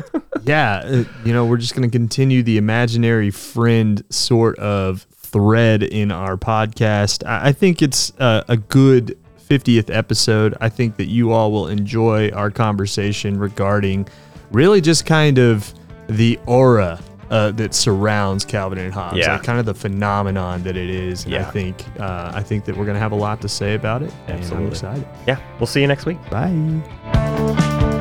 yeah, 0.44 0.78
uh, 0.84 1.04
you 1.24 1.32
know, 1.32 1.44
we're 1.44 1.58
just 1.58 1.74
going 1.74 1.88
to 1.88 1.96
continue 1.96 2.42
the 2.42 2.56
imaginary 2.56 3.30
friend 3.30 4.02
sort 4.10 4.58
of 4.58 5.06
thread 5.30 5.82
in 5.82 6.10
our 6.10 6.36
podcast. 6.36 7.24
I, 7.26 7.52
think 7.52 7.82
it's 7.82 8.12
uh, 8.18 8.44
a 8.48 8.56
good 8.56 9.18
50th 9.48 9.94
episode. 9.94 10.56
I 10.60 10.68
think 10.68 10.96
that 10.96 11.06
you 11.06 11.32
all 11.32 11.50
will 11.52 11.68
enjoy 11.68 12.30
our 12.30 12.50
conversation 12.50 13.38
regarding 13.38 14.08
really 14.52 14.80
just 14.80 15.06
kind 15.06 15.38
of 15.38 15.72
the 16.08 16.38
aura. 16.46 17.00
Uh, 17.30 17.52
that 17.52 17.72
surrounds 17.74 18.44
Calvin 18.44 18.76
and 18.76 18.92
Hobbes, 18.92 19.18
Yeah. 19.18 19.34
like 19.34 19.44
kind 19.44 19.60
of 19.60 19.64
the 19.64 19.72
phenomenon 19.72 20.64
that 20.64 20.76
it 20.76 20.90
is. 20.90 21.24
And 21.26 21.36
I 21.36 21.44
think 21.44 21.84
uh, 22.00 22.32
I 22.34 22.42
think 22.42 22.64
that 22.64 22.76
we're 22.76 22.86
gonna 22.86 22.98
have 22.98 23.12
a 23.12 23.14
lot 23.14 23.40
to 23.42 23.48
say 23.48 23.76
about 23.76 24.02
it, 24.02 24.12
and 24.26 24.32
I'm 24.34 24.40
Absolutely. 24.40 24.68
excited. 24.70 25.08
Yeah, 25.28 25.38
we'll 25.60 25.68
see 25.68 25.80
you 25.80 25.86
next 25.86 26.06
week. 26.06 26.18
Bye. 26.28 27.99